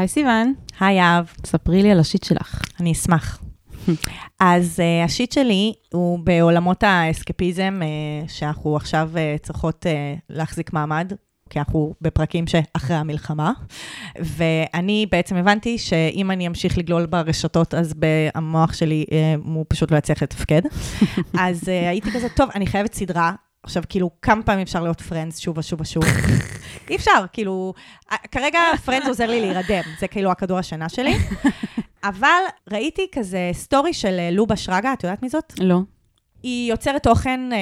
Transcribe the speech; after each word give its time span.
היי 0.00 0.08
סיוון, 0.08 0.54
היי 0.80 1.00
אהב, 1.00 1.24
ספרי 1.46 1.82
לי 1.82 1.90
על 1.90 2.00
השיט 2.00 2.24
שלך. 2.24 2.62
אני 2.80 2.92
אשמח. 2.92 3.42
אז 4.40 4.80
uh, 4.80 5.04
השיט 5.04 5.32
שלי 5.32 5.72
הוא 5.92 6.18
בעולמות 6.18 6.82
האסקפיזם, 6.82 7.80
uh, 7.80 8.30
שאנחנו 8.30 8.76
עכשיו 8.76 9.10
uh, 9.14 9.42
צריכות 9.42 9.86
uh, 9.86 10.20
להחזיק 10.30 10.72
מעמד, 10.72 11.12
כי 11.50 11.58
אנחנו 11.58 11.94
בפרקים 12.00 12.46
שאחרי 12.46 12.96
המלחמה. 12.96 13.52
ואני 14.18 15.06
בעצם 15.10 15.36
הבנתי 15.36 15.78
שאם 15.78 16.30
אני 16.30 16.46
אמשיך 16.46 16.78
לגלול 16.78 17.06
ברשתות, 17.06 17.74
אז 17.74 17.94
המוח 18.34 18.72
שלי, 18.72 19.04
uh, 19.08 19.14
הוא 19.44 19.64
פשוט 19.68 19.90
לא 19.90 19.96
יצליח 19.96 20.22
לתפקד. 20.22 20.62
אז 21.46 21.62
uh, 21.62 21.88
הייתי 21.88 22.10
כזה, 22.10 22.28
טוב, 22.28 22.50
אני 22.54 22.66
חייבת 22.66 22.94
סדרה. 22.94 23.32
עכשיו, 23.62 23.82
כאילו, 23.88 24.10
כמה 24.22 24.42
פעמים 24.42 24.62
אפשר 24.62 24.82
להיות 24.82 25.00
פרנדס 25.00 25.38
שוב 25.38 25.58
ושוב 25.58 25.80
ושוב? 25.80 26.04
אי 26.90 26.96
אפשר, 26.96 27.24
כאילו, 27.32 27.74
כרגע 28.30 28.58
פרנדס 28.84 29.06
עוזר 29.06 29.26
לי 29.26 29.40
להירדם, 29.40 29.82
זה 30.00 30.08
כאילו 30.08 30.30
הכדור 30.30 30.58
השינה 30.58 30.88
שלי. 30.88 31.14
אבל 32.04 32.42
ראיתי 32.70 33.06
כזה 33.12 33.50
סטורי 33.52 33.92
של 33.92 34.16
אה, 34.18 34.30
לובה 34.30 34.56
שרגא, 34.56 34.92
את 34.92 35.04
יודעת 35.04 35.22
מי 35.22 35.28
זאת? 35.28 35.52
לא. 35.60 35.80
היא 36.42 36.70
יוצרת 36.70 37.02
תוכן 37.02 37.52
אה, 37.52 37.58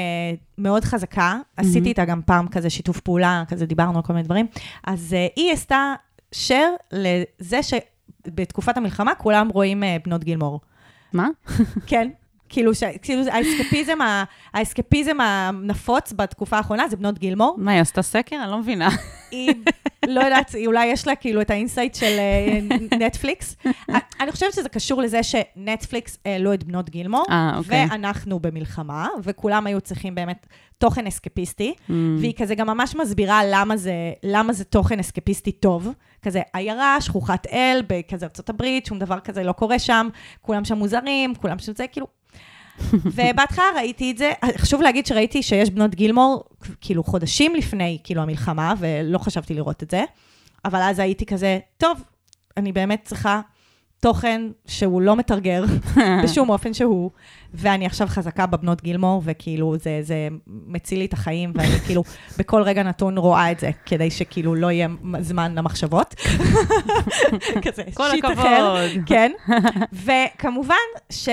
מאוד 0.59 0.85
חזקה, 0.85 1.39
mm-hmm. 1.41 1.61
עשיתי 1.61 1.89
איתה 1.89 2.05
גם 2.05 2.21
פעם 2.27 2.49
כזה 2.49 2.71
שיתוף 2.71 3.01
פעולה, 3.01 3.43
כזה 3.49 3.67
דיברנו 3.67 3.97
על 3.97 4.05
כל 4.05 4.13
מיני 4.13 4.25
דברים. 4.25 4.47
אז 4.85 5.15
אה, 5.15 5.27
היא 5.37 5.53
עשתה 5.53 5.95
share 6.35 6.93
לזה 6.93 7.61
שבתקופת 7.63 8.77
המלחמה 8.77 9.15
כולם 9.15 9.49
רואים 9.49 9.85
אה, 9.85 9.97
בנות 10.05 10.25
גילמור. 10.25 10.61
מה? 11.13 11.29
כן. 11.87 12.09
כאילו, 12.49 12.75
ש... 12.75 12.83
כאילו 13.03 13.23
האסקפיזם, 13.33 14.01
ה... 14.01 14.25
האסקפיזם 14.55 15.21
הנפוץ 15.21 16.13
בתקופה 16.13 16.57
האחרונה 16.57 16.89
זה 16.89 16.97
בנות 16.97 17.19
גילמור. 17.19 17.55
מה, 17.59 17.73
היא 17.73 17.81
עשתה 17.81 18.03
סקר? 18.03 18.37
אני 18.43 18.51
לא 18.51 18.59
מבינה. 18.59 18.89
היא, 19.31 19.51
לא 20.07 20.21
יודעת, 20.21 20.55
אולי 20.67 20.87
יש 20.87 21.07
לה 21.07 21.15
כאילו 21.15 21.41
את 21.41 21.51
ה 21.51 21.56
insight 21.56 21.95
של 21.95 22.17
אה, 22.19 22.77
נטפליקס. 23.07 23.57
אני 24.21 24.33
חושבת 24.33 24.53
שזה 24.53 24.69
קשור 24.69 25.03
לזה 25.03 25.21
שנטפליקס 25.23 26.19
העלו 26.25 26.55
את 26.55 26.65
בנות 26.65 26.91
גילמור, 26.91 27.25
אה, 27.29 27.57
אוקיי. 27.57 27.87
ואנחנו 27.91 28.41
במלחמה, 28.41 29.09
וכולם 29.23 29.67
היו 29.67 29.81
צריכים 29.81 30.15
באמת 30.15 30.47
תוכן 30.79 31.07
אסקפיסטי, 31.07 31.75
mm. 31.79 31.93
והיא 32.19 32.35
כזה 32.37 32.55
גם 32.55 32.67
ממש 32.67 32.97
מסבירה 32.97 33.41
למה 33.51 33.77
זה, 33.77 33.93
למה 34.23 34.53
זה 34.53 34.65
תוכן 34.65 34.99
אסקפיסטי 34.99 35.53
טוב. 35.53 35.89
כזה 36.23 36.41
עיירה, 36.53 37.01
שכוחת 37.01 37.47
אל, 37.47 37.83
בכזה 37.87 38.27
ארצות 38.27 38.51
הברית, 38.51 38.87
שום 38.87 38.99
דבר 38.99 39.21
כזה 39.21 39.43
לא 39.43 39.53
קורה 39.53 39.79
שם, 39.79 40.09
כולם 40.41 40.65
שם 40.65 40.79
מוזרים, 40.79 41.35
כולם 41.35 41.59
שם 41.59 41.73
זה, 41.75 41.87
כאילו, 41.93 42.07
ובהתחלה 42.93 43.65
ראיתי 43.77 44.11
את 44.11 44.19
זה, 44.19 44.33
חשוב 44.57 44.83
להגיד 44.83 45.07
שראיתי 45.07 45.43
שיש 45.43 45.71
בנות 45.71 45.95
גילמור, 45.95 46.45
כאילו 46.81 47.05
חודשים 47.05 47.55
לפני, 47.55 47.99
כאילו, 48.05 48.23
המלחמה, 48.23 48.75
ולא 48.79 49.19
חשבתי 49.19 49.55
לראות 49.55 49.83
את 49.83 49.91
זה, 49.91 50.05
אבל 50.65 50.83
אז 50.83 50.99
הייתי 50.99 51.27
כזה, 51.27 51.59
טוב, 51.77 52.03
אני 52.57 52.73
באמת 52.73 53.01
צריכה 53.05 53.41
תוכן 54.01 54.43
שהוא 54.67 55.03
לא 55.03 55.17
מתרגר 55.17 55.65
בשום 56.25 56.49
אופן 56.51 56.75
שהוא, 56.75 57.11
ואני 57.55 57.87
עכשיו 57.87 58.07
חזקה 58.07 58.47
בבנות 58.47 58.83
גילמור, 58.83 59.23
וכאילו 59.25 59.77
זה, 59.79 59.99
זה 60.03 60.29
מציל 60.47 60.99
לי 60.99 61.05
את 61.05 61.13
החיים, 61.13 61.53
ואני 61.55 61.79
כאילו 61.87 62.05
בכל 62.39 62.63
רגע 62.63 62.83
נתון 62.83 63.19
רואה 63.19 63.53
את 63.53 63.61
זה, 63.61 63.71
כדי 63.87 64.11
שכאילו 64.11 64.55
לא 64.55 64.71
יהיה 64.71 64.89
זמן 65.21 65.55
למחשבות. 65.55 66.15
כזה, 67.65 67.83
shit 68.11 68.25
אחר. 68.25 68.87
כן. 69.07 69.33
וכמובן 69.93 70.75
ש... 71.11 71.29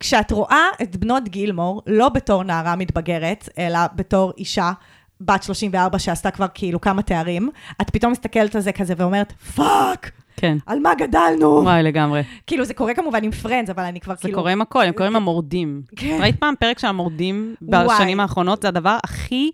כשאת 0.00 0.30
רואה 0.30 0.66
את 0.82 0.96
בנות 0.96 1.28
גילמור, 1.28 1.82
לא 1.86 2.08
בתור 2.08 2.42
נערה 2.42 2.76
מתבגרת, 2.76 3.48
אלא 3.58 3.78
בתור 3.94 4.32
אישה 4.38 4.72
בת 5.20 5.42
34 5.42 5.98
שעשתה 5.98 6.30
כבר 6.30 6.46
כאילו 6.54 6.80
כמה 6.80 7.02
תארים, 7.02 7.50
את 7.82 7.90
פתאום 7.90 8.12
מסתכלת 8.12 8.54
על 8.54 8.60
זה 8.60 8.72
כזה 8.72 8.94
ואומרת, 8.96 9.32
fuck! 9.32 10.10
כן. 10.36 10.56
על 10.66 10.78
מה 10.78 10.94
גדלנו? 10.94 11.46
וואי, 11.46 11.82
לגמרי. 11.82 12.22
כאילו, 12.46 12.64
זה 12.64 12.74
קורה 12.74 12.94
כמובן 12.94 13.24
עם 13.24 13.30
פרנדס, 13.30 13.70
אבל 13.70 13.82
אני 13.82 14.00
כבר 14.00 14.14
זה 14.14 14.20
כאילו... 14.20 14.32
זה 14.32 14.36
קורה 14.36 14.52
עם 14.52 14.60
הכל, 14.60 14.84
הם 14.84 14.92
קוראים 14.92 15.16
המורדים. 15.16 15.82
כן. 15.96 16.18
ראית 16.20 16.36
פעם 16.38 16.54
פרק 16.60 16.78
של 16.78 16.86
המורדים 16.86 17.54
בשנים 17.62 18.20
האחרונות? 18.20 18.62
זה 18.62 18.68
הדבר 18.68 18.96
הכי 19.04 19.50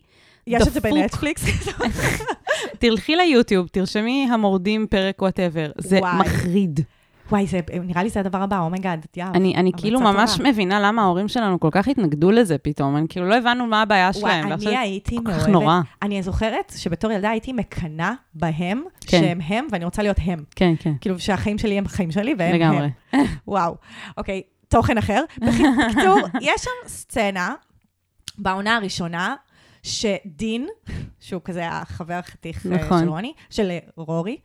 יש 0.47 0.69
את 0.69 0.72
זה 0.72 0.81
בנטפליקס? 0.81 1.44
תלכי 2.78 3.16
ליוטיוב, 3.16 3.69
תרשמי 3.69 4.28
המורדים 4.32 4.87
פרק 4.91 5.22
whatever. 5.22 5.70
זה 5.78 6.00
מחריד. 6.00 6.81
וואי, 7.31 7.47
זה, 7.47 7.60
נראה 7.82 8.03
לי 8.03 8.09
זה 8.09 8.20
הדבר 8.20 8.42
הבא, 8.42 8.59
oh 8.59 8.70
my 8.70 8.81
god, 8.81 9.04
oh 9.04 9.09
יאב. 9.16 9.34
אני, 9.34 9.54
אני 9.54 9.72
כאילו 9.76 10.00
ממש 10.00 10.37
טובה. 10.37 10.50
מבינה 10.50 10.81
למה 10.81 11.03
ההורים 11.03 11.28
שלנו 11.28 11.60
כל 11.60 11.69
כך 11.72 11.88
התנגדו 11.88 12.31
לזה 12.31 12.59
פתאום. 12.59 12.97
אני 12.97 13.06
כאילו 13.09 13.28
לא 13.28 13.37
הבנו 13.37 13.66
מה 13.66 13.82
הבעיה 13.82 14.12
שלהם. 14.12 14.47
וואי, 14.47 14.66
אני 14.66 14.76
הייתי 14.76 15.19
מאוהבת. 15.19 15.37
כל 15.37 15.42
כך 15.42 15.48
נורא. 15.48 15.81
אני 16.03 16.22
זוכרת 16.22 16.72
שבתור 16.76 17.12
ילדה 17.12 17.31
הייתי 17.31 17.53
מקנאה 17.53 18.12
בהם, 18.34 18.82
כן. 19.00 19.20
שהם 19.20 19.41
הם, 19.41 19.66
ואני 19.70 19.84
רוצה 19.84 20.03
להיות 20.03 20.16
הם. 20.25 20.44
כן, 20.56 20.75
כן. 20.78 20.92
כאילו, 21.00 21.19
שהחיים 21.19 21.59
שלי 21.59 21.78
הם 21.78 21.84
החיים 21.87 22.10
שלי, 22.10 22.34
והם 22.38 22.54
לגמרי. 22.54 22.88
הם. 23.12 23.25
וואו. 23.48 23.76
אוקיי, 24.16 24.43
תוכן 24.69 24.98
אחר. 24.98 25.25
בקיצור, 25.38 26.19
יש 26.41 26.60
שם 26.60 26.88
סצנה 26.88 27.54
בעונה 28.38 28.76
הראשונה, 28.76 29.34
שדין, 29.82 30.66
שהוא 31.20 31.41
כזה 31.44 31.69
החבר 31.69 32.14
החתיך 32.14 32.66
אה, 32.66 32.70
נכון. 32.70 33.00
של 33.00 33.08
רוני, 33.08 33.32
של 33.50 33.70
אה, 33.70 33.78
רורי, 33.97 34.32
אה, 34.32 34.37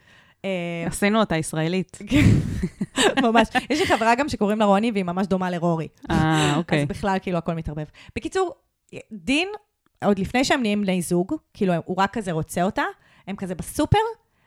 עשינו 0.87 1.19
אותה 1.19 1.37
ישראלית. 1.37 1.99
ממש. 3.23 3.47
יש 3.69 3.79
לי 3.79 3.85
חברה 3.85 4.15
גם 4.15 4.29
שקוראים 4.29 4.59
לה 4.59 4.65
רוני, 4.65 4.91
והיא 4.91 5.03
ממש 5.03 5.27
דומה 5.27 5.49
לרורי. 5.49 5.87
אה, 6.11 6.55
אוקיי. 6.55 6.81
אז 6.81 6.87
בכלל, 6.87 7.17
כאילו, 7.21 7.37
הכל 7.37 7.53
מתערבב. 7.53 7.85
בקיצור, 8.15 8.53
דין, 9.11 9.47
עוד 10.05 10.19
לפני 10.19 10.43
שהם 10.43 10.61
נהיים 10.61 10.81
בני 10.81 11.01
זוג, 11.01 11.33
כאילו, 11.53 11.73
הוא 11.85 11.95
רק 11.97 12.13
כזה 12.13 12.31
רוצה 12.31 12.63
אותה, 12.63 12.83
הם 13.27 13.35
כזה 13.35 13.55
בסופר, 13.55 13.97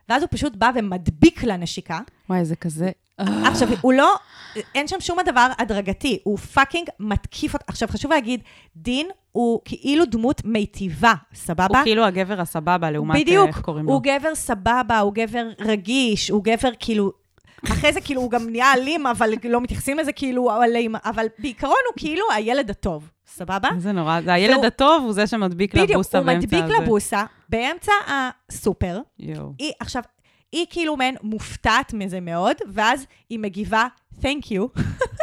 ואז 0.09 0.23
הוא 0.23 0.29
פשוט 0.33 0.57
בא 0.57 0.71
ומדביק 0.75 1.45
לה 1.45 1.57
נשיקה. 1.57 2.01
וואי, 2.29 2.45
זה 2.45 2.57
כזה... 2.57 2.91
עכשיו, 3.19 3.69
הוא 3.81 3.93
לא, 3.93 4.15
אין 4.75 4.89
שם 4.89 5.01
שום 5.01 5.19
דבר 5.27 5.49
הדרגתי, 5.59 6.19
הוא 6.25 6.39
fucking 6.39 6.89
מתקיף 7.01 7.55
אותה. 7.55 7.65
עכשיו, 7.69 7.89
חשוב 7.89 8.13
להגיד, 8.13 8.41
דין 8.77 9.07
הוא 9.35 9.61
כאילו 9.65 10.05
דמות 10.05 10.45
מיטיבה, 10.45 11.15
סבבה? 11.35 11.67
הוא 11.79 11.85
כאילו 11.85 12.05
הגבר 12.05 12.41
הסבבה, 12.41 12.91
לעומת 12.91 13.21
בדיוק, 13.21 13.49
איך 13.49 13.61
קוראים 13.61 13.87
לו. 13.87 14.01
בדיוק, 14.01 14.17
הוא 14.17 14.21
גבר 14.21 14.35
סבבה, 14.35 14.99
הוא 14.99 15.13
גבר 15.15 15.47
רגיש, 15.59 16.31
הוא 16.31 16.45
גבר 16.45 16.69
כאילו... 16.79 17.13
אחרי 17.65 17.93
זה 17.93 18.01
כאילו 18.01 18.21
הוא 18.21 18.31
גם 18.31 18.51
נהיה 18.51 18.73
אלים, 18.73 19.07
אבל 19.07 19.33
לא 19.45 19.61
מתייחסים 19.61 19.99
לזה 19.99 20.13
כאילו 20.13 20.63
אלים, 20.63 20.95
אבל 21.05 21.27
בעיקרון 21.39 21.75
הוא 21.89 21.95
כאילו 21.97 22.25
הילד 22.35 22.71
הטוב, 22.71 23.11
סבבה? 23.27 23.69
זה 23.79 23.93
נורא, 23.93 24.21
זה 24.21 24.33
הילד 24.33 24.55
והוא, 24.55 24.67
הטוב 24.67 25.03
הוא 25.05 25.13
זה 25.13 25.27
שמדביק 25.27 25.75
לה 25.75 25.90
בוסה 25.90 26.21
באמצע 26.21 26.39
הזה. 26.39 26.47
בדיוק, 26.47 26.63
הוא 26.63 26.69
מדביק 26.69 26.83
לה 26.83 26.97
בוסה 26.97 27.25
באמצע 27.49 27.93
הסופר. 28.09 29.01
יואו. 29.19 29.53
עכשיו, 29.81 30.03
היא 30.53 30.67
כאילו 30.71 30.97
מעין 30.97 31.17
מופתעת 31.23 31.93
מזה 31.95 32.21
מאוד, 32.21 32.57
ואז 32.73 33.07
היא 33.31 33.39
מגיבה, 33.39 33.87
Thank 34.21 34.51
you. 34.51 34.71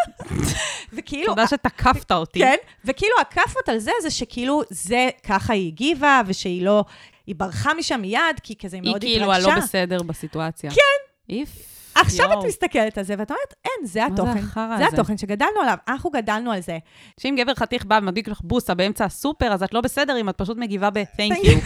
וכאילו... 0.93 1.25
תודה 1.25 1.47
שתקפת 1.47 2.11
אותי. 2.11 2.39
כן, 2.39 2.55
וכאילו 2.85 3.15
הכאפות 3.21 3.69
על 3.69 3.79
זה, 3.79 3.91
זה 4.01 4.11
שכאילו 4.11 4.61
זה, 4.69 5.09
ככה 5.23 5.53
היא 5.53 5.67
הגיבה, 5.67 6.21
ושהיא 6.25 6.65
לא... 6.65 6.83
היא 7.27 7.35
ברחה 7.35 7.73
משם 7.73 8.01
מיד, 8.01 8.21
כי 8.43 8.55
כזה 8.55 8.75
היא 8.75 8.83
מאוד 8.83 8.95
התרגשה. 8.95 9.11
היא 9.11 9.19
כאילו 9.19 9.33
הלא 9.33 9.61
בסדר 9.61 10.03
בסיטואציה. 10.03 10.71
כן. 10.71 11.01
איף. 11.29 11.49
עכשיו 11.95 12.25
יו. 12.31 12.39
את 12.39 12.45
מסתכלת 12.45 12.97
על 12.97 13.03
זה, 13.03 13.15
ואת 13.17 13.31
אומרת, 13.31 13.53
אין, 13.65 13.87
זה 13.87 14.05
התוכן. 14.05 14.41
זה, 14.41 14.77
זה 14.77 14.87
התוכן 14.87 15.17
שגדלנו 15.17 15.61
עליו, 15.61 15.77
אנחנו 15.87 16.09
גדלנו 16.09 16.51
על 16.51 16.61
זה. 16.61 16.77
שאם 17.19 17.35
גבר 17.39 17.53
חתיך 17.55 17.85
בא 17.85 17.99
ומדליק 18.01 18.27
לך 18.27 18.41
בוסה 18.43 18.73
באמצע 18.73 19.05
הסופר, 19.05 19.53
אז 19.53 19.63
את 19.63 19.73
לא 19.73 19.81
בסדר 19.81 20.19
אם 20.21 20.29
את 20.29 20.37
פשוט 20.37 20.57
מגיבה 20.57 20.89
ב-thank 20.89 21.45
you. 21.45 21.59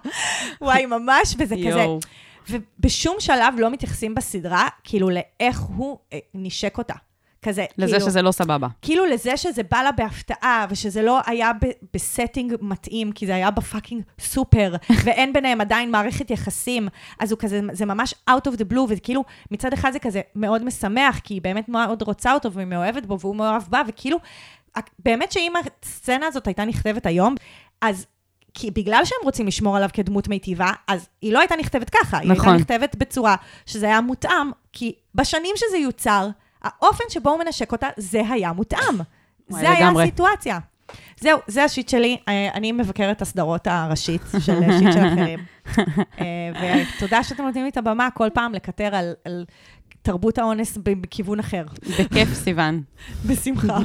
וואי, 0.60 0.86
ממש, 0.86 1.34
וזה 1.38 1.54
כזה... 1.68 1.86
ובשום 2.50 3.16
שלב 3.18 3.54
לא 3.58 3.70
מתייחסים 3.70 4.14
בסדרה, 4.14 4.68
כאילו, 4.84 5.10
לאיך 5.10 5.60
הוא 5.60 5.98
אה, 6.12 6.18
נשק 6.34 6.78
אותה. 6.78 6.94
כזה, 7.48 7.64
לזה 7.78 7.96
כאילו, 7.96 8.10
שזה 8.10 8.22
לא 8.22 8.32
סבבה. 8.32 8.68
כאילו 8.82 9.06
לזה 9.06 9.36
שזה 9.36 9.62
בא 9.70 9.82
לה 9.82 9.92
בהפתעה, 9.92 10.66
ושזה 10.70 11.02
לא 11.02 11.20
היה 11.26 11.50
ב 11.94 12.01
setting 12.01 12.54
מתאים, 12.60 13.12
כי 13.12 13.26
זה 13.26 13.34
היה 13.34 13.50
ב 13.50 13.56
fucking 13.56 14.02
סופר, 14.20 14.74
ואין 15.04 15.32
ביניהם 15.32 15.60
עדיין 15.60 15.90
מערכת 15.90 16.30
יחסים, 16.30 16.88
אז 17.18 17.32
הוא 17.32 17.38
כזה, 17.38 17.60
זה 17.72 17.86
ממש 17.86 18.14
out 18.30 18.48
of 18.48 18.52
the 18.52 18.72
blue, 18.72 18.86
וכאילו, 18.88 19.24
מצד 19.50 19.72
אחד 19.72 19.92
זה 19.92 19.98
כזה 19.98 20.20
מאוד 20.34 20.64
משמח, 20.64 21.18
כי 21.18 21.34
היא 21.34 21.42
באמת 21.42 21.68
מאוד 21.68 22.02
רוצה 22.02 22.34
אותו, 22.34 22.52
והיא 22.52 22.66
מאוהבת 22.66 23.06
בו, 23.06 23.20
והוא 23.20 23.36
מאוהב 23.36 23.62
בה, 23.68 23.82
וכאילו, 23.88 24.18
באמת 24.98 25.32
שאם 25.32 25.52
הסצנה 25.82 26.26
הזאת 26.26 26.46
הייתה 26.46 26.64
נכתבת 26.64 27.06
היום, 27.06 27.34
אז 27.80 28.06
כי 28.54 28.70
בגלל 28.70 29.04
שהם 29.04 29.18
רוצים 29.22 29.46
לשמור 29.46 29.76
עליו 29.76 29.88
כדמות 29.92 30.28
מיטיבה, 30.28 30.72
אז 30.86 31.08
היא 31.22 31.32
לא 31.32 31.38
הייתה 31.38 31.56
נכתבת 31.56 31.90
ככה, 31.90 32.16
נכון. 32.16 32.20
היא 32.22 32.30
הייתה 32.30 32.42
נכון. 32.42 32.54
נכתבת 32.54 32.96
בצורה 32.96 33.36
שזה 33.66 33.86
היה 33.86 34.00
מותאם, 34.00 34.50
כי 34.72 34.92
בשנים 35.14 35.52
שזה 35.56 35.76
יוצר, 35.76 36.28
האופן 36.62 37.04
שבו 37.08 37.30
הוא 37.30 37.38
מנשק 37.38 37.72
אותה, 37.72 37.88
זה 37.96 38.22
היה 38.30 38.52
מותאם. 38.52 38.98
זה 39.48 39.70
היה 39.70 39.88
הסיטואציה. 39.88 40.58
זהו, 41.20 41.38
זה 41.46 41.64
השיט 41.64 41.88
שלי. 41.88 42.18
אה, 42.28 42.48
אני 42.54 42.72
מבקרת 42.72 43.22
הסדרות 43.22 43.66
הראשית 43.66 44.22
של 44.38 44.60
שיט 44.78 44.92
של 44.92 45.06
אחרים. 45.06 45.38
אה, 46.20 46.74
ותודה 46.96 47.22
שאתם 47.22 47.44
נותנים 47.44 47.64
לי 47.64 47.70
את 47.70 47.76
הבמה 47.76 48.08
כל 48.14 48.28
פעם 48.34 48.54
לקטר 48.54 48.94
על, 48.96 49.14
על 49.24 49.44
תרבות 50.06 50.38
האונס 50.38 50.78
בכיוון 50.82 51.40
אחר. 51.40 51.64
בכיף, 52.00 52.34
סיוון. 52.34 52.82
בשמחה. 53.26 53.78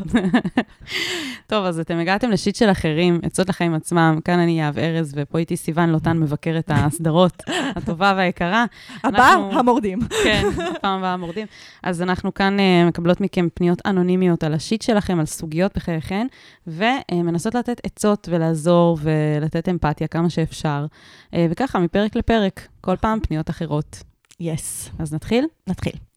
טוב, 1.47 1.65
אז 1.65 1.79
אתם 1.79 1.99
הגעתם 1.99 2.29
לשיט 2.31 2.55
של 2.55 2.71
אחרים, 2.71 3.19
עצות 3.23 3.49
לחיים 3.49 3.73
עצמם. 3.73 4.19
כאן 4.25 4.39
אני 4.39 4.59
יהב 4.59 4.79
ארז, 4.79 5.13
ופה 5.15 5.37
איתי 5.37 5.57
סיוון 5.57 5.89
לוטן 5.89 6.17
מבקר 6.17 6.59
את 6.59 6.71
הסדרות 6.73 7.43
הטובה 7.75 8.13
והיקרה. 8.17 8.65
הבא, 9.03 9.33
אנחנו... 9.33 9.59
המורדים. 9.59 9.99
כן, 10.23 10.43
הפעם 10.75 10.99
הבאה 10.99 11.13
המורדים. 11.13 11.47
אז 11.83 12.01
אנחנו 12.01 12.33
כאן 12.33 12.57
uh, 12.57 12.87
מקבלות 12.87 13.21
מכם 13.21 13.47
פניות 13.53 13.81
אנונימיות 13.85 14.43
על 14.43 14.53
השיט 14.53 14.81
שלכם, 14.81 15.19
על 15.19 15.25
סוגיות 15.25 15.71
בחייכן, 15.75 16.27
ומנסות 16.67 17.55
לתת 17.55 17.81
עצות 17.83 18.29
ולעזור 18.31 18.97
ולתת 19.01 19.69
אמפתיה 19.69 20.07
כמה 20.07 20.29
שאפשר. 20.29 20.85
Uh, 21.31 21.35
וככה, 21.49 21.79
מפרק 21.79 22.15
לפרק, 22.15 22.67
כל 22.81 22.95
פעם 22.95 23.19
פניות 23.19 23.49
אחרות. 23.49 24.03
יס. 24.39 24.87
Yes. 24.87 25.01
אז 25.01 25.13
נתחיל? 25.13 25.45
נתחיל. 25.67 26.10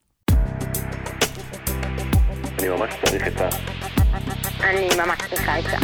אני 2.58 2.69
ממש 2.69 2.94
צריך 3.05 3.26
את 3.26 3.41
ה... 3.41 3.49
אני 4.61 4.88
ממש 4.96 5.19
צריכה 5.31 5.58
את 5.58 5.64
ה... 5.64 5.79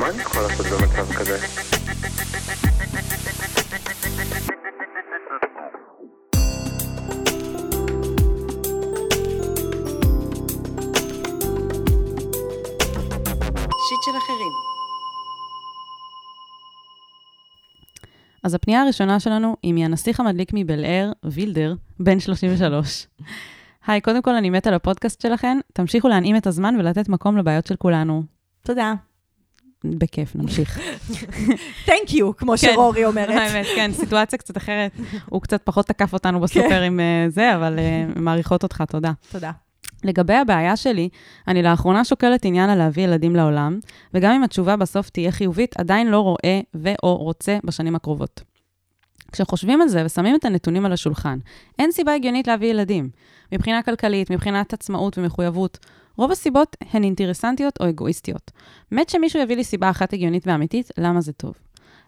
מה 0.00 0.08
אני 0.08 0.22
יכול 0.22 0.42
לעשות 0.42 0.66
במצב 0.66 1.12
כזה? 1.12 1.38
שיט 13.88 14.02
של 14.04 14.16
אחרים. 14.18 14.71
אז 18.42 18.54
הפנייה 18.54 18.82
הראשונה 18.82 19.20
שלנו 19.20 19.56
היא 19.62 19.74
מהנסיך 19.74 20.20
המדליק 20.20 20.50
מבל 20.54 20.84
אר, 20.84 21.12
וילדר, 21.24 21.74
בן 22.00 22.20
33. 22.20 23.06
היי, 23.86 24.00
קודם 24.00 24.22
כל 24.22 24.34
אני 24.34 24.50
מתה 24.50 24.68
על 24.68 24.74
הפודקאסט 24.74 25.20
שלכם, 25.20 25.58
תמשיכו 25.72 26.08
להנעים 26.08 26.36
את 26.36 26.46
הזמן 26.46 26.76
ולתת 26.78 27.08
מקום 27.08 27.36
לבעיות 27.36 27.66
של 27.66 27.76
כולנו. 27.76 28.22
תודה. 28.62 28.94
בכיף, 29.84 30.36
נמשיך. 30.36 30.78
Thank 31.88 32.10
you, 32.10 32.32
כמו 32.36 32.52
כן, 32.52 32.56
שרורי 32.56 33.04
אומרת. 33.04 33.36
האמת, 33.40 33.66
כן, 33.76 33.90
סיטואציה 33.92 34.38
קצת 34.38 34.56
אחרת. 34.56 34.92
הוא 35.28 35.42
קצת 35.42 35.62
פחות 35.64 35.86
תקף 35.86 36.12
אותנו 36.12 36.40
בסופר 36.40 36.68
כן. 36.68 36.82
עם 36.82 37.00
uh, 37.00 37.30
זה, 37.30 37.54
אבל 37.54 37.78
uh, 37.78 38.18
מעריכות 38.18 38.62
אותך, 38.62 38.82
תודה. 38.88 39.12
תודה. 39.32 39.50
לגבי 40.04 40.34
הבעיה 40.34 40.76
שלי, 40.76 41.08
אני 41.48 41.62
לאחרונה 41.62 42.04
שוקלת 42.04 42.44
עניין 42.44 42.70
על 42.70 42.78
להביא 42.78 43.04
ילדים 43.04 43.36
לעולם, 43.36 43.78
וגם 44.14 44.32
אם 44.32 44.42
התשובה 44.42 44.76
בסוף 44.76 45.10
תהיה 45.10 45.32
חיובית, 45.32 45.80
עדיין 45.80 46.10
לא 46.10 46.20
רואה 46.20 46.60
ו/או 46.74 47.16
רוצה 47.16 47.58
בשנים 47.64 47.96
הקרובות. 47.96 48.40
כשחושבים 49.32 49.80
על 49.80 49.88
זה 49.88 50.02
ושמים 50.04 50.36
את 50.36 50.44
הנתונים 50.44 50.86
על 50.86 50.92
השולחן, 50.92 51.38
אין 51.78 51.92
סיבה 51.92 52.14
הגיונית 52.14 52.46
להביא 52.46 52.68
ילדים. 52.68 53.10
מבחינה 53.52 53.82
כלכלית, 53.82 54.30
מבחינת 54.30 54.72
עצמאות 54.72 55.18
ומחויבות, 55.18 55.78
רוב 56.16 56.30
הסיבות 56.30 56.76
הן 56.92 57.04
אינטרסנטיות 57.04 57.80
או 57.80 57.88
אגואיסטיות. 57.88 58.50
מת 58.92 59.08
שמישהו 59.08 59.40
יביא 59.40 59.56
לי 59.56 59.64
סיבה 59.64 59.90
אחת 59.90 60.12
הגיונית 60.12 60.46
ואמיתית, 60.46 60.90
למה 60.98 61.20
זה 61.20 61.32
טוב. 61.32 61.54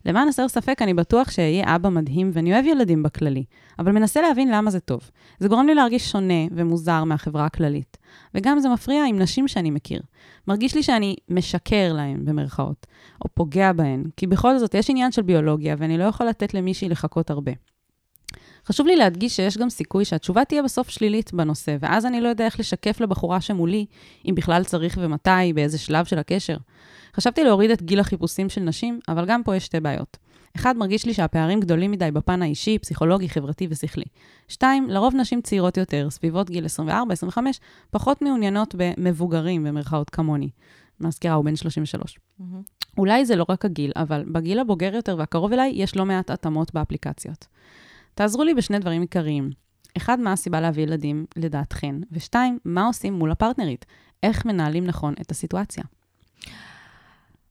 למען 0.06 0.28
הסר 0.28 0.48
ספק, 0.48 0.82
אני 0.82 0.94
בטוח 0.94 1.30
שאהיה 1.30 1.76
אבא 1.76 1.88
מדהים 1.88 2.30
ואני 2.32 2.54
אוהב 2.54 2.64
ילדים 2.66 3.02
בכללי, 3.02 3.44
אבל 3.78 3.92
מנסה 3.92 4.20
להבין 4.20 4.50
למה 4.50 4.70
זה 4.70 4.80
טוב. 4.80 5.10
זה 5.38 5.48
גורם 5.48 5.66
לי 5.66 5.74
להרגיש 5.74 6.10
שונה 6.10 6.44
ומוזר 6.52 7.04
מהחברה 7.04 7.44
הכללית. 7.44 7.96
וגם 8.34 8.58
זה 8.58 8.68
מפריע 8.68 9.04
עם 9.04 9.18
נשים 9.18 9.48
שאני 9.48 9.70
מכיר. 9.70 10.00
מרגיש 10.48 10.74
לי 10.74 10.82
שאני 10.82 11.16
משקר 11.28 11.92
להן, 11.92 12.24
במרכאות, 12.24 12.86
או 13.24 13.28
פוגע 13.34 13.72
בהן, 13.72 14.04
כי 14.16 14.26
בכל 14.26 14.58
זאת 14.58 14.74
יש 14.74 14.90
עניין 14.90 15.12
של 15.12 15.22
ביולוגיה 15.22 15.74
ואני 15.78 15.98
לא 15.98 16.04
יכול 16.04 16.26
לתת 16.26 16.54
למישהי 16.54 16.88
לחכות 16.88 17.30
הרבה. 17.30 17.52
חשוב 18.66 18.86
לי 18.86 18.96
להדגיש 18.96 19.36
שיש 19.36 19.58
גם 19.58 19.70
סיכוי 19.70 20.04
שהתשובה 20.04 20.44
תהיה 20.44 20.62
בסוף 20.62 20.88
שלילית 20.88 21.34
בנושא, 21.34 21.76
ואז 21.80 22.06
אני 22.06 22.20
לא 22.20 22.28
יודע 22.28 22.44
איך 22.44 22.60
לשקף 22.60 23.00
לבחורה 23.00 23.40
שמולי, 23.40 23.86
אם 24.28 24.34
בכלל 24.34 24.64
צריך 24.64 24.98
ומתי, 25.00 25.52
באיזה 25.54 25.78
שלב 25.78 26.04
של 26.04 26.18
הקשר. 26.18 26.56
חשבתי 27.14 27.44
להוריד 27.44 27.70
את 27.70 27.82
גיל 27.82 28.00
החיפושים 28.00 28.48
של 28.48 28.60
נשים, 28.60 29.00
אבל 29.08 29.26
גם 29.26 29.42
פה 29.42 29.56
יש 29.56 29.64
שתי 29.64 29.80
בעיות. 29.80 30.16
אחד, 30.56 30.76
מרגיש 30.76 31.06
לי 31.06 31.14
שהפערים 31.14 31.60
גדולים 31.60 31.90
מדי 31.90 32.10
בפן 32.10 32.42
האישי, 32.42 32.78
פסיכולוגי, 32.78 33.28
חברתי 33.28 33.66
ושכלי. 33.70 34.04
שתיים, 34.48 34.90
לרוב 34.90 35.14
נשים 35.14 35.40
צעירות 35.40 35.76
יותר, 35.76 36.10
סביבות 36.10 36.50
גיל 36.50 36.64
24-25, 36.64 37.38
פחות 37.90 38.22
מעוניינות 38.22 38.74
במבוגרים, 38.78 39.64
במרכאות 39.64 40.10
כמוני. 40.10 40.50
מזכירה, 41.00 41.34
הוא 41.34 41.44
בן 41.44 41.56
33. 41.56 42.18
Mm-hmm. 42.18 42.42
אולי 42.98 43.26
זה 43.26 43.36
לא 43.36 43.46
רק 43.48 43.64
הגיל, 43.64 43.92
אבל 43.96 44.24
בגיל 44.32 44.58
הבוגר 44.58 44.94
יותר 44.94 45.16
והקרוב 45.18 45.52
אליי, 45.52 45.72
יש 45.74 45.96
לא 45.96 46.06
מעט 46.06 46.30
התאמות 46.30 46.74
באפליקציות. 46.74 47.46
תעזרו 48.14 48.44
לי 48.44 48.54
בשני 48.54 48.78
דברים 48.78 49.00
עיקריים. 49.00 49.50
אחד, 49.96 50.20
מה 50.20 50.32
הסיבה 50.32 50.60
להביא 50.60 50.82
ילדים 50.82 51.26
לדעתכן? 51.36 51.94
ושתיים, 52.12 52.58
מה 52.64 52.86
עושים 52.86 53.14
מול 53.14 53.30
הפרטנרית? 53.30 53.84
איך 54.22 54.46
מנהלים 54.46 54.84
נכון 54.84 55.14
את 55.20 55.30
הסיטואציה? 55.30 55.84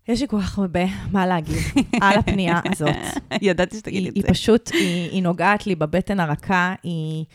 יש 0.08 0.22
לי 0.22 0.28
כל 0.28 0.42
כך 0.42 0.60
הרבה 0.60 0.86
מה 1.12 1.28
להגיד 1.28 1.58
על 2.02 2.20
הפנייה 2.20 2.60
הזאת. 2.72 2.96
ידעתי 3.42 3.78
שתגידי 3.78 4.10
את 4.10 4.14
זה. 4.14 4.22
היא 4.22 4.34
פשוט, 4.34 4.72
היא, 4.74 5.10
היא 5.12 5.24
נוגעת 5.24 5.68
לי 5.68 5.76
בבטן 5.76 6.20
הרכה, 6.20 6.74
היא... 6.84 7.26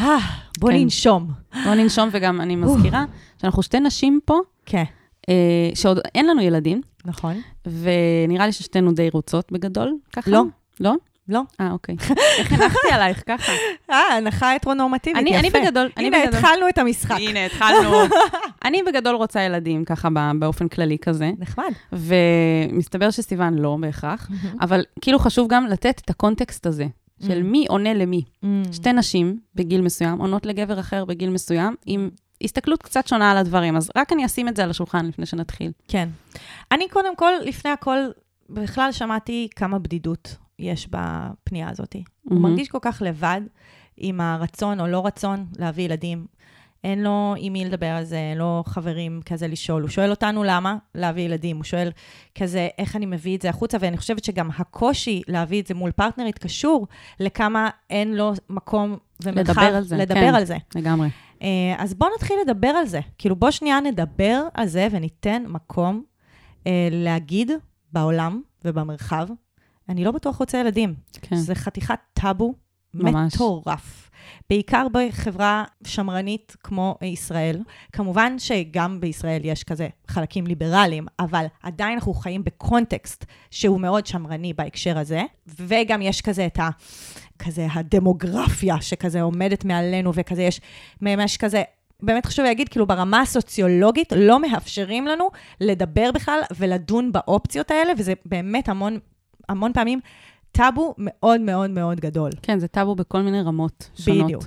אה, 0.00 0.18
בוא 0.58 0.70
כן. 0.70 0.76
ננשום. 0.76 1.30
בוא 1.64 1.74
ננשום, 1.74 2.08
וגם 2.12 2.40
אני 2.40 2.56
מזכירה 2.56 3.04
שאנחנו 3.40 3.62
שתי 3.62 3.80
נשים 3.80 4.20
פה, 4.24 4.38
כן. 4.66 4.84
אה, 5.28 5.70
שעוד 5.74 5.98
אין 6.14 6.26
לנו 6.26 6.40
ילדים. 6.40 6.80
נכון. 7.04 7.40
ונראה 7.66 8.46
לי 8.46 8.52
ששתינו 8.52 8.92
די 8.92 9.08
רוצות 9.12 9.52
בגדול, 9.52 9.96
ככה? 10.12 10.30
לא. 10.30 10.42
לא? 10.80 10.94
לא. 11.28 11.42
אה, 11.60 11.72
אוקיי. 11.72 11.96
איך 12.38 12.52
הנחתי 12.52 12.88
עלייך 12.92 13.22
ככה? 13.26 13.52
אה, 13.90 14.16
הנחה 14.16 14.54
הטרונורמטיבית, 14.54 15.26
יפה. 15.26 15.38
אני 15.38 15.50
בגדול, 15.50 15.90
אני 15.96 16.10
בגדול. 16.10 16.26
הנה, 16.26 16.38
התחלנו 16.38 16.68
את 16.68 16.78
המשחק. 16.78 17.16
הנה, 17.18 17.46
התחלנו. 17.46 17.90
אני 18.64 18.82
בגדול 18.82 19.14
רוצה 19.14 19.42
ילדים, 19.42 19.84
ככה 19.84 20.08
באופן 20.38 20.68
כללי 20.68 20.98
כזה. 20.98 21.30
נחמד. 21.38 21.72
ומסתבר 21.92 23.10
שסיוון 23.10 23.54
לא 23.54 23.76
בהכרח, 23.80 24.30
אבל 24.60 24.84
כאילו 25.00 25.18
חשוב 25.18 25.48
גם 25.48 25.66
לתת 25.66 26.00
את 26.04 26.10
הקונטקסט 26.10 26.66
הזה. 26.66 26.86
של 27.26 27.42
מי 27.42 27.66
עונה 27.68 27.94
למי. 27.94 28.22
שתי 28.72 28.92
נשים 28.92 29.38
בגיל 29.54 29.80
מסוים 29.80 30.18
עונות 30.18 30.46
לגבר 30.46 30.80
אחר 30.80 31.04
בגיל 31.04 31.30
מסוים, 31.30 31.74
עם 31.86 32.10
הסתכלות 32.44 32.82
קצת 32.82 33.06
שונה 33.06 33.30
על 33.30 33.36
הדברים. 33.36 33.76
אז 33.76 33.90
רק 33.96 34.12
אני 34.12 34.26
אשים 34.26 34.48
את 34.48 34.56
זה 34.56 34.64
על 34.64 34.70
השולחן 34.70 35.06
לפני 35.06 35.26
שנתחיל. 35.26 35.72
כן. 35.88 36.08
אני 36.72 36.88
קודם 36.88 37.16
כל, 37.16 37.32
לפני 37.44 37.70
הכל, 37.70 37.98
בכלל 38.50 38.92
שמעתי 38.92 39.48
כמה 39.56 39.78
בדידות 39.78 40.36
יש 40.58 40.88
בפנייה 40.90 41.70
הזאת. 41.70 41.94
Mm-hmm. 41.94 42.30
הוא 42.30 42.40
מרגיש 42.40 42.68
כל 42.68 42.78
כך 42.82 43.02
לבד 43.06 43.40
עם 43.96 44.20
הרצון 44.20 44.80
או 44.80 44.86
לא 44.86 45.06
רצון 45.06 45.46
להביא 45.58 45.84
ילדים. 45.84 46.26
אין 46.84 47.02
לו 47.02 47.34
עם 47.38 47.52
מי 47.52 47.64
לדבר 47.64 47.86
על 47.86 48.04
זה, 48.04 48.16
אין 48.16 48.38
לו 48.38 48.62
חברים 48.66 49.20
כזה 49.24 49.48
לשאול. 49.48 49.82
הוא 49.82 49.90
שואל 49.90 50.10
אותנו 50.10 50.44
למה 50.44 50.76
להביא 50.94 51.22
ילדים, 51.22 51.56
הוא 51.56 51.64
שואל 51.64 51.90
כזה 52.34 52.68
איך 52.78 52.96
אני 52.96 53.06
מביא 53.06 53.36
את 53.36 53.42
זה 53.42 53.48
החוצה, 53.50 53.78
ואני 53.80 53.96
חושבת 53.96 54.24
שגם 54.24 54.50
הקושי 54.58 55.22
להביא 55.28 55.62
את 55.62 55.66
זה 55.66 55.74
מול 55.74 55.90
פרטנרית 55.90 56.38
קשור 56.38 56.86
לכמה 57.20 57.70
אין 57.90 58.16
לו 58.16 58.32
מקום 58.50 58.96
ומרחב 59.24 59.50
לדבר 59.50 59.76
על 59.76 59.82
זה. 59.82 59.96
לדבר 59.96 60.14
כן, 60.14 60.34
על 60.34 60.44
זה. 60.44 60.56
לגמרי. 60.74 61.08
אה, 61.42 61.74
אז 61.78 61.94
בואו 61.94 62.10
נתחיל 62.16 62.36
לדבר 62.46 62.68
על 62.68 62.86
זה. 62.86 63.00
כאילו, 63.18 63.36
בואו 63.36 63.52
שנייה 63.52 63.80
נדבר 63.80 64.42
על 64.54 64.66
זה 64.66 64.88
וניתן 64.90 65.42
מקום 65.48 66.02
אה, 66.66 66.88
להגיד 66.90 67.50
בעולם 67.92 68.42
ובמרחב 68.64 69.28
אני 69.88 70.04
לא 70.04 70.10
בטוח 70.12 70.36
רוצה 70.36 70.58
ילדים. 70.58 70.94
כן. 71.22 71.36
זה 71.36 71.54
חתיכת 71.54 71.98
טאבו 72.12 72.54
ממש. 72.94 73.34
מטורף. 73.34 74.10
בעיקר 74.50 74.86
בחברה 74.92 75.64
שמרנית 75.86 76.56
כמו 76.62 76.98
ישראל. 77.02 77.62
כמובן 77.92 78.38
שגם 78.38 79.00
בישראל 79.00 79.40
יש 79.44 79.64
כזה 79.64 79.88
חלקים 80.08 80.46
ליברליים, 80.46 81.06
אבל 81.18 81.46
עדיין 81.62 81.94
אנחנו 81.94 82.14
חיים 82.14 82.44
בקונטקסט 82.44 83.24
שהוא 83.50 83.80
מאוד 83.80 84.06
שמרני 84.06 84.52
בהקשר 84.52 84.98
הזה, 84.98 85.22
וגם 85.46 86.02
יש 86.02 86.22
כזה 86.22 86.46
את 86.46 86.58
ה... 86.58 86.68
כזה 87.38 87.66
הדמוגרפיה 87.72 88.80
שכזה 88.80 89.22
עומדת 89.22 89.64
מעלינו, 89.64 90.12
וכזה 90.14 90.42
יש 90.42 90.60
ממש 91.02 91.36
כזה 91.36 91.62
באמת 92.02 92.26
חשוב 92.26 92.44
להגיד, 92.44 92.68
כאילו 92.68 92.86
ברמה 92.86 93.20
הסוציולוגית 93.20 94.12
לא 94.16 94.42
מאפשרים 94.42 95.06
לנו 95.06 95.30
לדבר 95.60 96.10
בכלל 96.14 96.40
ולדון 96.56 97.12
באופציות 97.12 97.70
האלה, 97.70 97.92
וזה 97.98 98.12
באמת 98.24 98.68
המון 98.68 98.98
המון 99.48 99.72
פעמים 99.72 100.00
טאבו 100.52 100.94
מאוד 100.98 101.40
מאוד 101.40 101.70
מאוד 101.70 102.00
גדול. 102.00 102.30
כן, 102.42 102.58
זה 102.58 102.68
טאבו 102.68 102.94
בכל 102.94 103.22
מיני 103.22 103.42
רמות 103.42 103.90
שונות. 103.94 104.24
בדיוק. 104.24 104.44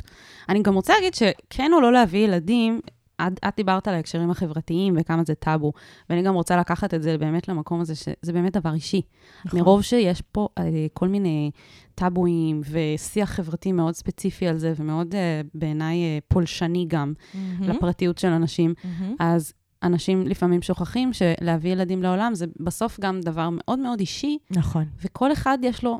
אני 0.49 0.61
גם 0.61 0.73
רוצה 0.73 0.93
להגיד 0.93 1.13
שכן 1.13 1.71
או 1.73 1.81
לא 1.81 1.93
להביא 1.93 2.19
ילדים, 2.19 2.79
את, 3.27 3.39
את 3.47 3.53
דיברת 3.57 3.87
על 3.87 3.93
ההקשרים 3.93 4.31
החברתיים 4.31 4.93
וכמה 4.97 5.23
זה 5.23 5.35
טאבו, 5.35 5.73
ואני 6.09 6.21
גם 6.21 6.33
רוצה 6.33 6.57
לקחת 6.57 6.93
את 6.93 7.01
זה 7.01 7.17
באמת 7.17 7.47
למקום 7.47 7.81
הזה, 7.81 7.95
שזה 7.95 8.33
באמת 8.33 8.57
דבר 8.57 8.73
אישי. 8.73 9.01
נכון. 9.45 9.59
מרוב 9.59 9.81
שיש 9.81 10.21
פה 10.31 10.47
אה, 10.57 10.63
כל 10.93 11.07
מיני 11.07 11.51
טאבואים 11.95 12.61
ושיח 12.69 13.29
חברתי 13.29 13.71
מאוד 13.71 13.93
ספציפי 13.93 14.47
על 14.47 14.57
זה, 14.57 14.73
ומאוד 14.77 15.15
אה, 15.15 15.41
בעיניי 15.53 15.97
אה, 15.97 16.19
פולשני 16.27 16.85
גם 16.87 17.13
mm-hmm. 17.17 17.63
לפרטיות 17.63 18.17
של 18.17 18.27
אנשים, 18.27 18.73
mm-hmm. 18.77 19.13
אז 19.19 19.53
אנשים 19.83 20.27
לפעמים 20.27 20.61
שוכחים 20.61 21.11
שלהביא 21.13 21.71
ילדים 21.71 22.03
לעולם 22.03 22.35
זה 22.35 22.45
בסוף 22.59 22.99
גם 22.99 23.21
דבר 23.21 23.49
מאוד 23.51 23.79
מאוד 23.79 23.99
אישי. 23.99 24.37
נכון. 24.51 24.85
וכל 25.01 25.33
אחד 25.33 25.57
יש 25.61 25.83
לו 25.83 25.99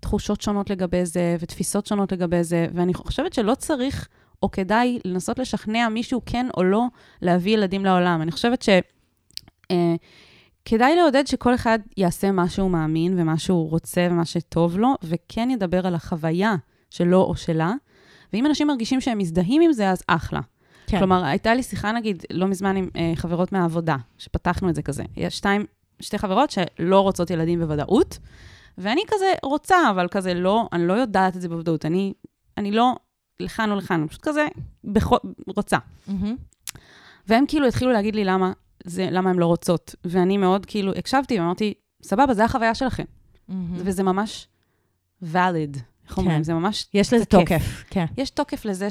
תחושות 0.00 0.40
שונות 0.40 0.70
לגבי 0.70 1.06
זה, 1.06 1.36
ותפיסות 1.40 1.86
שונות 1.86 2.12
לגבי 2.12 2.44
זה, 2.44 2.66
ואני 2.74 2.94
חושבת 2.94 3.32
שלא 3.32 3.54
צריך 3.54 4.08
או 4.42 4.50
כדאי 4.50 4.98
לנסות 5.04 5.38
לשכנע 5.38 5.88
מישהו 5.88 6.20
כן 6.26 6.46
או 6.56 6.64
לא 6.64 6.86
להביא 7.22 7.54
ילדים 7.54 7.84
לעולם. 7.84 8.22
אני 8.22 8.30
חושבת 8.30 8.62
ש... 8.62 8.68
אה, 9.70 9.94
כדאי 10.64 10.96
לעודד 10.96 11.26
שכל 11.26 11.54
אחד 11.54 11.78
יעשה 11.96 12.30
מה 12.30 12.48
שהוא 12.48 12.70
מאמין 12.70 13.20
ומה 13.20 13.38
שהוא 13.38 13.70
רוצה 13.70 14.08
ומה 14.10 14.24
שטוב 14.24 14.78
לו, 14.78 14.94
וכן 15.02 15.50
ידבר 15.50 15.86
על 15.86 15.94
החוויה 15.94 16.54
שלו 16.90 17.22
או 17.22 17.36
שלה. 17.36 17.72
ואם 18.32 18.46
אנשים 18.46 18.66
מרגישים 18.66 19.00
שהם 19.00 19.18
מזדהים 19.18 19.62
עם 19.62 19.72
זה, 19.72 19.90
אז 19.90 20.02
אחלה. 20.06 20.40
כן. 20.86 20.98
כלומר, 20.98 21.24
הייתה 21.24 21.54
לי 21.54 21.62
שיחה, 21.62 21.92
נגיד, 21.92 22.22
לא 22.30 22.46
מזמן 22.46 22.76
עם 22.76 22.88
אה, 22.96 23.12
חברות 23.14 23.52
מהעבודה, 23.52 23.96
שפתחנו 24.18 24.68
את 24.68 24.74
זה 24.74 24.82
כזה. 24.82 25.04
יש 25.16 25.36
שתיים, 25.36 25.66
שתי 26.00 26.18
חברות 26.18 26.50
שלא 26.50 27.00
רוצות 27.00 27.30
ילדים 27.30 27.60
בוודאות, 27.60 28.18
ואני 28.78 29.02
כזה 29.08 29.32
רוצה, 29.42 29.76
אבל 29.90 30.08
כזה 30.08 30.34
לא, 30.34 30.68
אני 30.72 30.86
לא 30.86 30.92
יודעת 30.92 31.36
את 31.36 31.40
זה 31.40 31.48
בוודאות. 31.48 31.86
אני, 31.86 32.12
אני 32.56 32.70
לא 32.70 32.94
לכאן 33.40 33.70
או 33.70 33.76
לכאן, 33.76 34.06
פשוט 34.08 34.22
כזה 34.22 34.46
בכל, 34.84 35.16
רוצה. 35.56 35.78
Mm-hmm. 36.08 36.12
והם 37.28 37.44
כאילו 37.48 37.66
התחילו 37.66 37.92
להגיד 37.92 38.14
לי 38.14 38.24
למה, 38.24 38.52
זה, 38.84 39.08
למה 39.10 39.30
הן 39.30 39.38
לא 39.38 39.46
רוצות. 39.46 39.94
ואני 40.04 40.36
מאוד 40.36 40.66
כאילו 40.66 40.92
הקשבתי 40.92 41.40
ואמרתי, 41.40 41.74
סבבה, 42.02 42.34
זה 42.34 42.44
החוויה 42.44 42.74
שלכם. 42.74 43.04
Mm-hmm. 43.04 43.52
וזה 43.76 44.02
ממש 44.02 44.48
valid. 45.32 45.78
איך 46.08 46.18
אומרים? 46.18 46.36
כן. 46.36 46.42
זה 46.42 46.54
ממש 46.54 46.86
יש 46.94 47.12
לזה 47.12 47.24
תוקף, 47.24 47.84
כן. 47.90 48.04
יש 48.16 48.30
תוקף 48.30 48.64
לזה 48.64 48.88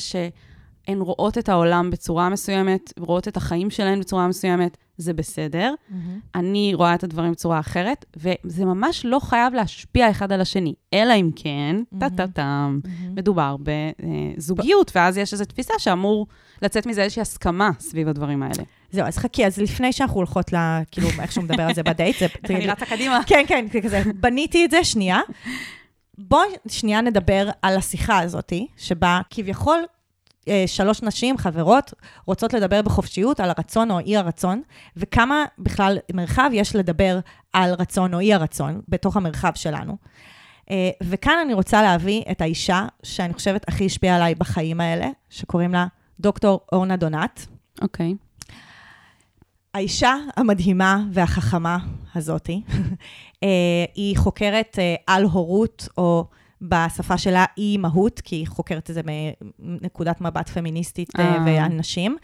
שהן 0.87 1.01
רואות 1.01 1.37
את 1.37 1.49
העולם 1.49 1.89
בצורה 1.89 2.29
מסוימת, 2.29 2.93
רואות 2.99 3.27
את 3.27 3.37
החיים 3.37 3.69
שלהן 3.69 3.99
בצורה 3.99 4.27
מסוימת, 4.27 4.77
זה 4.97 5.13
בסדר. 5.13 5.73
Mm-hmm. 5.73 5.95
אני 6.35 6.71
רואה 6.75 6.95
את 6.95 7.03
הדברים 7.03 7.31
בצורה 7.31 7.59
אחרת, 7.59 8.05
וזה 8.15 8.65
ממש 8.65 9.05
לא 9.05 9.19
חייב 9.19 9.53
להשפיע 9.53 10.11
אחד 10.11 10.31
על 10.31 10.41
השני, 10.41 10.73
אלא 10.93 11.13
אם 11.13 11.29
כן, 11.35 11.75
mm-hmm. 11.79 11.99
טה-טה-טם, 11.99 12.79
mm-hmm. 12.83 12.89
מדובר 13.15 13.55
בזוגיות, 13.59 14.91
ואז 14.95 15.17
יש 15.17 15.33
איזו 15.33 15.45
תפיסה 15.45 15.73
שאמור 15.77 16.27
לצאת 16.61 16.85
מזה 16.85 17.03
איזושהי 17.03 17.21
הסכמה 17.21 17.69
סביב 17.79 18.07
הדברים 18.07 18.43
האלה. 18.43 18.63
זהו, 18.91 19.05
אז 19.07 19.17
חכי, 19.17 19.45
אז 19.45 19.57
לפני 19.57 19.93
שאנחנו 19.93 20.15
הולכות 20.15 20.53
ל... 20.53 20.57
כאילו, 20.91 21.07
איך 21.21 21.31
שהוא 21.31 21.43
מדבר 21.43 21.63
על 21.63 21.73
זה 21.73 21.83
בדייט, 21.83 22.19
זה... 22.19 22.27
אני 22.49 22.67
רצה 22.67 22.85
קדימה. 22.85 23.19
כן, 23.25 23.43
כן, 23.47 23.65
כזה, 23.83 24.01
בניתי 24.15 24.65
את 24.65 24.71
זה, 24.71 24.83
שנייה. 24.83 25.19
בואי 26.17 26.47
שנייה 26.67 27.01
נדבר 27.01 27.49
על 27.61 27.77
השיחה 27.77 28.19
הזאתי, 28.19 28.67
שבה 28.77 29.21
כביכול 29.29 29.83
שלוש 30.67 31.03
נשים, 31.03 31.37
חברות, 31.37 31.93
רוצות 32.25 32.53
לדבר 32.53 32.81
בחופשיות 32.81 33.39
על 33.39 33.49
הרצון 33.49 33.91
או 33.91 33.99
אי 33.99 34.17
הרצון, 34.17 34.61
וכמה 34.97 35.45
בכלל 35.59 35.97
מרחב 36.13 36.49
יש 36.53 36.75
לדבר 36.75 37.19
על 37.53 37.73
רצון 37.73 38.13
או 38.13 38.19
אי 38.19 38.33
הרצון 38.33 38.81
בתוך 38.89 39.17
המרחב 39.17 39.51
שלנו. 39.55 39.97
אה, 40.71 40.89
וכאן 41.03 41.37
אני 41.45 41.53
רוצה 41.53 41.81
להביא 41.81 42.23
את 42.31 42.41
האישה 42.41 42.85
שאני 43.03 43.33
חושבת 43.33 43.67
הכי 43.67 43.85
השפיעה 43.85 44.15
עליי 44.15 44.35
בחיים 44.35 44.81
האלה, 44.81 45.07
שקוראים 45.29 45.73
לה 45.73 45.87
דוקטור 46.19 46.59
אורנה 46.71 46.95
דונת. 46.95 47.45
אוקיי. 47.81 48.15
Okay. 48.19 48.31
האישה 49.73 50.15
המדהימה 50.37 51.03
והחכמה 51.11 51.77
הזאתי, 52.15 52.61
אה, 53.43 53.47
היא 53.95 54.17
חוקרת 54.17 54.79
אה, 54.79 54.95
על 55.07 55.23
הורות, 55.23 55.87
או 55.97 56.25
בשפה 56.61 57.17
שלה 57.17 57.45
אי 57.57 57.77
מהות, 57.77 58.21
כי 58.21 58.35
היא 58.35 58.47
חוקרת 58.47 58.89
את 58.89 58.95
זה 58.95 59.01
מנקודת 59.59 60.21
מבט 60.21 60.49
פמיניסטית 60.49 61.09
אה, 61.19 61.37
ועל 61.45 61.71
נשים, 61.71 62.17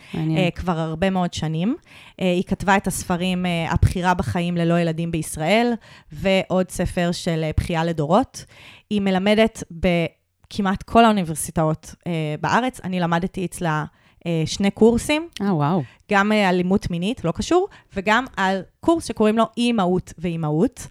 כבר 0.56 0.80
הרבה 0.80 1.10
מאוד 1.10 1.34
שנים. 1.34 1.76
היא 2.18 2.44
כתבה 2.44 2.78
את 2.78 2.88
הספרים 2.88 3.46
הבחירה 3.70 4.14
בחיים 4.14 4.58
ללא 4.58 4.80
ילדים 4.80 5.12
בישראל, 5.12 5.74
ועוד 6.12 6.72
ספר 6.72 7.10
של 7.12 7.50
בחייה 7.58 7.84
לדורות. 7.84 8.46
היא 8.90 9.02
מלמדת 9.02 9.64
בכמעט 9.72 10.84
כל 10.84 11.06
האוניברסיטאות 11.06 11.96
בארץ. 12.42 12.82
אני 12.84 13.00
למדתי 13.00 13.46
אצלה 13.46 13.86
אה, 14.28 14.44
שני 14.46 14.72
קורסים. 14.72 15.28
אה, 15.42 15.54
וואו. 15.54 15.84
גם 16.12 16.32
אה, 16.32 16.50
אלימות 16.50 16.92
מינית, 16.92 17.26
לא 17.26 17.32
קשור, 17.32 17.68
וגם 17.96 18.26
על 18.38 18.62
קורס 18.80 19.06
שקוראים 19.06 19.38
לו 19.38 19.44
אי-אימהות 19.58 20.14
ואימהות. 20.18 20.88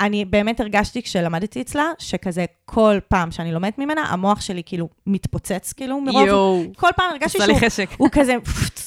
אני 0.00 0.24
באמת 0.24 0.60
הרגשתי 0.60 1.02
כשלמדתי 1.02 1.60
אצלה, 1.60 1.84
שכזה 1.98 2.44
כל 2.64 2.98
פעם 3.08 3.30
שאני 3.30 3.52
לומדת 3.52 3.78
ממנה, 3.78 4.00
המוח 4.00 4.40
שלי 4.40 4.62
כאילו 4.66 4.88
מתפוצץ 5.06 5.72
כאילו 5.72 6.00
מרוב... 6.00 6.26
יואו. 6.26 6.62
כל 6.76 6.88
פעם 6.96 7.10
הרגשתי 7.10 7.38
שהוא... 7.44 7.58
חשק. 7.60 7.88
הוא 7.96 8.08
כזה, 8.12 8.34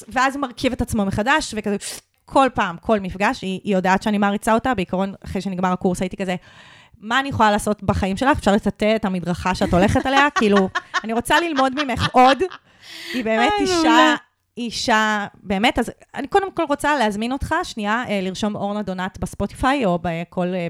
ואז 0.08 0.34
הוא 0.34 0.42
מרכיב 0.42 0.72
את 0.72 0.80
עצמו 0.80 1.04
מחדש, 1.04 1.54
וכזה, 1.56 1.76
כל 2.24 2.48
פעם, 2.54 2.76
כל 2.80 3.00
מפגש, 3.00 3.42
היא, 3.42 3.60
היא 3.64 3.74
יודעת 3.76 4.02
שאני 4.02 4.18
מעריצה 4.18 4.54
אותה, 4.54 4.74
בעיקרון, 4.74 5.14
אחרי 5.24 5.40
שנגמר 5.40 5.72
הקורס 5.72 6.00
הייתי 6.00 6.16
כזה, 6.16 6.36
מה 7.00 7.20
אני 7.20 7.28
יכולה 7.28 7.50
לעשות 7.50 7.82
בחיים 7.82 8.16
שלך? 8.16 8.38
אפשר 8.38 8.52
לטאטא 8.52 8.96
את 8.96 9.04
המדרכה 9.04 9.54
שאת 9.54 9.74
הולכת 9.74 10.06
עליה? 10.06 10.30
כאילו, 10.38 10.68
אני 11.04 11.12
רוצה 11.12 11.40
ללמוד 11.40 11.84
ממך 11.84 12.08
עוד. 12.12 12.38
היא 13.14 13.24
באמת 13.24 13.52
אישה... 13.60 14.14
אישה, 14.56 15.26
באמת, 15.42 15.78
אז 15.78 15.90
אני 16.14 16.26
קודם 16.26 16.52
כל 16.52 16.62
רוצה 16.68 16.98
להזמין 16.98 17.32
אותך, 17.32 17.54
שנייה, 17.62 18.04
אה, 18.08 18.20
לרשום 18.22 18.56
אורנה 18.56 18.82
דונת 18.82 19.18
בספוטיפיי, 19.18 19.84
או 19.84 19.98
בכל 20.02 20.46
אה, 20.46 20.66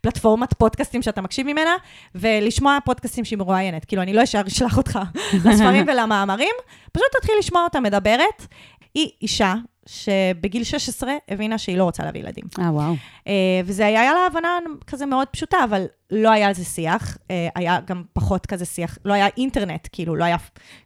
פלטפורמת 0.00 0.54
פודקאסטים 0.54 1.02
שאתה 1.02 1.20
מקשיב 1.20 1.46
ממנה, 1.46 1.76
ולשמוע 2.14 2.78
פודקאסטים 2.84 3.24
שהיא 3.24 3.38
מרואיינת. 3.38 3.84
כאילו, 3.84 4.02
אני 4.02 4.12
לא 4.12 4.20
ישר 4.20 4.42
אשלח 4.46 4.76
אותך 4.76 4.98
לספרים 5.44 5.84
ולמאמרים, 5.88 6.54
פשוט 6.92 7.06
תתחיל 7.18 7.34
לשמוע 7.38 7.64
אותה 7.64 7.80
מדברת. 7.80 8.46
היא 8.94 9.10
אישה 9.22 9.54
שבגיל 9.88 10.64
16 10.64 11.12
הבינה 11.28 11.58
שהיא 11.58 11.78
לא 11.78 11.84
רוצה 11.84 12.04
להביא 12.04 12.20
ילדים. 12.20 12.44
אה, 12.58 12.72
וואו. 12.72 12.94
Uh, 12.94 13.28
וזה 13.64 13.86
היה 13.86 14.14
לה 14.14 14.26
הבנה 14.26 14.58
כזה 14.86 15.06
מאוד 15.06 15.28
פשוטה, 15.28 15.56
אבל 15.64 15.84
לא 16.10 16.30
היה 16.30 16.48
על 16.48 16.54
זה 16.54 16.64
שיח. 16.64 17.16
Uh, 17.16 17.30
היה 17.54 17.78
גם 17.86 18.02
פחות 18.12 18.46
כזה 18.46 18.64
שיח, 18.64 18.98
לא 19.04 19.12
היה 19.12 19.26
אינטרנט, 19.36 19.88
כאילו, 19.92 20.16
לא 20.16 20.24
היה, 20.24 20.36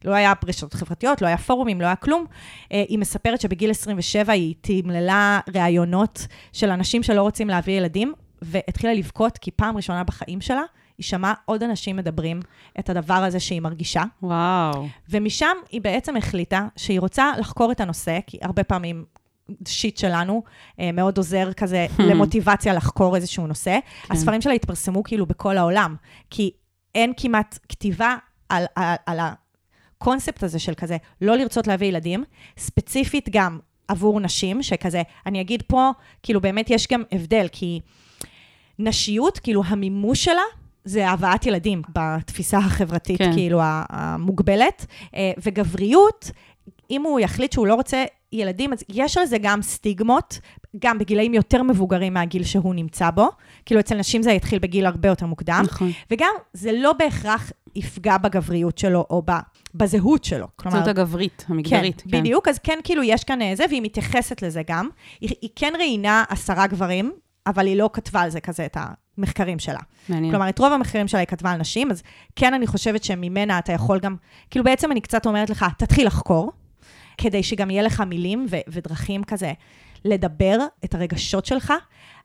לא 0.05 0.15
היה 0.15 0.33
רשתות 0.49 0.75
חברתיות, 0.75 1.23
לא 1.23 1.27
היה 1.27 1.39
פורומים, 1.39 1.81
לא 1.81 1.87
היה 1.87 1.97
כלום. 1.97 2.25
Uh, 2.29 2.67
היא 2.71 2.99
מספרת 2.99 3.41
שבגיל 3.41 3.71
27 3.71 4.33
היא 4.33 4.55
תמללה 4.61 5.41
ראיונות 5.55 6.27
של 6.53 6.71
אנשים 6.71 7.03
שלא 7.03 7.23
רוצים 7.23 7.49
להביא 7.49 7.79
ילדים, 7.79 8.13
והתחילה 8.43 8.95
לבכות, 8.95 9.39
כי 9.39 9.51
פעם 9.51 9.77
ראשונה 9.77 10.05
בחיים 10.05 10.41
שלה, 10.41 10.63
היא 10.99 11.05
שמעה 11.05 11.35
עוד 11.45 11.63
אנשים 11.63 11.97
מדברים 11.97 12.41
את 12.79 12.91
הדבר 12.91 13.15
הזה 13.15 13.41
שהיא 13.41 13.61
מרגישה. 13.61 14.03
וואו. 14.23 14.89
ומשם 15.09 15.57
היא 15.71 15.81
בעצם 15.81 16.17
החליטה 16.17 16.67
שהיא 16.77 17.01
רוצה 17.01 17.33
לחקור 17.39 17.73
את 17.73 17.81
הנושא, 17.81 18.19
כי 18.27 18.39
הרבה 18.43 18.65
פעמים 18.65 19.05
שיט 19.69 19.97
שלנו, 19.97 20.43
אה, 20.81 20.93
מאוד 20.93 21.19
עוזר 21.19 21.53
כזה 21.53 21.87
למוטיבציה 22.09 22.75
לחקור 22.75 23.17
איזשהו 23.17 23.47
נושא. 23.47 23.79
כן. 24.03 24.15
הספרים 24.15 24.41
שלה 24.41 24.53
התפרסמו 24.53 25.03
כאילו 25.03 25.27
בכל 25.27 25.59
העולם, 25.59 25.97
כי 26.31 26.51
אין 26.95 27.13
כמעט 27.17 27.59
כתיבה 27.69 28.17
על, 28.49 28.65
על, 28.77 28.95
על 29.07 29.19
הקונספט 29.21 30.43
הזה 30.43 30.59
של 30.59 30.75
כזה 30.75 30.97
לא 31.21 31.37
לרצות 31.37 31.67
להביא 31.67 31.87
ילדים, 31.87 32.25
ספציפית 32.59 33.29
גם 33.33 33.59
עבור 33.89 34.21
נשים, 34.21 34.63
שכזה, 34.63 35.03
אני 35.27 35.41
אגיד 35.41 35.63
פה, 35.67 35.91
כאילו 36.23 36.41
באמת 36.41 36.71
יש 36.71 36.87
גם 36.93 37.03
הבדל, 37.13 37.47
כי 37.53 37.81
נשיות, 38.83 39.39
כאילו 39.39 39.63
המימוש 39.67 40.25
שלה, 40.25 40.43
זה 40.85 41.09
הבאת 41.09 41.47
ילדים 41.47 41.83
בתפיסה 41.89 42.59
החברתית, 42.59 43.19
כן. 43.19 43.33
כאילו, 43.33 43.61
המוגבלת. 43.63 44.87
אה, 45.15 45.33
וגבריות, 45.43 46.31
אם 46.91 47.03
הוא 47.03 47.21
יחליט 47.21 47.53
שהוא 47.53 47.67
לא 47.67 47.75
רוצה 47.75 48.05
ילדים, 48.33 48.73
אז 48.73 48.85
יש 48.89 49.19
על 49.19 49.27
זה 49.27 49.39
גם 49.39 49.63
סטיגמות, 49.63 50.41
גם 50.79 50.99
בגילאים 50.99 51.35
יותר 51.35 51.63
מבוגרים 51.63 52.15
מהגיל 52.15 52.45
שהוא 52.45 52.75
נמצא 52.75 53.11
בו. 53.11 53.29
כאילו, 53.67 53.81
אצל 53.81 53.99
נשים 53.99 54.23
זה 54.23 54.31
יתחיל 54.33 54.59
בגיל 54.59 54.87
הרבה 54.87 55.09
יותר 55.09 55.27
מוקדם. 55.27 55.63
נכון. 55.67 55.91
וגם, 56.11 56.33
זה 56.53 56.73
לא 56.73 56.93
בהכרח 56.93 57.53
יפגע 57.75 58.19
בגבריות 58.19 58.79
שלו 58.79 59.07
או 59.11 59.23
בזהות 59.75 60.25
שלו. 60.25 60.47
כלומר... 60.57 60.79
זאת 60.79 60.89
הגברית, 60.89 61.45
המגדרית. 61.49 62.01
כן, 62.01 62.11
כן, 62.11 62.21
בדיוק. 62.21 62.49
אז 62.49 62.59
כן, 62.59 62.79
כאילו, 62.85 63.03
יש 63.03 63.25
כאן 63.25 63.43
אה, 63.43 63.53
זה, 63.57 63.65
והיא 63.69 63.83
מתייחסת 63.83 64.43
לזה 64.43 64.63
גם. 64.67 64.89
היא, 65.21 65.31
היא 65.41 65.51
כן 65.57 65.73
ראיינה 65.79 66.25
עשרה 66.29 66.67
גברים, 66.67 67.13
אבל 67.47 67.67
היא 67.67 67.77
לא 67.77 67.91
כתבה 67.93 68.21
על 68.21 68.31
זה 68.31 68.41
כזה 68.41 68.67
את 68.67 68.77
המחקרים 69.19 69.59
שלה. 69.59 69.81
מעניין. 70.09 70.33
כלומר, 70.33 70.49
את 70.49 70.59
רוב 70.59 70.73
המחקרים 70.73 71.09
שלה 71.09 71.21
היא 71.21 71.27
כתבה 71.27 71.51
על 71.51 71.59
נשים, 71.59 71.91
אז 71.91 72.03
כן, 72.37 72.55
אני 72.55 72.67
חושבת 72.67 73.05
שממנה 73.05 73.59
אתה 73.59 73.73
יכול 73.73 74.01
גם, 74.01 74.17
כאילו 74.51 74.65
בעצם 74.65 74.93
אני 74.93 75.01
קצת 75.01 75.27
אומרת 75.27 75.51
לך, 75.51 75.67
תתחיל 75.79 76.07
לחקור, 76.07 76.53
כדי 77.19 77.43
שגם 77.43 77.71
יהיה 77.71 77.83
לך 77.83 78.01
מילים 78.01 78.47
ו- 78.51 78.57
ודרכים 78.69 79.25
כזה 79.25 79.53
לדבר 80.05 80.59
את 80.85 80.95
הרגשות 80.95 81.47
שלך. 81.47 81.73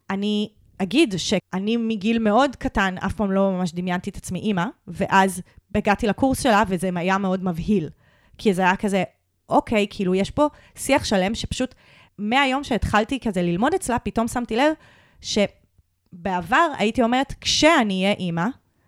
אני 0.10 0.50
אגיד 0.78 1.14
שאני 1.18 1.78
מגיל 1.78 2.20
מאוד 2.20 2.56
קטן, 2.56 2.96
אף 3.06 3.14
פעם 3.14 3.32
לא 3.32 3.52
ממש 3.52 3.74
דמיינתי 3.74 4.10
את 4.10 4.16
עצמי 4.16 4.40
אימא, 4.40 4.66
ואז 4.88 5.42
הגעתי 5.76 6.08
לקורס 6.08 6.44
שלה, 6.44 6.64
וזה 6.68 6.90
היה 6.96 7.18
מאוד 7.18 7.44
מבהיל. 7.44 7.90
כי 8.38 8.54
זה 8.54 8.62
היה 8.62 8.76
כזה, 8.76 9.04
אוקיי, 9.50 9.88
כאילו, 9.90 10.16
יש 10.16 10.32
פה 10.32 10.48
שיח 10.76 11.06
שלם 11.06 11.36
שפשוט, 11.36 11.76
מהיום 12.18 12.64
שהתחלתי 12.64 13.20
כזה 13.20 13.42
ללמוד 13.42 13.74
אצלה, 13.74 14.00
פתאום 14.00 14.28
שמתי 14.28 14.56
לב 14.56 14.72
שבעבר 15.22 16.68
הייתי 16.78 17.04
אומרת, 17.04 17.34
כשאני 17.42 18.04
אהיה 18.04 18.16
אימא, 18.16 18.46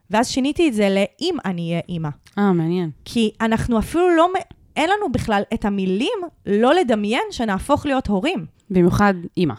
ואז 0.09 0.29
שיניתי 0.29 0.69
את 0.69 0.73
זה 0.73 0.89
ל"אם 0.89 1.35
אני 1.45 1.69
אהיה 1.69 1.81
אימא". 1.89 2.09
אה, 2.37 2.53
מעניין. 2.53 2.91
כי 3.05 3.31
אנחנו 3.41 3.79
אפילו 3.79 4.15
לא, 4.15 4.27
אין 4.75 4.89
לנו 4.89 5.11
בכלל 5.11 5.41
את 5.53 5.65
המילים 5.65 6.19
לא 6.45 6.73
לדמיין 6.73 7.23
שנהפוך 7.31 7.85
להיות 7.85 8.07
הורים. 8.07 8.45
במיוחד 8.69 9.13
אימא. 9.37 9.53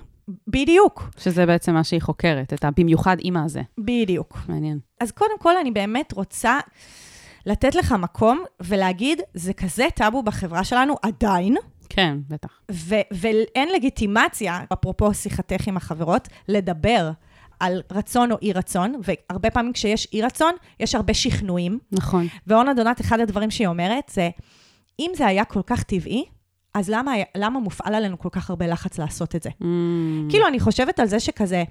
בדיוק. 0.49 1.11
שזה 1.19 1.47
בעצם 1.47 1.75
מה 1.75 1.85
שהיא 1.85 2.03
חוקרת, 2.03 2.53
את 2.53 2.65
הבמיוחד 2.65 3.17
אימא 3.19 3.39
הזה. 3.39 3.63
בדיוק. 3.79 4.39
מעניין. 4.49 4.79
אז 5.01 5.11
קודם 5.13 5.39
כל, 5.39 5.57
אני 5.57 5.71
באמת 5.71 6.13
רוצה 6.13 6.59
לתת 7.47 7.75
לך 7.75 7.93
מקום 7.93 8.45
ולהגיד, 8.61 9.21
זה 9.35 9.53
כזה 9.53 9.87
טאבו 9.95 10.23
בחברה 10.23 10.65
שלנו 10.65 10.95
עדיין. 11.03 11.57
כן, 11.91 12.19
בטח. 12.29 12.61
ו- 12.71 12.95
ואין 13.11 13.69
לגיטימציה, 13.75 14.65
אפרופו 14.73 15.15
שיחתך 15.15 15.67
עם 15.67 15.77
החברות, 15.77 16.29
לדבר 16.49 17.11
על 17.61 17.83
רצון 17.93 18.33
או 18.33 18.37
אי 18.43 18.53
רצון, 18.53 19.01
והרבה 19.05 19.51
פעמים 19.51 19.73
כשיש 19.73 20.09
אי 20.13 20.23
רצון, 20.23 20.55
יש 20.81 20.95
הרבה 20.95 21.15
שכנועים. 21.15 21.79
נכון. 21.93 22.27
ואורנה 22.47 22.75
דונת, 22.75 23.01
אחד 23.01 23.21
הדברים 23.21 23.51
שהיא 23.51 23.67
אומרת 23.67 24.11
זה, 24.15 24.31
אם 24.99 25.11
זה 25.17 25.27
היה 25.27 25.45
כל 25.45 25.63
כך 25.67 25.83
טבעי, 25.83 26.25
אז 26.75 26.91
למה, 26.91 27.13
למה 27.37 27.61
מופעל 27.61 27.95
עלינו 27.95 28.19
כל 28.19 28.29
כך 28.33 28.51
הרבה 28.51 28.67
לחץ 28.67 28.99
לעשות 28.99 29.37
את 29.37 29.43
זה? 29.43 29.51
Mm. 29.51 29.65
כאילו, 30.29 30.47
אני 30.49 30.61
חושבת 30.61 31.01
על 31.01 31.07
זה 31.07 31.21
שכזה, 31.21 31.65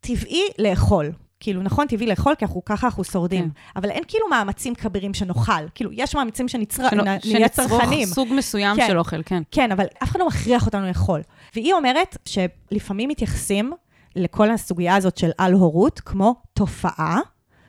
טבעי 0.00 0.42
לאכול. 0.58 1.12
כאילו, 1.42 1.62
נכון, 1.62 1.86
טבעי 1.86 2.06
לאכול, 2.06 2.34
כי 2.34 2.44
אנחנו 2.44 2.64
ככה 2.64 2.86
אנחנו 2.86 3.04
שורדים. 3.04 3.44
כן. 3.44 3.50
אבל 3.76 3.90
אין 3.90 4.02
כאילו 4.08 4.28
מאמצים 4.28 4.74
כבירים 4.74 5.14
שנאכל. 5.14 5.68
כאילו, 5.74 5.90
יש 5.92 6.14
מאמצים 6.14 6.48
שנצר... 6.48 6.88
שנ... 6.90 6.98
נהיה 7.32 7.48
צרכנים. 7.48 8.06
סוג 8.06 8.28
מסוים 8.32 8.76
כן. 8.76 8.86
של 8.86 8.98
אוכל, 8.98 9.22
כן. 9.22 9.42
כן, 9.50 9.72
אבל 9.72 9.84
אף 10.02 10.10
אחד 10.10 10.20
לא 10.20 10.26
מכריח 10.26 10.66
אותנו 10.66 10.86
לאכול. 10.86 11.20
והיא 11.54 11.74
אומרת 11.74 12.16
שלפעמים 12.24 13.08
מתייחסים 13.08 13.72
לכל 14.16 14.50
הסוגיה 14.50 14.96
הזאת 14.96 15.18
של 15.18 15.30
על-הורות 15.38 16.00
כמו 16.00 16.34
תופעה 16.54 17.18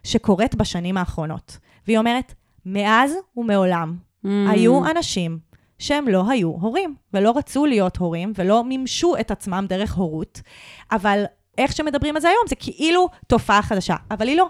שקורית 0.04 0.56
בשנים 0.56 0.98
האחרונות. 0.98 1.58
והיא 1.88 1.98
אומרת, 1.98 2.34
מאז 2.66 3.14
ומעולם 3.38 3.98
mm. 4.26 4.30
היו 4.50 4.86
אנשים 4.92 5.40
שהם 5.80 6.08
לא 6.08 6.30
היו 6.30 6.48
הורים, 6.48 6.96
ולא 7.14 7.34
רצו 7.38 7.66
להיות 7.66 7.98
הורים, 7.98 8.34
ולא 8.36 8.64
מימשו 8.64 9.16
את 9.20 9.32
עצמם 9.32 9.66
דרך 9.70 9.94
הורות, 9.94 10.42
אבל 10.92 11.24
איך 11.58 11.76
שמדברים 11.76 12.16
על 12.16 12.22
זה 12.22 12.28
היום, 12.30 12.44
זה 12.48 12.56
כאילו 12.56 13.10
תופעה 13.28 13.62
חדשה, 13.62 13.96
אבל 14.12 14.28
היא 14.28 14.38
לא. 14.38 14.48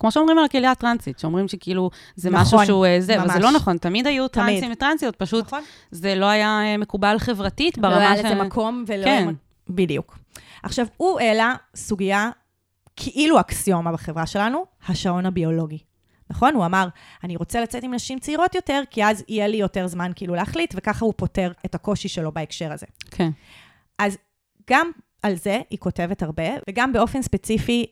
כמו 0.00 0.12
שאומרים 0.12 0.38
על 0.38 0.44
הקהילה 0.44 0.70
הטרנסית, 0.70 1.18
שאומרים 1.18 1.48
שכאילו 1.48 1.90
זה 2.16 2.30
נכון, 2.30 2.42
משהו 2.42 2.66
שהוא 2.66 2.86
אה, 2.86 3.00
זה, 3.00 3.18
ממש. 3.18 3.30
וזה 3.30 3.38
לא 3.38 3.52
נכון, 3.52 3.76
תמיד 3.76 4.06
היו 4.06 4.28
תמיד. 4.28 4.46
טרנסים 4.46 4.72
וטרנסיות, 4.72 5.16
פשוט 5.16 5.46
נכון. 5.46 5.62
זה 5.90 6.14
לא 6.14 6.26
היה 6.26 6.60
אה, 6.62 6.76
מקובל 6.76 7.16
חברתית 7.18 7.78
ברמה 7.78 7.94
של... 7.94 8.22
לא 8.22 8.28
היה 8.28 8.34
לזה 8.34 8.44
מקום 8.44 8.84
ולא... 8.86 9.04
כן. 9.04 9.28
בדיוק. 9.68 10.18
עכשיו, 10.62 10.86
הוא 10.96 11.20
העלה 11.20 11.54
סוגיה 11.76 12.30
כאילו 12.96 13.40
אקסיומה 13.40 13.92
בחברה 13.92 14.26
שלנו, 14.26 14.64
השעון 14.88 15.26
הביולוגי. 15.26 15.78
נכון? 16.30 16.54
הוא 16.54 16.66
אמר, 16.66 16.88
אני 17.24 17.36
רוצה 17.36 17.60
לצאת 17.60 17.82
עם 17.82 17.94
נשים 17.94 18.18
צעירות 18.18 18.54
יותר, 18.54 18.82
כי 18.90 19.04
אז 19.04 19.24
יהיה 19.28 19.46
לי 19.46 19.56
יותר 19.56 19.86
זמן 19.86 20.12
כאילו 20.14 20.34
להחליט, 20.34 20.74
וככה 20.76 21.04
הוא 21.04 21.14
פותר 21.16 21.52
את 21.66 21.74
הקושי 21.74 22.08
שלו 22.08 22.32
בהקשר 22.32 22.72
הזה. 22.72 22.86
כן. 23.10 23.30
אז 23.98 24.18
גם 24.70 24.90
על 25.22 25.34
זה 25.34 25.60
היא 25.70 25.78
כותבת 25.78 26.22
הרבה, 26.22 26.48
וגם 26.68 26.92
באופן 26.92 27.22
ספציפי, 27.22 27.86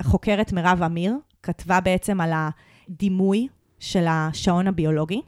החוקרת 0.00 0.52
אה, 0.52 0.54
מירב 0.54 0.82
אמיר 0.82 1.14
כתבה 1.42 1.80
בעצם 1.80 2.20
על 2.20 2.32
הדימוי 2.34 3.48
של 3.78 4.06
השעון 4.08 4.66
הביולוגי. 4.68 5.20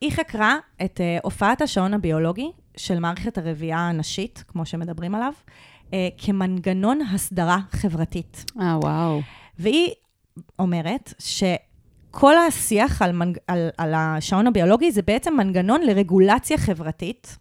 היא 0.00 0.12
חקרה 0.12 0.56
את 0.84 1.00
אה, 1.00 1.18
הופעת 1.22 1.62
השעון 1.62 1.94
הביולוגי 1.94 2.50
של 2.76 2.98
מערכת 2.98 3.38
הרבייה 3.38 3.78
הנשית, 3.78 4.44
כמו 4.48 4.66
שמדברים 4.66 5.14
עליו, 5.14 5.32
אה, 5.92 6.08
כמנגנון 6.18 7.00
הסדרה 7.00 7.58
חברתית. 7.70 8.44
אה, 8.60 8.78
וואו. 8.82 9.20
והיא 9.58 9.90
אומרת 10.58 11.14
שכל 11.18 12.38
השיח 12.38 13.02
על, 13.02 13.12
מנג... 13.12 13.38
על, 13.46 13.68
על 13.78 13.94
השעון 13.94 14.46
הביולוגי 14.46 14.92
זה 14.92 15.02
בעצם 15.02 15.36
מנגנון 15.36 15.82
לרגולציה 15.82 16.58
חברתית. 16.58 17.38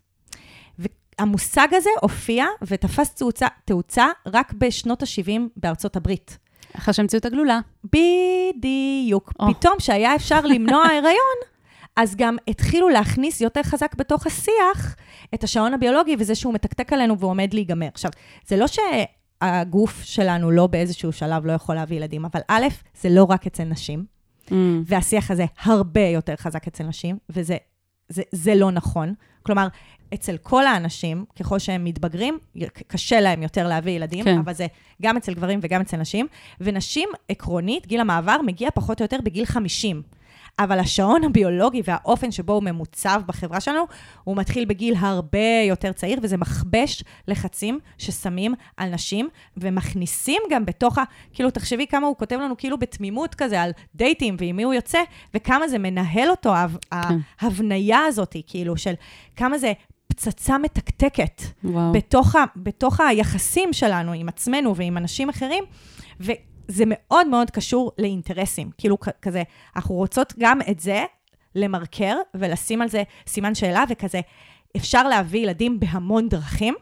והמושג 1.20 1.68
הזה 1.72 1.90
הופיע 2.02 2.46
ותפס 2.62 3.14
תאוצה, 3.14 3.48
תאוצה 3.66 4.08
רק 4.26 4.54
בשנות 4.54 5.04
ה-70 5.04 5.42
בארצות 5.58 5.96
הברית. 5.96 6.38
אחרי 6.78 6.94
שהמציאו 6.94 7.20
את 7.20 7.26
הגלולה. 7.26 7.60
בדיוק. 7.84 9.32
Oh. 9.42 9.54
פתאום, 9.54 9.76
שהיה 9.80 10.16
אפשר 10.16 10.42
למנוע 10.42 10.84
הריון, 10.86 11.40
אז 11.96 12.16
גם 12.16 12.38
התחילו 12.48 12.90
להכניס 12.90 13.42
יותר 13.42 13.64
חזק 13.64 13.96
בתוך 13.96 14.28
השיח 14.28 14.96
את 15.34 15.44
השעון 15.44 15.74
הביולוגי, 15.74 16.16
וזה 16.20 16.36
שהוא 16.36 16.54
מתקתק 16.54 16.94
עלינו 16.94 17.20
ועומד 17.20 17.54
להיגמר. 17.54 17.88
עכשיו, 17.94 18.12
זה 18.48 18.58
לא 18.58 18.66
שהגוף 18.68 20.04
שלנו 20.04 20.52
לא 20.52 20.68
באיזשהו 20.68 21.12
שלב 21.12 21.46
לא 21.46 21.52
יכול 21.52 21.76
להביא 21.76 21.98
ילדים, 21.98 22.26
אבל 22.26 22.42
א', 22.48 22.68
זה 23.02 23.10
לא 23.10 23.24
רק 23.24 23.48
אצל 23.48 23.64
נשים, 23.64 24.06
mm. 24.48 24.54
והשיח 24.86 25.32
הזה 25.32 25.46
הרבה 25.64 26.02
יותר 26.02 26.36
חזק 26.36 26.68
אצל 26.68 26.84
נשים, 26.84 27.18
וזה 27.30 27.58
זה, 28.10 28.22
זה 28.32 28.56
לא 28.56 28.72
נכון. 28.72 29.14
כלומר, 29.44 29.68
אצל 30.14 30.38
כל 30.38 30.66
האנשים, 30.66 31.26
ככל 31.40 31.60
שהם 31.60 31.84
מתבגרים, 31.84 32.38
קשה 32.88 33.22
להם 33.22 33.44
יותר 33.44 33.68
להביא 33.68 33.92
ילדים, 33.92 34.24
כן. 34.24 34.38
אבל 34.38 34.54
זה 34.54 34.68
גם 35.02 35.18
אצל 35.18 35.34
גברים 35.34 35.60
וגם 35.64 35.82
אצל 35.82 35.98
נשים. 35.98 36.28
ונשים, 36.62 37.10
עקרונית, 37.30 37.88
גיל 37.88 38.00
המעבר 38.00 38.38
מגיע 38.46 38.70
פחות 38.74 39.02
או 39.02 39.04
יותר 39.04 39.18
בגיל 39.24 39.46
50. 39.46 40.02
אבל 40.60 40.80
השעון 40.80 41.24
הביולוגי 41.24 41.82
והאופן 41.86 42.32
שבו 42.32 42.54
הוא 42.54 42.64
ממוצב 42.64 43.22
בחברה 43.26 43.60
שלנו, 43.60 43.84
הוא 44.24 44.38
מתחיל 44.38 44.66
בגיל 44.66 44.96
הרבה 45.00 45.62
יותר 45.68 45.92
צעיר, 45.92 46.20
וזה 46.22 46.38
מכבש 46.38 47.04
לחצים 47.28 47.80
ששמים 47.98 48.54
על 48.78 48.90
נשים, 48.90 49.30
ומכניסים 49.58 50.42
גם 50.50 50.66
בתוך 50.66 50.98
ה... 50.98 51.04
כאילו, 51.34 51.50
תחשבי 51.50 51.88
כמה 51.88 52.08
הוא 52.08 52.16
כותב 52.18 52.36
לנו 52.36 52.58
כאילו 52.58 52.78
בתמימות 52.78 53.36
כזה 53.36 53.62
על 53.62 53.72
דייטים 53.96 54.36
ועם 54.40 54.56
מי 54.56 54.64
הוא 54.64 54.74
יוצא, 54.74 55.00
וכמה 55.34 55.68
זה 55.68 55.78
מנהל 55.80 56.30
אותו, 56.30 56.54
כן. 56.92 57.18
ההבניה 57.40 58.00
הזאת, 58.00 58.36
כאילו, 58.48 58.78
של 58.78 58.94
כמה 59.36 59.58
זה 59.58 59.74
פצצה 60.14 60.58
מתקתקת 60.58 61.42
בתוך, 61.94 62.36
ה, 62.36 62.44
בתוך 62.56 63.00
היחסים 63.00 63.74
שלנו 63.74 64.14
עם 64.14 64.30
עצמנו 64.30 64.76
ועם 64.76 64.98
אנשים 64.98 65.30
אחרים. 65.30 65.64
ו- 66.22 66.32
זה 66.68 66.84
מאוד 66.88 67.28
מאוד 67.28 67.52
קשור 67.52 67.92
לאינטרסים. 67.98 68.70
כאילו, 68.78 68.98
כזה, 69.22 69.44
אנחנו 69.76 69.96
רוצות 69.96 70.34
גם 70.40 70.60
את 70.72 70.80
זה 70.80 71.04
למרקר 71.56 72.16
ולשים 72.34 72.82
על 72.82 72.90
זה 72.90 73.04
סימן 73.28 73.56
שאלה, 73.56 73.84
וכזה, 73.90 74.22
אפשר 74.78 75.08
להביא 75.08 75.40
ילדים 75.40 75.80
בהמון 75.80 76.30
דרכים. 76.30 76.76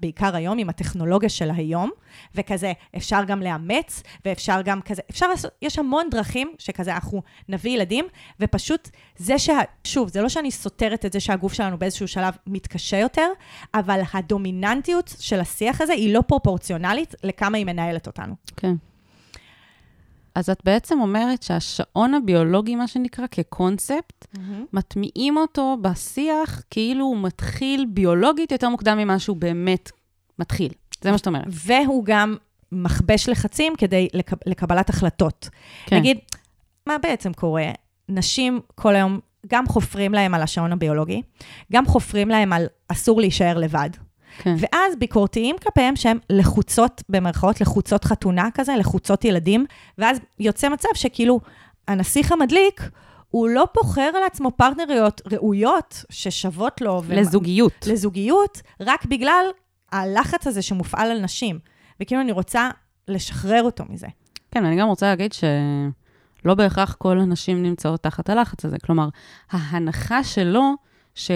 בעיקר 0.00 0.36
היום, 0.36 0.58
עם 0.58 0.68
הטכנולוגיה 0.68 1.28
של 1.28 1.50
היום, 1.50 1.90
וכזה, 2.34 2.72
אפשר 2.96 3.24
גם 3.26 3.42
לאמץ, 3.42 4.02
ואפשר 4.24 4.60
גם 4.64 4.82
כזה, 4.82 5.02
אפשר 5.10 5.28
לעשות, 5.28 5.50
יש 5.62 5.78
המון 5.78 6.10
דרכים 6.10 6.52
שכזה 6.58 6.94
אנחנו 6.94 7.22
נביא 7.48 7.70
ילדים, 7.70 8.04
ופשוט 8.40 8.90
זה 9.16 9.38
שה... 9.38 9.58
שוב, 9.84 10.08
זה 10.08 10.22
לא 10.22 10.28
שאני 10.28 10.50
סותרת 10.50 11.04
את 11.04 11.12
זה 11.12 11.20
שהגוף 11.20 11.52
שלנו 11.52 11.78
באיזשהו 11.78 12.08
שלב 12.08 12.34
מתקשה 12.46 12.96
יותר, 12.96 13.28
אבל 13.74 14.00
הדומיננטיות 14.14 15.14
של 15.20 15.40
השיח 15.40 15.80
הזה 15.80 15.92
היא 15.92 16.14
לא 16.14 16.20
פרופורציונלית 16.20 17.14
לכמה 17.22 17.58
היא 17.58 17.66
מנהלת 17.66 18.06
אותנו. 18.06 18.34
כן. 18.56 18.74
אז 20.34 20.50
את 20.50 20.60
בעצם 20.64 21.00
אומרת 21.00 21.42
שהשעון 21.42 22.14
הביולוגי, 22.14 22.76
מה 22.76 22.88
שנקרא, 22.88 23.26
כקונספט, 23.30 24.26
mm-hmm. 24.34 24.38
מטמיעים 24.72 25.36
אותו 25.36 25.76
בשיח 25.82 26.62
כאילו 26.70 27.04
הוא 27.04 27.18
מתחיל 27.18 27.86
ביולוגית 27.88 28.52
יותר 28.52 28.68
מוקדם 28.68 28.98
ממה 28.98 29.18
שהוא 29.18 29.36
באמת 29.36 29.90
מתחיל. 30.38 30.72
זה 31.00 31.10
מה 31.10 31.18
שאת 31.18 31.26
אומרת. 31.26 31.44
והוא 31.48 32.04
גם 32.04 32.36
מכבש 32.72 33.28
לחצים 33.28 33.72
כדי 33.78 34.08
לקב, 34.12 34.36
לקבלת 34.46 34.90
החלטות. 34.90 35.48
כן. 35.86 35.96
נגיד, 35.96 36.18
מה 36.86 36.98
בעצם 37.02 37.32
קורה? 37.32 37.66
נשים 38.08 38.60
כל 38.74 38.94
היום 38.94 39.20
גם 39.46 39.66
חופרים 39.66 40.14
להם 40.14 40.34
על 40.34 40.42
השעון 40.42 40.72
הביולוגי, 40.72 41.22
גם 41.72 41.86
חופרים 41.86 42.28
להם 42.28 42.52
על 42.52 42.66
אסור 42.88 43.20
להישאר 43.20 43.58
לבד. 43.58 43.90
כן. 44.38 44.54
ואז 44.58 44.96
ביקורתיים 44.98 45.56
כלפיהם 45.62 45.96
שהם 45.96 46.18
לחוצות, 46.30 47.02
במרכאות, 47.08 47.60
לחוצות 47.60 48.04
חתונה 48.04 48.48
כזה, 48.54 48.76
לחוצות 48.76 49.24
ילדים, 49.24 49.66
ואז 49.98 50.18
יוצא 50.40 50.68
מצב 50.68 50.88
שכאילו 50.94 51.40
הנסיך 51.88 52.32
המדליק, 52.32 52.90
הוא 53.30 53.48
לא 53.48 53.66
בוחר 53.74 54.10
על 54.16 54.22
עצמו 54.26 54.50
פרטנריות 54.50 55.20
ראויות 55.32 56.04
ששוות 56.10 56.80
לו. 56.80 57.02
לזוגיות. 57.08 57.72
ומה, 57.84 57.92
לזוגיות, 57.94 58.62
רק 58.80 59.04
בגלל 59.04 59.46
הלחץ 59.92 60.46
הזה 60.46 60.62
שמופעל 60.62 61.10
על 61.10 61.20
נשים. 61.20 61.58
וכאילו 62.00 62.20
אני 62.20 62.32
רוצה 62.32 62.70
לשחרר 63.08 63.62
אותו 63.62 63.84
מזה. 63.88 64.06
כן, 64.50 64.64
אני 64.64 64.76
גם 64.76 64.88
רוצה 64.88 65.06
להגיד 65.06 65.32
שלא 65.32 66.54
בהכרח 66.54 66.94
כל 66.94 67.18
הנשים 67.20 67.62
נמצאות 67.62 68.02
תחת 68.02 68.30
הלחץ 68.30 68.64
הזה. 68.64 68.76
כלומר, 68.78 69.08
ההנחה 69.50 70.24
שלו, 70.24 70.72
ש... 71.14 71.30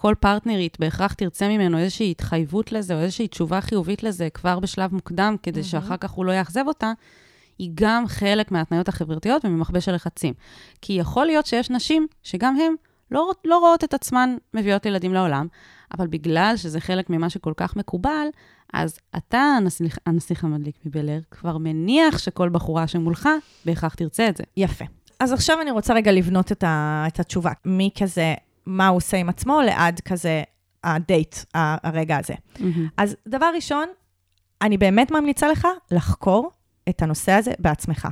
כל 0.00 0.14
פרטנרית 0.20 0.80
בהכרח 0.80 1.12
תרצה 1.12 1.48
ממנו 1.48 1.78
איזושהי 1.78 2.10
התחייבות 2.10 2.72
לזה, 2.72 2.94
או 2.94 3.00
איזושהי 3.00 3.28
תשובה 3.28 3.60
חיובית 3.60 4.02
לזה 4.02 4.28
כבר 4.34 4.58
בשלב 4.58 4.94
מוקדם, 4.94 5.36
כדי 5.42 5.60
mm-hmm. 5.60 5.64
שאחר 5.64 5.96
כך 5.96 6.10
הוא 6.10 6.24
לא 6.24 6.32
יאכזב 6.32 6.64
אותה, 6.66 6.92
היא 7.58 7.70
גם 7.74 8.04
חלק 8.06 8.50
מההתניות 8.50 8.88
החברתיות 8.88 9.44
וממכבש 9.44 9.88
הלחצים. 9.88 10.34
כי 10.82 10.92
יכול 10.92 11.26
להיות 11.26 11.46
שיש 11.46 11.70
נשים 11.70 12.06
שגם 12.22 12.56
הן 12.56 12.72
לא, 13.10 13.30
לא 13.44 13.58
רואות 13.58 13.84
את 13.84 13.94
עצמן 13.94 14.36
מביאות 14.54 14.86
ילדים 14.86 15.14
לעולם, 15.14 15.46
אבל 15.98 16.06
בגלל 16.06 16.54
שזה 16.56 16.80
חלק 16.80 17.10
ממה 17.10 17.30
שכל 17.30 17.52
כך 17.56 17.76
מקובל, 17.76 18.26
אז 18.74 18.98
אתה, 19.16 19.38
הנסיך, 19.38 19.98
הנסיך 20.06 20.44
המדליק 20.44 20.76
מבלר, 20.84 21.20
כבר 21.30 21.58
מניח 21.58 22.18
שכל 22.18 22.48
בחורה 22.48 22.86
שמולך 22.86 23.28
בהכרח 23.64 23.94
תרצה 23.94 24.28
את 24.28 24.36
זה. 24.36 24.44
יפה. 24.56 24.84
אז 25.20 25.32
עכשיו 25.32 25.60
אני 25.62 25.70
רוצה 25.70 25.94
רגע 25.94 26.12
לבנות 26.12 26.52
את, 26.52 26.64
ה, 26.64 27.04
את 27.08 27.20
התשובה. 27.20 27.52
מי 27.64 27.90
כזה 27.98 28.34
מה 28.68 28.88
הוא 28.88 28.96
עושה 28.96 29.16
עם 29.16 29.28
עצמו, 29.28 29.60
לעד 29.60 30.00
כזה 30.00 30.42
הדייט, 30.84 31.36
הרגע 31.54 32.16
הזה. 32.16 32.34
Mm-hmm. 32.34 32.62
אז 32.96 33.16
דבר 33.28 33.50
ראשון, 33.54 33.88
אני 34.62 34.78
באמת 34.78 35.10
ממליצה 35.10 35.48
לך 35.48 35.68
לחקור 35.90 36.50
את 36.88 37.02
הנושא 37.02 37.32
הזה 37.32 37.52
בעצמך. 37.58 38.08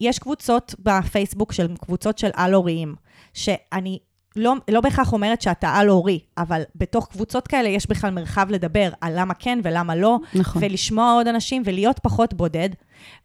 יש 0.00 0.18
קבוצות 0.18 0.74
בפייסבוק 0.78 1.52
של 1.52 1.76
קבוצות 1.80 2.18
של 2.18 2.30
על-הוריים, 2.34 2.94
שאני 3.34 3.98
לא, 4.36 4.54
לא 4.70 4.80
בהכרח 4.80 5.12
אומרת 5.12 5.42
שאתה 5.42 5.68
על-הורי, 5.68 6.20
אבל 6.38 6.62
בתוך 6.74 7.08
קבוצות 7.08 7.48
כאלה 7.48 7.68
יש 7.68 7.86
בכלל 7.86 8.10
מרחב 8.10 8.46
לדבר 8.50 8.90
על 9.00 9.12
למה 9.20 9.34
כן 9.34 9.58
ולמה 9.62 9.96
לא, 9.96 10.18
נכון. 10.34 10.62
ולשמוע 10.64 11.12
עוד 11.12 11.26
אנשים 11.26 11.62
ולהיות 11.64 11.98
פחות 11.98 12.34
בודד, 12.34 12.68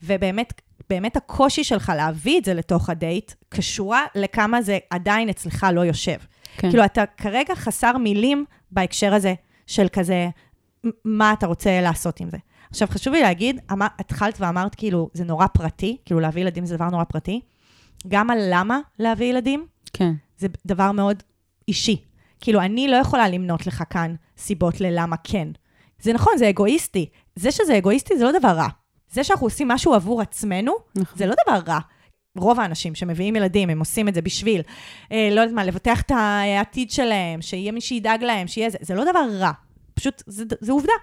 ובאמת, 0.04 0.62
באמת 0.90 1.18
הקושי 1.18 1.64
שלך 1.64 1.92
להביא 1.96 2.40
את 2.40 2.46
זה 2.46 2.54
לתוך 2.54 2.90
הדייט, 2.90 3.34
קשורה 3.50 4.06
לכמה 4.16 4.62
זה 4.62 4.78
עדיין 4.90 5.30
אצלך 5.30 5.68
לא 5.74 5.82
יושב. 5.82 6.18
כן. 6.58 6.70
כאילו, 6.70 6.86
אתה 6.86 7.04
כרגע 7.18 7.56
חסר 7.56 7.98
מילים 7.98 8.46
בהקשר 8.72 9.14
הזה 9.14 9.34
של 9.68 9.88
כזה, 9.94 10.30
מה 11.06 11.34
אתה 11.34 11.48
רוצה 11.48 11.82
לעשות 11.82 12.20
עם 12.20 12.30
זה. 12.30 12.38
עכשיו, 12.70 12.88
חשוב 12.92 13.14
לי 13.14 13.22
להגיד, 13.22 13.60
אמר, 13.72 13.88
התחלת 14.00 14.42
ואמרת, 14.42 14.76
כאילו, 14.76 15.10
זה 15.14 15.24
נורא 15.24 15.48
פרטי, 15.48 15.98
כאילו, 16.06 16.20
להביא 16.20 16.42
ילדים 16.42 16.66
זה 16.66 16.76
דבר 16.76 16.90
נורא 16.90 17.04
פרטי. 17.04 17.42
גם 18.08 18.30
על 18.30 18.38
למה 18.50 18.80
להביא 19.00 19.26
ילדים, 19.26 19.66
כן. 19.94 20.14
זה 20.38 20.48
דבר 20.66 20.92
מאוד 20.92 21.24
אישי. 21.68 22.02
כאילו, 22.42 22.62
אני 22.62 22.88
לא 22.88 22.96
יכולה 22.96 23.30
למנות 23.30 23.68
לך 23.68 23.84
כאן 23.90 24.16
סיבות 24.38 24.82
ללמה 24.82 25.16
כן. 25.24 25.48
זה 26.02 26.14
נכון, 26.14 26.38
זה 26.38 26.50
אגואיסטי. 26.50 27.10
זה 27.36 27.52
שזה 27.52 27.78
אגואיסטי 27.78 28.18
זה 28.18 28.24
לא 28.24 28.40
דבר 28.40 28.50
רע. 28.50 28.68
זה 29.12 29.24
שאנחנו 29.24 29.48
עושים 29.48 29.68
משהו 29.68 29.94
עבור 29.94 30.22
עצמנו, 30.22 30.74
נכון. 30.96 31.18
זה 31.18 31.26
לא 31.26 31.36
דבר 31.46 31.60
רע. 31.68 31.80
רוב 32.38 32.60
האנשים 32.60 32.96
שמביאים 32.96 33.36
ילדים, 33.36 33.70
הם 33.70 33.80
עושים 33.80 34.08
את 34.08 34.14
זה 34.14 34.22
בשביל, 34.22 34.62
אה, 35.12 35.30
לא 35.32 35.42
יודעת 35.42 35.56
מה, 35.56 35.64
לבטח 35.64 36.02
את 36.02 36.12
העתיד 36.12 36.92
שלהם, 36.92 37.42
שיהיה 37.42 37.72
מי 37.72 37.82
שידאג 37.82 38.24
להם, 38.24 38.48
שיהיה 38.48 38.70
זה. 38.70 38.78
זה 38.82 38.96
לא 38.96 39.04
דבר 39.04 39.28
רע. 39.40 39.52
פשוט, 39.94 40.24
זה, 40.28 40.44
זה 40.60 40.72
עובדה. 40.72 40.94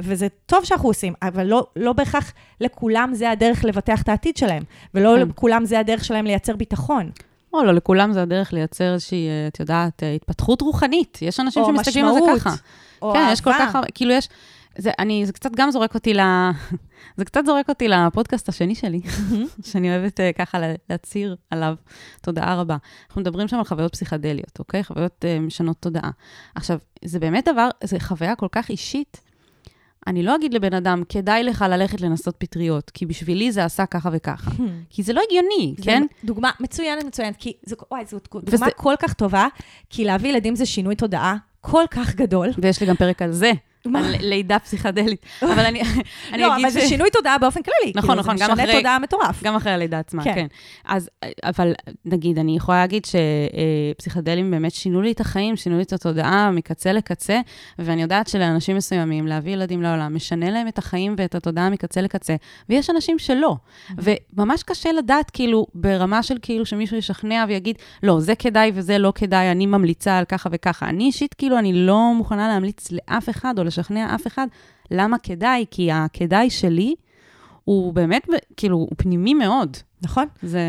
וזה 0.00 0.26
טוב 0.46 0.64
שאנחנו 0.64 0.88
עושים, 0.88 1.14
אבל 1.22 1.46
לא, 1.46 1.66
לא 1.76 1.92
בהכרח 1.92 2.32
לכולם 2.60 3.10
זה 3.14 3.30
הדרך 3.30 3.64
לבטח 3.64 4.02
את 4.02 4.08
העתיד 4.08 4.36
שלהם, 4.36 4.62
ולא 4.94 5.14
כן. 5.16 5.28
לכולם 5.28 5.64
זה 5.64 5.78
הדרך 5.78 6.04
שלהם 6.04 6.24
לייצר 6.24 6.56
ביטחון. 6.56 7.10
או 7.52 7.64
לא, 7.64 7.72
לכולם 7.72 8.12
זה 8.12 8.22
הדרך 8.22 8.52
לייצר 8.52 8.92
איזושהי, 8.94 9.28
אה, 9.28 9.46
את 9.46 9.60
יודעת, 9.60 10.02
אה, 10.02 10.14
התפתחות 10.14 10.62
רוחנית. 10.62 11.18
יש 11.22 11.40
אנשים 11.40 11.62
שמסתכלים 11.66 12.04
על 12.04 12.14
זה 12.14 12.20
ככה. 12.36 12.54
או 13.02 13.12
כן, 13.12 13.18
אהבה. 13.18 13.32
יש 13.32 13.40
כל 13.40 13.52
כך 13.52 13.74
הרבה, 13.74 13.86
כאילו 13.94 14.12
יש... 14.12 14.28
זה, 14.78 14.90
אני, 14.98 15.26
זה 15.26 15.32
קצת 15.32 15.50
גם 15.56 15.70
זורק 15.70 15.94
אותי 15.94 16.14
ל... 16.14 16.20
זה 17.16 17.24
קצת 17.24 17.40
זורק 17.46 17.68
אותי 17.68 17.88
לפודקאסט 17.88 18.48
השני 18.48 18.74
שלי, 18.74 19.00
שאני 19.68 19.96
אוהבת 19.96 20.20
uh, 20.20 20.22
ככה 20.38 20.58
להצהיר 20.90 21.36
עליו. 21.50 21.74
תודעה 22.22 22.54
רבה. 22.54 22.76
אנחנו 23.08 23.20
מדברים 23.20 23.48
שם 23.48 23.56
על 23.56 23.64
חוויות 23.64 23.92
פסיכדליות, 23.92 24.58
אוקיי? 24.58 24.84
חוויות 24.84 25.24
uh, 25.24 25.40
משנות 25.40 25.76
תודעה. 25.80 26.10
עכשיו, 26.54 26.78
זה 27.04 27.18
באמת 27.18 27.48
דבר, 27.48 27.68
זו 27.84 27.96
חוויה 28.00 28.36
כל 28.36 28.48
כך 28.52 28.68
אישית, 28.68 29.20
אני 30.06 30.22
לא 30.22 30.36
אגיד 30.36 30.54
לבן 30.54 30.74
אדם, 30.74 31.02
כדאי 31.08 31.42
לך 31.42 31.64
ללכת 31.68 32.00
לנסות 32.00 32.34
פטריות, 32.38 32.90
כי 32.90 33.06
בשבילי 33.06 33.52
זה 33.52 33.64
עשה 33.64 33.86
ככה 33.86 34.08
וככה. 34.12 34.50
כי 34.90 35.02
זה 35.02 35.12
לא 35.12 35.22
הגיוני, 35.28 35.74
כן? 35.82 36.02
דוגמה 36.24 36.50
מצוינת, 36.60 37.04
מצוינת, 37.04 37.36
כי 37.36 37.52
זו, 37.66 37.76
וואי, 37.90 38.04
זו 38.06 38.18
דוגמה 38.32 38.54
וזה... 38.54 38.64
כל 38.76 38.94
כך 38.98 39.12
טובה, 39.12 39.46
כי 39.90 40.04
להביא 40.04 40.30
ילדים 40.30 40.56
זה 40.56 40.66
שינוי 40.66 40.96
תודעה 40.96 41.36
כל 41.60 41.84
כך 41.90 42.14
גדול. 42.14 42.48
ויש 42.58 42.80
לי 42.80 42.86
גם 42.86 42.96
פרק 42.96 43.22
על 43.22 43.32
זה. 43.32 43.52
על 43.94 44.14
לידה 44.20 44.58
פסיכדלית. 44.58 45.26
אבל 45.42 45.64
אני, 45.64 45.80
אני 45.82 45.88
לא, 46.32 46.32
אגיד. 46.32 46.40
לא, 46.40 46.56
אבל 46.56 46.70
זה 46.70 46.88
שינוי 46.88 47.10
תודעה 47.10 47.38
באופן 47.38 47.60
כללי. 47.62 47.92
נכון, 47.94 48.08
כאילו, 48.08 48.20
נכון, 48.20 48.36
גם 48.36 48.50
אחרי... 48.50 48.56
זה 48.56 48.62
משנה 48.62 48.78
תודעה 48.78 48.98
מטורף. 48.98 49.42
גם 49.42 49.56
אחרי 49.56 49.72
הלידה 49.72 49.98
עצמה, 49.98 50.24
כן. 50.24 50.34
כן. 50.34 50.46
אז, 50.84 51.10
אבל 51.42 51.72
נגיד, 52.04 52.38
אני 52.38 52.56
יכולה 52.56 52.80
להגיד 52.80 53.06
שפסיכדלים 53.96 54.50
באמת 54.50 54.72
שינו 54.72 55.02
לי 55.02 55.12
את 55.12 55.20
החיים, 55.20 55.56
שינו 55.56 55.76
לי 55.76 55.82
את 55.82 55.92
התודעה 55.92 56.50
מקצה 56.50 56.92
לקצה, 56.92 57.40
ואני 57.78 58.02
יודעת 58.02 58.28
שלאנשים 58.28 58.76
מסוימים, 58.76 59.26
להביא 59.26 59.52
ילדים 59.52 59.82
לעולם, 59.82 60.14
משנה 60.14 60.50
להם 60.50 60.68
את 60.68 60.78
החיים 60.78 61.14
ואת 61.18 61.34
התודעה 61.34 61.70
מקצה 61.70 62.00
לקצה, 62.00 62.36
ויש 62.68 62.90
אנשים 62.90 63.18
שלא. 63.18 63.56
וממש 63.98 64.62
קשה 64.62 64.92
לדעת, 64.92 65.30
כאילו, 65.30 65.66
ברמה 65.74 66.22
של 66.22 66.36
כאילו 66.42 66.66
שמישהו 66.66 66.96
ישכנע 66.96 67.44
ויגיד, 67.48 67.76
לא, 68.02 68.20
זה 68.20 68.34
כדאי 68.34 68.72
וזה 68.74 68.98
לא 68.98 69.12
כדאי, 69.14 69.50
אני 69.50 69.66
ממליצה 69.66 70.18
על 70.18 70.24
ככה 70.24 70.48
וככה. 70.52 70.88
אני 70.88 71.04
אישית, 71.04 71.34
כאילו, 71.34 71.58
אני 71.58 71.72
לא 71.72 72.12
מוכנה 72.14 72.48
להמליץ 72.48 72.88
לאף 72.92 73.28
אחד 73.28 73.58
או 73.58 73.64
לשכנע 73.78 74.14
אף 74.14 74.26
אחד 74.26 74.46
למה 74.90 75.18
כדאי, 75.18 75.64
כי 75.70 75.92
הכדאי 75.92 76.50
שלי 76.50 76.94
הוא 77.64 77.92
באמת, 77.92 78.26
כאילו, 78.56 78.76
הוא 78.76 78.88
פנימי 78.96 79.34
מאוד. 79.34 79.76
נכון. 80.02 80.26
זה... 80.42 80.60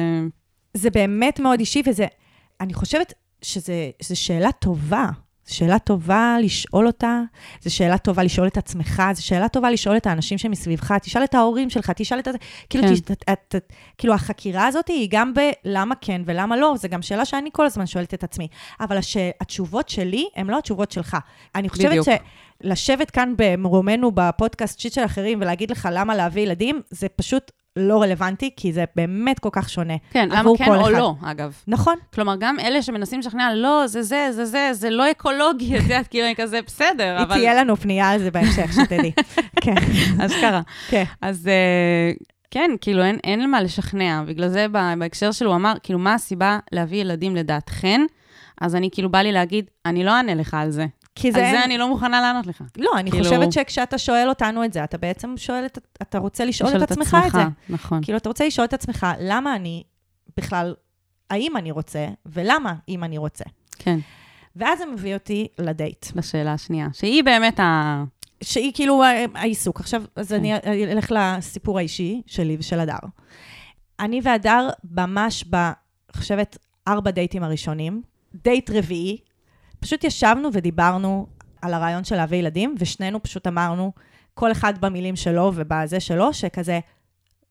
זה 0.74 0.90
באמת 0.90 1.40
מאוד 1.40 1.60
אישי, 1.60 1.82
וזה, 1.86 2.06
אני 2.62 2.74
חושבת 2.74 3.14
שזו 3.42 3.74
שאלה 4.14 4.52
טובה. 4.52 5.10
זו 5.48 5.56
שאלה 5.56 5.80
טובה 5.80 6.38
לשאול 6.42 6.88
אותה, 6.88 7.22
זו 7.62 7.76
שאלה 7.76 7.98
טובה 7.98 8.24
לשאול 8.24 8.48
את 8.48 8.58
עצמך, 8.58 9.04
זו 9.14 9.26
שאלה 9.26 9.50
טובה 9.50 9.72
לשאול 9.72 9.98
את 9.98 10.08
האנשים 10.08 10.38
שמסביבך, 10.38 10.92
תשאל 10.92 11.24
את 11.24 11.36
ההורים 11.36 11.70
שלך, 11.70 11.92
תשאל 11.92 12.20
את... 12.20 12.28
כאילו, 12.70 12.88
כן. 12.88 12.94
תש, 12.94 13.00
את, 13.00 13.24
את, 13.32 13.56
כאילו, 13.98 14.14
החקירה 14.14 14.68
הזאת 14.68 14.88
היא 14.88 15.08
גם 15.12 15.34
בלמה 15.34 15.96
כן 16.02 16.22
ולמה 16.26 16.58
לא, 16.58 16.76
זו 16.78 16.88
גם 16.90 17.02
שאלה 17.02 17.26
שאני 17.26 17.50
כל 17.54 17.66
הזמן 17.66 17.86
שואלת 17.86 18.14
את 18.14 18.24
עצמי. 18.24 18.48
אבל 18.80 18.98
הש, 18.98 19.18
התשובות 19.42 19.90
שלי 19.90 20.28
הן 20.36 20.48
לא 20.48 20.58
התשובות 20.58 20.92
שלך. 20.92 21.18
אני 21.56 21.70
חושבת 21.70 21.90
בדיוק. 21.90 22.08
שלשבת 22.64 23.12
כאן 23.12 23.34
במרומנו 23.38 24.12
בפודקאסט 24.14 24.80
שיט 24.80 24.94
של 24.94 25.06
אחרים 25.06 25.42
ולהגיד 25.42 25.72
לך 25.72 25.90
למה 25.92 26.16
להביא 26.16 26.42
ילדים, 26.42 26.82
זה 26.90 27.08
פשוט 27.10 27.52
לא 27.76 28.02
רלוונטי, 28.02 28.50
כי 28.58 28.74
זה 28.74 28.84
באמת 28.96 29.40
כל 29.40 29.50
כך 29.52 29.70
שונה. 29.70 29.94
כן, 30.12 30.30
למה 30.32 30.52
כן 30.58 30.68
או 30.68 30.82
אחד. 30.82 30.92
לא, 30.92 31.14
אגב. 31.24 31.54
נכון. 31.68 31.96
כלומר, 32.14 32.36
גם 32.40 32.60
אלה 32.60 32.82
שמנסים 32.82 33.20
לשכנע, 33.20 33.56
לא, 33.56 33.88
זה 33.88 34.02
זה, 34.02 34.28
זה 34.32 34.46
זה, 34.46 34.70
זה 34.74 34.90
לא 34.90 35.12
אקולוגי, 35.12 35.78
את 35.78 35.84
יודעת, 35.84 36.08
כאילו, 36.08 36.26
אני 36.26 36.36
כזה, 36.36 36.60
בסדר, 36.66 37.24
אבל... 37.24 37.36
תהיה 37.36 37.56
לנו 37.56 37.76
פנייה 37.76 38.10
על 38.10 38.20
זה 38.20 38.32
בהמשך, 38.32 38.74
שתדעי. 38.74 39.12
כן. 39.64 39.76
אז 40.20 40.32
ככה. 40.32 40.62
כן. 40.90 41.04
אז... 41.22 41.50
uh, 41.50 42.24
כן, 42.52 42.72
כאילו 42.82 43.04
אין, 43.04 43.20
אין 43.24 43.52
מה 43.52 43.62
לשכנע. 43.62 44.24
בגלל 44.28 44.48
זה 44.48 44.66
בהקשר 45.00 45.32
שלו 45.32 45.50
הוא 45.50 45.56
אמר, 45.56 45.74
כאילו, 45.84 46.00
מה 46.00 46.14
הסיבה 46.14 46.60
להביא 46.72 47.02
ילדים 47.02 47.36
לדעתכן? 47.36 48.02
אז 48.62 48.76
אני, 48.76 48.90
כאילו, 48.92 49.10
בא 49.10 49.20
לי 49.20 49.32
להגיד, 49.32 49.70
אני 49.86 50.04
לא 50.04 50.12
אענה 50.12 50.36
לך 50.36 50.54
על 50.54 50.72
זה. 50.72 50.86
כי 51.16 51.32
זה... 51.32 51.48
על 51.48 51.52
זה 51.52 51.64
אני 51.64 51.78
לא 51.78 51.88
מוכנה 51.90 52.22
לענות 52.22 52.48
לך. 52.48 52.64
לא, 52.78 52.92
אני 52.98 53.12
כאילו... 53.12 53.24
חושבת 53.24 53.52
שכשאתה 53.52 53.98
שואל 53.98 54.30
אותנו 54.30 54.66
את 54.66 54.74
זה, 54.74 54.84
אתה 54.84 54.98
בעצם 54.98 55.34
שואל, 55.38 55.66
את, 55.66 55.78
אתה 56.02 56.18
רוצה 56.18 56.46
לשאול 56.46 56.78
את, 56.78 56.84
את 56.84 56.92
עצמך 56.92 57.18
את 57.28 57.32
זה. 57.32 57.44
נכון. 57.70 58.00
כאילו, 58.02 58.18
אתה 58.18 58.30
רוצה 58.30 58.48
לשאול 58.48 58.66
את 58.66 58.74
עצמך, 58.74 59.08
למה 59.20 59.56
אני 59.56 59.84
בכלל, 60.38 60.74
האם 61.30 61.58
אני 61.58 61.72
רוצה, 61.72 62.08
ולמה 62.26 62.74
אם 62.90 63.04
אני 63.04 63.18
רוצה. 63.18 63.44
כן. 63.80 64.00
ואז 64.56 64.80
זה 64.80 64.86
מביא 64.86 65.14
אותי 65.14 65.48
לדייט. 65.60 66.06
לשאלה 66.16 66.54
השנייה, 66.54 66.88
שהיא 66.94 67.24
באמת 67.24 67.60
ה... 67.60 68.04
שהיא 68.44 68.72
כאילו 68.74 69.04
העיסוק. 69.36 69.80
עכשיו, 69.80 70.04
אז 70.16 70.30
כן. 70.30 70.36
אני 70.36 70.92
אלך 70.92 71.12
לסיפור 71.12 71.78
האישי 71.78 72.22
שלי 72.26 72.58
ושל 72.60 72.80
הדר. 72.80 73.00
אני 74.00 74.22
והדר 74.24 74.70
ממש 74.92 75.46
ב... 75.50 75.72
חושבת, 76.16 76.58
ארבע 76.88 77.12
דייטים 77.12 77.44
הראשונים. 77.44 78.02
דייט 78.44 78.70
רביעי, 78.70 79.18
פשוט 79.86 80.04
ישבנו 80.04 80.50
ודיברנו 80.54 81.28
על 81.62 81.74
הרעיון 81.74 82.04
של 82.04 82.16
להביא 82.16 82.38
ילדים, 82.38 82.76
ושנינו 82.80 83.24
פשוט 83.24 83.48
אמרנו, 83.48 83.92
כל 84.34 84.52
אחד 84.52 84.78
במילים 84.78 85.16
שלו 85.16 85.52
ובזה 85.56 86.00
שלו, 86.00 86.34
שכזה, 86.34 86.80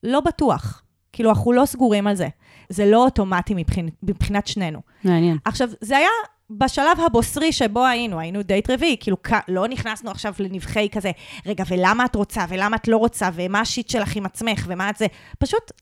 לא 0.03 0.21
בטוח. 0.21 0.83
כאילו, 1.13 1.31
אנחנו 1.31 1.53
לא 1.53 1.67
סגורים 1.67 2.07
על 2.07 2.15
זה. 2.15 2.29
זה 2.69 2.87
לא 2.87 3.05
אוטומטי 3.05 3.55
מבחינ... 3.57 3.89
מבחינת 4.03 4.47
שנינו. 4.47 4.81
מעניין. 5.05 5.39
עכשיו, 5.45 5.69
זה 5.81 5.97
היה 5.97 6.09
בשלב 6.51 7.01
הבוסרי 7.07 7.53
שבו 7.53 7.87
היינו, 7.87 8.19
היינו 8.19 8.43
דייט 8.43 8.71
רביעי, 8.71 8.97
כאילו 9.01 9.17
לא 9.49 9.69
נכנסנו 9.69 10.11
עכשיו 10.11 10.35
לנבחי 10.39 10.89
כזה, 10.93 11.11
רגע, 11.47 11.65
ולמה 11.69 12.05
את 12.05 12.15
רוצה, 12.15 12.45
ולמה 12.49 12.77
את 12.77 12.89
לא 12.89 12.97
רוצה, 12.97 13.29
ומה 13.35 13.61
השיט 13.61 13.89
שלך 13.89 14.17
עם 14.17 14.27
עצמך, 14.27 14.65
ומה 14.69 14.91
את 14.91 14.97
זה, 14.97 15.07
פשוט 15.39 15.73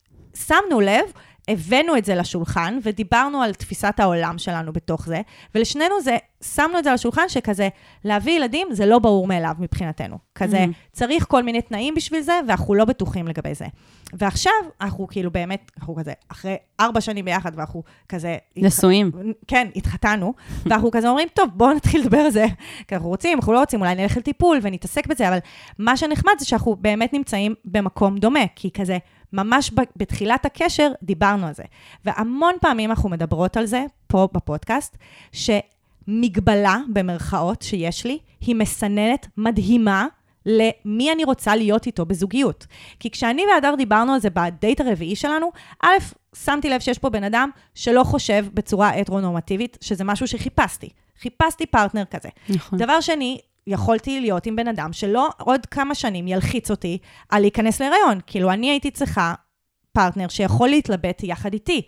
שמנו 0.47 0.81
לב 0.81 1.05
הבאנו 1.47 1.97
את 1.97 2.05
זה 2.05 2.15
לשולחן 2.15 2.79
ודיברנו 2.83 3.41
על 3.41 3.53
תפיסת 3.53 3.99
העולם 3.99 4.37
שלנו 4.37 4.73
בתוך 4.73 5.05
זה, 5.05 5.21
ולשנינו 5.55 6.01
זה, 6.01 6.17
שמנו 6.41 6.79
את 6.79 6.83
זה 6.83 6.89
על 6.89 6.95
השולחן 6.95 7.29
שכזה, 7.29 7.69
להביא 8.05 8.33
ילדים 8.33 8.67
זה 8.71 8.85
לא 8.85 8.99
ברור 8.99 9.27
מאליו 9.27 9.55
מבחינתנו. 9.59 10.17
כזה, 10.35 10.65
mm-hmm. 10.65 10.91
צריך 10.91 11.25
כל 11.27 11.43
מיני 11.43 11.61
תנאים 11.61 11.95
בשביל 11.95 12.21
זה, 12.21 12.39
ואנחנו 12.47 12.73
לא 12.73 12.85
בטוחים 12.85 13.27
לגבי 13.27 13.53
זה. 13.53 13.65
ועכשיו, 14.13 14.53
אנחנו 14.81 15.07
כאילו 15.07 15.31
באמת, 15.31 15.71
אנחנו 15.79 15.95
כזה, 15.95 16.13
אחרי 16.27 16.55
ארבע 16.79 17.01
שנים 17.01 17.25
ביחד, 17.25 17.51
ואנחנו 17.55 17.83
כזה... 18.09 18.37
נשואים. 18.57 19.07
התח... 19.07 19.17
כן, 19.47 19.67
התחתנו, 19.75 20.33
ואנחנו 20.65 20.91
כזה 20.91 21.09
אומרים, 21.09 21.27
טוב, 21.33 21.49
בואו 21.53 21.73
נתחיל 21.73 22.01
לדבר 22.01 22.17
על 22.17 22.31
זה, 22.31 22.45
כי 22.87 22.95
אנחנו 22.95 23.09
רוצים, 23.09 23.37
אנחנו 23.37 23.53
לא 23.53 23.59
רוצים, 23.59 23.81
אולי 23.81 23.95
נלך 23.95 24.17
לטיפול 24.17 24.59
ונתעסק 24.61 25.07
בזה, 25.07 25.29
אבל 25.29 25.37
מה 25.79 25.97
שנחמד 25.97 26.33
זה 26.39 26.45
שאנחנו 26.45 26.75
באמת 26.75 27.13
נמצאים 27.13 27.55
במקום 27.65 28.17
דומה, 28.17 28.47
כי 28.55 28.71
כזה, 28.71 28.97
ממש 29.33 29.71
בתחילת 29.95 30.45
הקשר 30.45 30.91
דיברנו 31.03 31.47
על 31.47 31.53
זה. 31.53 31.63
והמון 32.05 32.53
פעמים 32.61 32.89
אנחנו 32.89 33.09
מדברות 33.09 33.57
על 33.57 33.65
זה, 33.65 33.85
פה 34.07 34.27
בפודקאסט, 34.33 34.97
שמגבלה, 35.31 36.77
במרכאות, 36.93 37.61
שיש 37.61 38.05
לי, 38.05 38.19
היא 38.41 38.55
מסננת 38.55 39.27
מדהימה 39.37 40.07
למי 40.45 41.11
אני 41.11 41.23
רוצה 41.23 41.55
להיות 41.55 41.85
איתו 41.85 42.05
בזוגיות. 42.05 42.67
כי 42.99 43.11
כשאני 43.11 43.43
והדר 43.53 43.75
דיברנו 43.77 44.13
על 44.13 44.19
זה 44.19 44.29
בדייט 44.29 44.81
הרביעי 44.81 45.15
שלנו, 45.15 45.51
א', 45.83 45.87
שמתי 46.35 46.69
לב 46.69 46.79
שיש 46.79 46.99
פה 46.99 47.09
בן 47.09 47.23
אדם 47.23 47.49
שלא 47.75 48.03
חושב 48.03 48.45
בצורה 48.53 48.89
הטרונורמטיבית, 48.89 49.77
שזה 49.81 50.03
משהו 50.03 50.27
שחיפשתי. 50.27 50.89
חיפשתי 51.21 51.65
פרטנר 51.65 52.05
כזה. 52.05 52.29
נכון. 52.49 52.79
דבר 52.79 53.01
שני, 53.01 53.39
יכולתי 53.67 54.21
להיות 54.21 54.45
עם 54.45 54.55
בן 54.55 54.67
אדם 54.67 54.93
שלא 54.93 55.29
עוד 55.39 55.65
כמה 55.65 55.95
שנים 55.95 56.27
ילחיץ 56.27 56.71
אותי 56.71 56.97
על 57.29 57.41
להיכנס 57.41 57.81
להיריון. 57.81 58.19
כאילו, 58.27 58.51
אני 58.51 58.69
הייתי 58.69 58.91
צריכה 58.91 59.33
פרטנר 59.91 60.27
שיכול 60.27 60.69
להתלבט 60.69 61.23
יחד 61.23 61.53
איתי. 61.53 61.81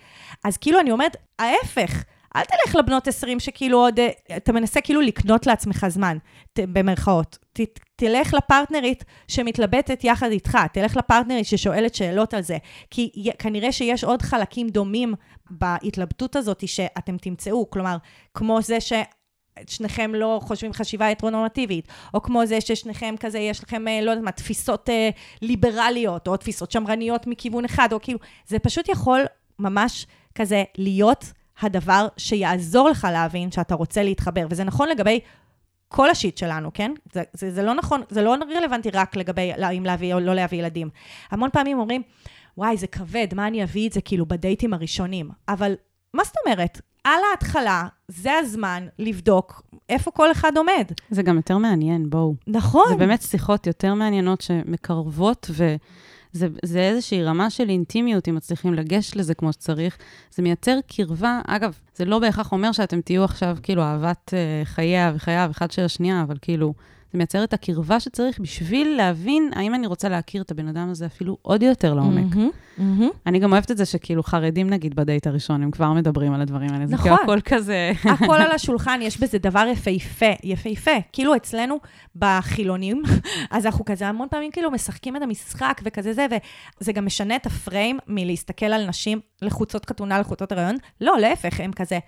אז 0.43 0.57
כאילו, 0.57 0.79
אני 0.79 0.91
אומרת, 0.91 1.15
ההפך. 1.39 2.03
אל 2.35 2.43
תלך 2.43 2.75
לבנות 2.75 3.07
20 3.07 3.39
שכאילו 3.39 3.77
עוד, 3.77 3.99
אה, 3.99 4.09
אתה 4.37 4.51
מנסה 4.51 4.81
כאילו 4.81 5.01
לקנות 5.01 5.47
לעצמך 5.47 5.85
זמן, 5.89 6.17
ת, 6.53 6.59
במרכאות. 6.59 7.37
ת, 7.53 7.59
תלך 7.95 8.33
לפרטנרית 8.33 9.03
שמתלבטת 9.27 10.03
יחד 10.03 10.31
איתך, 10.31 10.57
תלך 10.73 10.97
לפרטנרית 10.97 11.45
ששואלת 11.45 11.95
שאלות 11.95 12.33
על 12.33 12.41
זה. 12.41 12.57
כי 12.91 13.31
כנראה 13.39 13.71
שיש 13.71 14.03
עוד 14.03 14.21
חלקים 14.21 14.69
דומים 14.69 15.13
בהתלבטות 15.49 16.35
הזאת 16.35 16.67
שאתם 16.67 17.17
תמצאו, 17.17 17.69
כלומר, 17.69 17.97
כמו 18.33 18.61
זה 18.61 18.81
ש... 18.81 18.93
שניכם 19.67 20.15
לא 20.15 20.39
חושבים 20.43 20.73
חשיבה 20.73 21.09
הטרונורמטיבית, 21.09 21.87
או 22.13 22.21
כמו 22.21 22.45
זה 22.45 22.61
ששניכם 22.61 23.15
כזה, 23.19 23.39
יש 23.39 23.63
לכם, 23.63 23.87
אה, 23.87 24.01
לא 24.01 24.11
יודעת 24.11 24.25
מה, 24.25 24.31
תפיסות 24.31 24.89
אה, 24.89 25.09
ליברליות, 25.41 26.27
או 26.27 26.37
תפיסות 26.37 26.71
שמרניות 26.71 27.27
מכיוון 27.27 27.65
אחד, 27.65 27.93
או 27.93 28.01
כאילו, 28.01 28.19
זה 28.47 28.59
פשוט 28.59 28.89
יכול 28.89 29.21
ממש 29.59 30.05
כזה 30.35 30.63
להיות 30.77 31.25
הדבר 31.61 32.07
שיעזור 32.17 32.89
לך 32.89 33.07
להבין 33.11 33.51
שאתה 33.51 33.75
רוצה 33.75 34.03
להתחבר, 34.03 34.45
וזה 34.49 34.63
נכון 34.63 34.89
לגבי 34.89 35.19
כל 35.87 36.09
השיט 36.09 36.37
שלנו, 36.37 36.71
כן? 36.73 36.91
זה, 37.13 37.23
זה, 37.33 37.51
זה 37.51 37.63
לא 37.63 37.73
נכון, 37.73 38.01
זה 38.09 38.21
לא 38.21 38.35
רלוונטי 38.57 38.89
רק 38.93 39.15
לגבי 39.15 39.51
אם 39.77 39.83
להביא 39.85 40.13
או 40.13 40.19
לא 40.19 40.33
להביא 40.33 40.59
ילדים. 40.59 40.89
המון 41.31 41.49
פעמים 41.49 41.79
אומרים, 41.79 42.01
וואי, 42.57 42.77
זה 42.77 42.87
כבד, 42.87 43.27
מה 43.35 43.47
אני 43.47 43.63
אביא 43.63 43.87
את 43.87 43.93
זה 43.93 44.01
כאילו 44.01 44.25
בדייטים 44.25 44.73
הראשונים? 44.73 45.29
אבל 45.47 45.73
מה 46.13 46.23
זאת 46.23 46.35
אומרת? 46.45 46.81
על 47.05 47.19
ההתחלה, 47.31 47.87
זה 48.07 48.31
הזמן 48.33 48.87
לבדוק 48.99 49.61
איפה 49.89 50.11
כל 50.11 50.31
אחד 50.31 50.51
עומד. 50.57 50.85
זה 51.09 51.23
גם 51.23 51.37
יותר 51.37 51.57
מעניין, 51.57 52.09
בואו. 52.09 52.35
נכון. 52.47 52.85
זה 52.89 52.95
באמת 52.95 53.21
שיחות 53.21 53.67
יותר 53.67 53.93
מעניינות 53.93 54.41
שמקרבות, 54.41 55.47
ו... 55.51 55.75
זה, 56.31 56.47
זה 56.65 56.79
איזושהי 56.79 57.23
רמה 57.23 57.49
של 57.49 57.69
אינטימיות, 57.69 58.27
אם 58.27 58.35
מצליחים 58.35 58.73
לגשת 58.73 59.15
לזה 59.15 59.33
כמו 59.33 59.53
שצריך. 59.53 59.97
זה 60.31 60.43
מייצר 60.43 60.79
קרבה, 60.87 61.41
אגב, 61.47 61.79
זה 61.95 62.05
לא 62.05 62.19
בהכרח 62.19 62.51
אומר 62.51 62.71
שאתם 62.71 63.01
תהיו 63.01 63.23
עכשיו 63.23 63.57
כאילו 63.63 63.81
אהבת 63.81 64.33
uh, 64.33 64.65
חייה 64.65 65.11
וחייו 65.15 65.47
אחד 65.51 65.71
של 65.71 65.81
השנייה, 65.81 66.21
אבל 66.21 66.37
כאילו, 66.41 66.73
זה 67.15 67.17
מייצר 67.17 67.43
את 67.43 67.53
הקרבה 67.53 67.99
שצריך 67.99 68.39
בשביל 68.39 68.97
להבין 68.97 69.51
האם 69.55 69.75
אני 69.75 69.87
רוצה 69.87 70.09
להכיר 70.09 70.41
את 70.41 70.51
הבן 70.51 70.67
אדם 70.67 70.89
הזה 70.89 71.05
אפילו 71.05 71.37
עוד 71.41 71.63
יותר 71.63 71.93
לעומק. 71.93 72.33
Mm-hmm, 72.33 72.79
mm-hmm. 72.79 73.17
אני 73.25 73.39
גם 73.39 73.51
אוהבת 73.51 73.71
את 73.71 73.77
זה 73.77 73.85
שכאילו 73.85 74.23
חרדים, 74.23 74.69
נגיד, 74.69 74.95
בדייט 74.95 75.27
הראשון, 75.27 75.63
הם 75.63 75.71
כבר 75.71 75.93
מדברים 75.93 76.33
על 76.33 76.41
הדברים 76.41 76.73
האלה. 76.73 76.85
נכון. 76.85 76.97
זה 76.97 77.03
כאילו 77.03 77.15
הכל 77.15 77.41
כזה... 77.41 77.91
הכל 78.03 78.35
על 78.35 78.51
השולחן, 78.51 78.99
יש 79.01 79.19
בזה 79.19 79.37
דבר 79.37 79.65
יפהפה, 79.71 80.31
יפהפה. 80.43 80.91
כאילו 81.13 81.35
אצלנו, 81.35 81.79
בחילונים, 82.15 83.03
אז 83.51 83.65
אנחנו 83.65 83.85
כזה 83.85 84.07
המון 84.07 84.27
פעמים 84.31 84.51
כאילו 84.51 84.71
משחקים 84.71 85.15
את 85.15 85.21
המשחק 85.21 85.81
וכזה 85.83 86.13
זה, 86.13 86.25
וזה 86.81 86.91
גם 86.91 87.05
משנה 87.05 87.35
את 87.35 87.45
הפריים 87.45 87.99
מלהסתכל 88.07 88.65
על 88.65 88.87
נשים 88.87 89.19
לחוצות 89.41 89.85
חתונה, 89.85 90.19
לחוצות 90.19 90.51
הריון. 90.51 90.75
לא, 91.01 91.17
להפך, 91.19 91.59
הם 91.59 91.71
כזה... 91.71 91.99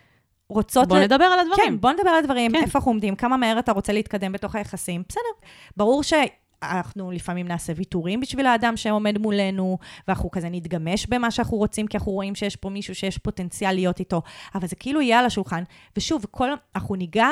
רוצות... 0.49 0.87
בוא 0.87 0.97
ל... 0.97 1.03
נדבר 1.03 1.25
על 1.25 1.39
הדברים. 1.39 1.65
כן, 1.65 1.79
בוא 1.79 1.91
נדבר 1.91 2.09
על 2.09 2.17
הדברים, 2.17 2.51
כן. 2.51 2.57
איפה 2.63 2.79
אנחנו 2.79 2.91
עומדים, 2.91 3.15
כמה 3.15 3.37
מהר 3.37 3.59
אתה 3.59 3.71
רוצה 3.71 3.93
להתקדם 3.93 4.31
בתוך 4.31 4.55
היחסים. 4.55 5.03
בסדר. 5.09 5.49
ברור 5.77 6.03
שאנחנו 6.03 7.11
לפעמים 7.11 7.47
נעשה 7.47 7.73
ויתורים 7.75 8.19
בשביל 8.19 8.45
האדם 8.45 8.77
שעומד 8.77 9.17
מולנו, 9.17 9.77
ואנחנו 10.07 10.31
כזה 10.31 10.49
נתגמש 10.51 11.05
במה 11.05 11.31
שאנחנו 11.31 11.57
רוצים, 11.57 11.87
כי 11.87 11.97
אנחנו 11.97 12.11
רואים 12.11 12.35
שיש 12.35 12.55
פה 12.55 12.69
מישהו 12.69 12.95
שיש 12.95 13.17
פוטנציאל 13.17 13.71
להיות 13.71 13.99
איתו, 13.99 14.21
אבל 14.55 14.67
זה 14.67 14.75
כאילו 14.75 15.01
יהיה 15.01 15.19
על 15.19 15.25
השולחן. 15.25 15.63
ושוב, 15.97 16.25
כל, 16.31 16.49
אנחנו 16.75 16.95
ניגע... 16.95 17.29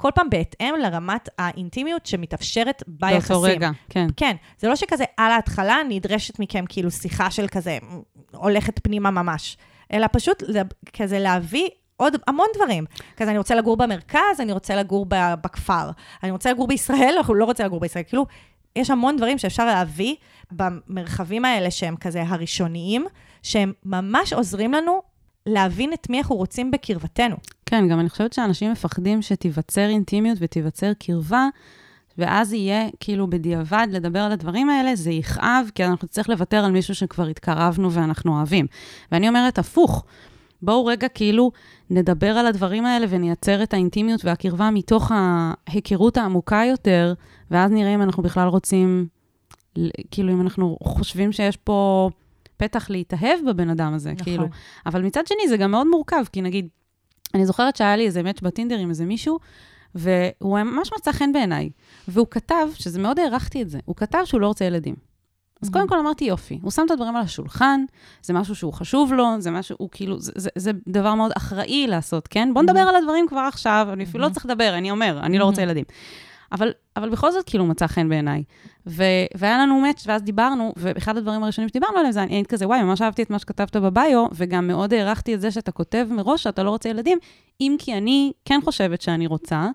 כל 0.00 0.10
פעם 0.14 0.30
בהתאם 0.30 0.74
לרמת 0.82 1.28
האינטימיות 1.38 2.06
שמתאפשרת 2.06 2.82
ביחסים. 2.86 3.36
באותו 3.36 3.42
רגע, 3.42 3.70
כן. 3.88 4.06
כן, 4.16 4.36
זה 4.58 4.68
לא 4.68 4.76
שכזה 4.76 5.04
על 5.16 5.32
ההתחלה 5.32 5.76
נדרשת 5.88 6.38
מכם 6.38 6.64
כאילו 6.68 6.90
שיחה 6.90 7.30
של 7.30 7.48
כזה, 7.48 7.78
הולכת 8.32 8.80
פנימה 8.82 9.10
ממש, 9.10 9.56
אלא 9.92 10.06
פשוט 10.12 10.42
כזה 10.92 11.18
להביא 11.18 11.68
עוד 11.98 12.16
המון 12.26 12.46
דברים. 12.54 12.84
כזה, 13.16 13.30
אני 13.30 13.38
רוצה 13.38 13.54
לגור 13.54 13.76
במרכז, 13.76 14.40
אני 14.40 14.52
רוצה 14.52 14.76
לגור 14.76 15.06
בכפר. 15.42 15.90
אני 16.22 16.30
רוצה 16.30 16.52
לגור 16.52 16.66
בישראל, 16.66 17.14
אנחנו 17.16 17.34
לא 17.34 17.44
רוצה 17.44 17.64
לגור 17.64 17.80
בישראל. 17.80 18.04
כאילו, 18.08 18.26
יש 18.76 18.90
המון 18.90 19.16
דברים 19.16 19.38
שאפשר 19.38 19.66
להביא 19.66 20.14
במרחבים 20.50 21.44
האלה 21.44 21.70
שהם 21.70 21.96
כזה 21.96 22.22
הראשוניים, 22.26 23.06
שהם 23.42 23.72
ממש 23.84 24.32
עוזרים 24.32 24.72
לנו 24.72 25.02
להבין 25.46 25.92
את 25.92 26.10
מי 26.10 26.18
אנחנו 26.18 26.36
רוצים 26.36 26.70
בקרבתנו. 26.70 27.36
כן, 27.66 27.88
גם 27.88 28.00
אני 28.00 28.08
חושבת 28.08 28.32
שאנשים 28.32 28.72
מפחדים 28.72 29.22
שתיווצר 29.22 29.88
אינטימיות 29.88 30.38
ותיווצר 30.40 30.92
קרבה, 30.98 31.48
ואז 32.18 32.52
יהיה 32.52 32.88
כאילו 33.00 33.30
בדיעבד 33.30 33.86
לדבר 33.90 34.18
על 34.20 34.32
הדברים 34.32 34.70
האלה, 34.70 34.96
זה 34.96 35.10
יכאב, 35.10 35.70
כי 35.74 35.84
אנחנו 35.84 36.06
נצטרך 36.06 36.28
לוותר 36.28 36.64
על 36.64 36.70
מישהו 36.70 36.94
שכבר 36.94 37.26
התקרבנו 37.26 37.92
ואנחנו 37.92 38.36
אוהבים. 38.36 38.66
ואני 39.12 39.28
אומרת, 39.28 39.58
הפוך. 39.58 40.04
בואו 40.62 40.86
רגע 40.86 41.08
כאילו 41.08 41.50
נדבר 41.90 42.30
על 42.30 42.46
הדברים 42.46 42.86
האלה 42.86 43.06
ונייצר 43.08 43.62
את 43.62 43.74
האינטימיות 43.74 44.24
והקרבה 44.24 44.70
מתוך 44.70 45.12
ההיכרות 45.14 46.16
העמוקה 46.16 46.62
יותר, 46.70 47.14
ואז 47.50 47.70
נראה 47.70 47.94
אם 47.94 48.02
אנחנו 48.02 48.22
בכלל 48.22 48.48
רוצים, 48.48 49.06
כאילו 50.10 50.32
אם 50.32 50.40
אנחנו 50.40 50.76
חושבים 50.82 51.32
שיש 51.32 51.56
פה 51.56 52.10
פתח 52.56 52.90
להתאהב 52.90 53.38
בבן 53.48 53.70
אדם 53.70 53.94
הזה, 53.94 54.12
נכון. 54.12 54.24
כאילו. 54.24 54.44
אבל 54.86 55.02
מצד 55.02 55.26
שני 55.26 55.48
זה 55.48 55.56
גם 55.56 55.70
מאוד 55.70 55.86
מורכב, 55.86 56.24
כי 56.32 56.42
נגיד, 56.42 56.68
אני 57.34 57.46
זוכרת 57.46 57.76
שהיה 57.76 57.96
לי 57.96 58.06
איזה 58.06 58.22
מאץ' 58.22 58.40
בטינדר 58.40 58.78
עם 58.78 58.88
איזה 58.90 59.04
מישהו, 59.04 59.38
והוא 59.94 60.58
ממש 60.60 60.90
מצא 60.98 61.12
חן 61.12 61.32
בעיניי. 61.32 61.70
והוא 62.08 62.26
כתב, 62.30 62.68
שזה 62.74 63.00
מאוד 63.00 63.18
הערכתי 63.18 63.62
את 63.62 63.70
זה, 63.70 63.78
הוא 63.84 63.96
כתב 63.96 64.18
שהוא 64.24 64.40
לא 64.40 64.46
רוצה 64.46 64.64
ילדים. 64.64 65.07
אז 65.62 65.70
קודם 65.70 65.88
כל 65.88 65.98
אמרתי, 65.98 66.24
יופי, 66.24 66.58
הוא 66.62 66.70
שם 66.70 66.82
את 66.86 66.90
הדברים 66.90 67.16
על 67.16 67.22
השולחן, 67.22 67.84
זה 68.22 68.32
משהו 68.32 68.54
שהוא 68.54 68.72
חשוב 68.72 69.12
לו, 69.12 69.26
זה 69.38 69.50
משהו, 69.50 69.76
הוא 69.78 69.88
כאילו, 69.92 70.20
זה, 70.20 70.32
זה, 70.34 70.50
זה 70.54 70.70
דבר 70.88 71.14
מאוד 71.14 71.32
אחראי 71.36 71.86
לעשות, 71.86 72.28
כן? 72.28 72.54
בוא 72.54 72.62
נדבר 72.62 72.80
על 72.80 72.96
הדברים 72.96 73.26
כבר 73.28 73.40
עכשיו, 73.40 73.88
אני 73.92 74.04
אפילו 74.04 74.24
לא 74.24 74.28
צריך 74.28 74.46
לדבר, 74.46 74.74
אני 74.74 74.90
אומר, 74.90 75.20
אני 75.22 75.38
לא 75.38 75.44
רוצה 75.44 75.62
ילדים. 75.62 75.84
אבל, 76.52 76.72
אבל 76.96 77.08
בכל 77.08 77.32
זאת, 77.32 77.44
כאילו, 77.44 77.66
מצא 77.66 77.86
חן 77.86 78.08
בעיניי. 78.08 78.44
ו, 78.86 79.02
והיה 79.34 79.58
לנו 79.58 79.80
מאץ', 79.80 80.04
ואז 80.06 80.22
דיברנו, 80.22 80.72
ואחד 80.76 81.16
הדברים 81.16 81.42
הראשונים 81.42 81.68
שדיברנו 81.68 81.98
עליהם 81.98 82.12
זה, 82.12 82.22
אני 82.22 82.34
הייתי 82.34 82.48
כזה, 82.48 82.66
וואי, 82.66 82.82
ממש 82.82 83.02
אהבתי 83.02 83.22
את 83.22 83.30
מה 83.30 83.38
שכתבת 83.38 83.76
בביו, 83.76 84.26
וגם 84.34 84.66
מאוד 84.66 84.94
הערכתי 84.94 85.34
את 85.34 85.40
זה 85.40 85.50
שאתה 85.50 85.72
כותב 85.72 86.06
מראש 86.10 86.42
שאתה 86.42 86.62
לא 86.62 86.70
רוצה 86.70 86.88
ילדים, 86.88 87.18
אם 87.60 87.76
כי 87.78 87.94
אני 87.94 88.32
כן 88.44 88.60
חושבת 88.64 89.00
שאני 89.00 89.26
רוצה. 89.26 89.68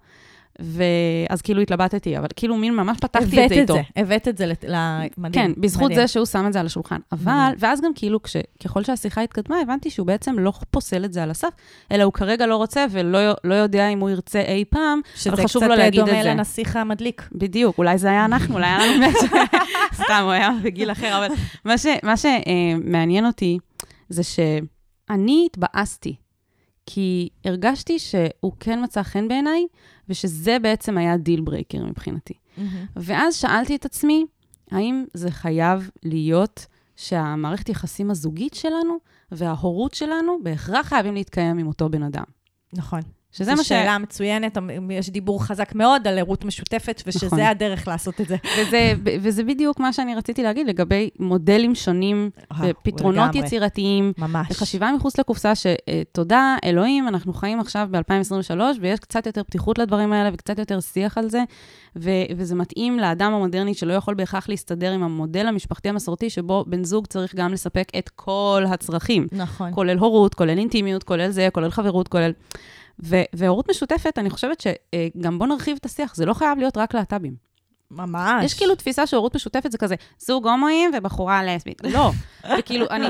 ואז 0.60 1.42
כאילו 1.42 1.62
התלבטתי, 1.62 2.18
אבל 2.18 2.28
כאילו 2.36 2.58
מין 2.58 2.76
ממש 2.76 2.98
פתחתי 2.98 3.46
את 3.46 3.50
זה 3.50 3.56
איתו. 3.56 3.76
הבאת 3.96 4.28
את 4.28 4.38
זה 4.38 4.46
למדהים. 4.68 5.54
כן, 5.56 5.62
בזכות 5.62 5.84
מדהים. 5.84 6.00
זה 6.00 6.08
שהוא 6.08 6.26
שם 6.26 6.48
את 6.48 6.54
זה 6.54 6.60
על 6.60 6.66
השולחן. 6.66 7.00
אבל, 7.12 7.32
מדהים. 7.32 7.56
ואז 7.60 7.82
גם 7.82 7.92
כאילו, 7.96 8.22
כש, 8.22 8.36
ככל 8.64 8.84
שהשיחה 8.84 9.22
התקדמה, 9.22 9.60
הבנתי 9.60 9.90
שהוא 9.90 10.08
בעצם 10.08 10.40
לא 10.40 10.54
פוסל 10.72 11.06
את 11.06 11.14
זה 11.14 11.24
על 11.24 11.32
הסף, 11.32 11.50
אלא 11.92 12.04
הוא 12.04 12.14
כרגע 12.14 12.48
לא 12.48 12.56
רוצה 12.56 12.86
ולא 12.92 13.20
לא 13.44 13.56
יודע 13.56 13.88
אם 13.88 14.00
הוא 14.00 14.10
ירצה 14.10 14.42
אי 14.42 14.66
פעם, 14.70 15.02
אבל 15.30 15.44
חשוב 15.44 15.64
לו 15.64 15.76
להגיד 15.76 16.00
את 16.00 16.06
זה. 16.06 16.12
שזה 16.12 16.20
קצת 16.20 16.26
דומה 16.26 16.36
לנסיך 16.36 16.76
המדליק. 16.76 17.30
בדיוק, 17.32 17.78
אולי 17.78 17.98
זה 17.98 18.10
היה 18.10 18.26
אנחנו, 18.26 18.56
אולי 18.56 18.68
היה 18.68 18.88
לנו 18.88 19.06
סתם, 20.04 20.22
הוא 20.24 20.32
היה 20.32 20.50
בגיל 20.64 20.92
אחר, 20.92 21.18
אבל 21.18 21.36
מה 22.04 22.18
שמעניין 22.18 23.26
אותי 23.26 23.58
זה 24.10 24.24
שאני 24.24 25.48
התבאסתי 25.52 26.16
כי 26.86 27.30
הרגשתי 27.46 28.00
שהוא 28.00 28.52
כן 28.60 28.84
מצא 28.84 29.04
חן 29.04 29.28
בעיניי, 29.28 29.68
ושזה 30.10 30.58
בעצם 30.62 30.98
היה 30.98 31.18
deal 31.18 31.42
breaker 31.42 31.86
מבחינתי. 31.86 32.34
Mm-hmm. 32.34 32.62
ואז 32.96 33.36
שאלתי 33.36 33.76
את 33.76 33.86
עצמי, 33.86 34.26
האם 34.72 35.06
זה 35.14 35.32
חייב 35.32 35.90
להיות 36.04 36.66
שהמערכת 36.96 37.70
יחסים 37.70 38.12
הזוגית 38.12 38.54
שלנו 38.54 38.98
וההורות 39.32 39.94
שלנו 39.94 40.38
בהכרח 40.44 40.88
חייבים 40.88 41.14
להתקיים 41.14 41.58
עם 41.58 41.68
אותו 41.68 41.90
בן 41.90 42.04
אדם? 42.04 42.24
נכון. 42.74 43.02
שזה 43.34 43.52
מה 43.52 43.58
ש... 43.58 43.60
זו 43.60 43.70
שאלה 43.70 43.98
מצוינת, 43.98 44.58
יש 44.90 45.10
דיבור 45.10 45.44
חזק 45.44 45.76
מאוד 45.76 46.08
על 46.08 46.18
ערות 46.18 46.46
משותפת, 46.46 47.04
ושזה 47.08 47.26
נכון. 47.26 47.40
הדרך 47.40 47.88
לעשות 47.88 48.22
את 48.22 48.28
זה. 48.28 48.36
וזה, 48.60 48.94
וזה 49.04 49.44
בדיוק 49.44 49.80
מה 49.80 49.94
שאני 49.94 50.16
רציתי 50.16 50.44
להגיד 50.44 50.68
לגבי 50.68 51.10
מודלים 51.20 51.76
שונים, 51.76 52.30
ופתרונות 52.60 53.36
יצירתיים. 53.36 54.14
ממש. 54.18 54.48
וחשיבה 54.52 54.92
מחוץ 54.92 55.20
לקופסה, 55.20 55.54
שתודה, 55.56 56.56
אלוהים, 56.64 57.08
אנחנו 57.08 57.34
חיים 57.34 57.60
עכשיו 57.60 57.88
ב-2023, 57.92 58.62
ויש 58.82 59.00
קצת 59.00 59.26
יותר 59.26 59.44
פתיחות 59.44 59.78
לדברים 59.78 60.14
האלה, 60.14 60.30
וקצת 60.34 60.60
יותר 60.60 60.80
שיח 60.80 61.18
על 61.18 61.30
זה, 61.30 61.44
ו- 61.96 62.10
וזה 62.38 62.56
מתאים 62.56 63.00
לאדם 63.00 63.34
המודרני 63.34 63.74
שלא 63.74 63.94
יכול 63.94 64.14
בהכרח 64.14 64.50
להסתדר 64.50 64.92
עם 64.92 65.04
המודל 65.04 65.48
המשפחתי 65.48 65.90
המסורתי, 65.90 66.30
שבו 66.30 66.66
בן 66.68 66.84
זוג 66.84 67.08
צריך 67.08 67.36
גם 67.36 67.54
לספק 67.54 67.88
את 67.98 68.10
כל 68.10 68.64
הצרכים. 68.68 69.28
נכון. 69.32 69.72
כולל 69.74 69.98
הורות, 69.98 70.34
כולל 70.34 70.58
אינטימיות, 70.58 71.04
כולל 71.04 71.30
זה, 71.30 71.48
כולל 71.52 71.72
חברות, 71.72 72.08
כולל... 72.08 72.32
והורות 73.34 73.70
משותפת, 73.70 74.18
אני 74.18 74.30
חושבת 74.30 74.62
שגם 74.62 75.40
בואו 75.40 75.50
נרחיב 75.50 75.78
את 75.80 75.86
השיח, 75.86 76.16
זה 76.16 76.26
לא 76.26 76.34
חייב 76.34 76.58
להיות 76.58 76.78
רק 76.78 76.94
להט"בים. 76.94 77.54
ממש. 77.92 78.46
יש 78.46 78.54
כאילו 78.54 78.76
תפיסה 78.76 79.08
שהורות 79.08 79.36
משותפת 79.36 79.72
זה 79.72 79.78
כזה, 79.78 79.96
זוג 80.20 80.48
הומואים 80.48 80.92
ובחורה 80.98 81.44
לסבית. 81.44 81.82
לא. 81.84 82.12
וכאילו, 82.60 82.86
אני, 82.90 83.08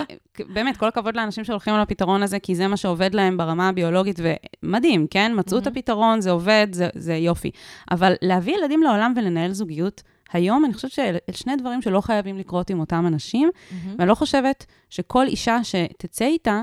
באמת, 0.53 0.77
כל 0.77 0.87
הכבוד 0.87 1.15
לאנשים 1.15 1.43
שהולכים 1.43 1.73
על 1.73 1.81
הפתרון 1.81 2.23
הזה, 2.23 2.39
כי 2.39 2.55
זה 2.55 2.67
מה 2.67 2.77
שעובד 2.77 3.15
להם 3.15 3.37
ברמה 3.37 3.69
הביולוגית, 3.69 4.19
ומדהים, 4.63 5.07
כן? 5.07 5.31
מצאו 5.35 5.57
את 5.57 5.67
הפתרון, 5.67 6.21
זה 6.21 6.31
עובד, 6.31 6.67
זה, 6.71 6.87
זה 6.95 7.15
יופי. 7.15 7.51
אבל 7.91 8.13
להביא 8.21 8.55
ילדים 8.57 8.83
לעולם 8.83 9.13
ולנהל 9.15 9.51
זוגיות, 9.51 10.03
היום 10.33 10.65
אני 10.65 10.73
חושבת 10.73 10.91
שאלה 10.91 11.17
שני 11.31 11.55
דברים 11.55 11.81
שלא 11.81 12.01
חייבים 12.01 12.37
לקרות 12.37 12.69
עם 12.69 12.79
אותם 12.79 13.07
אנשים, 13.07 13.49
ואני 13.97 14.09
לא 14.09 14.15
חושבת 14.15 14.65
שכל 14.89 15.27
אישה 15.27 15.63
שתצא 15.63 16.25
איתה, 16.25 16.61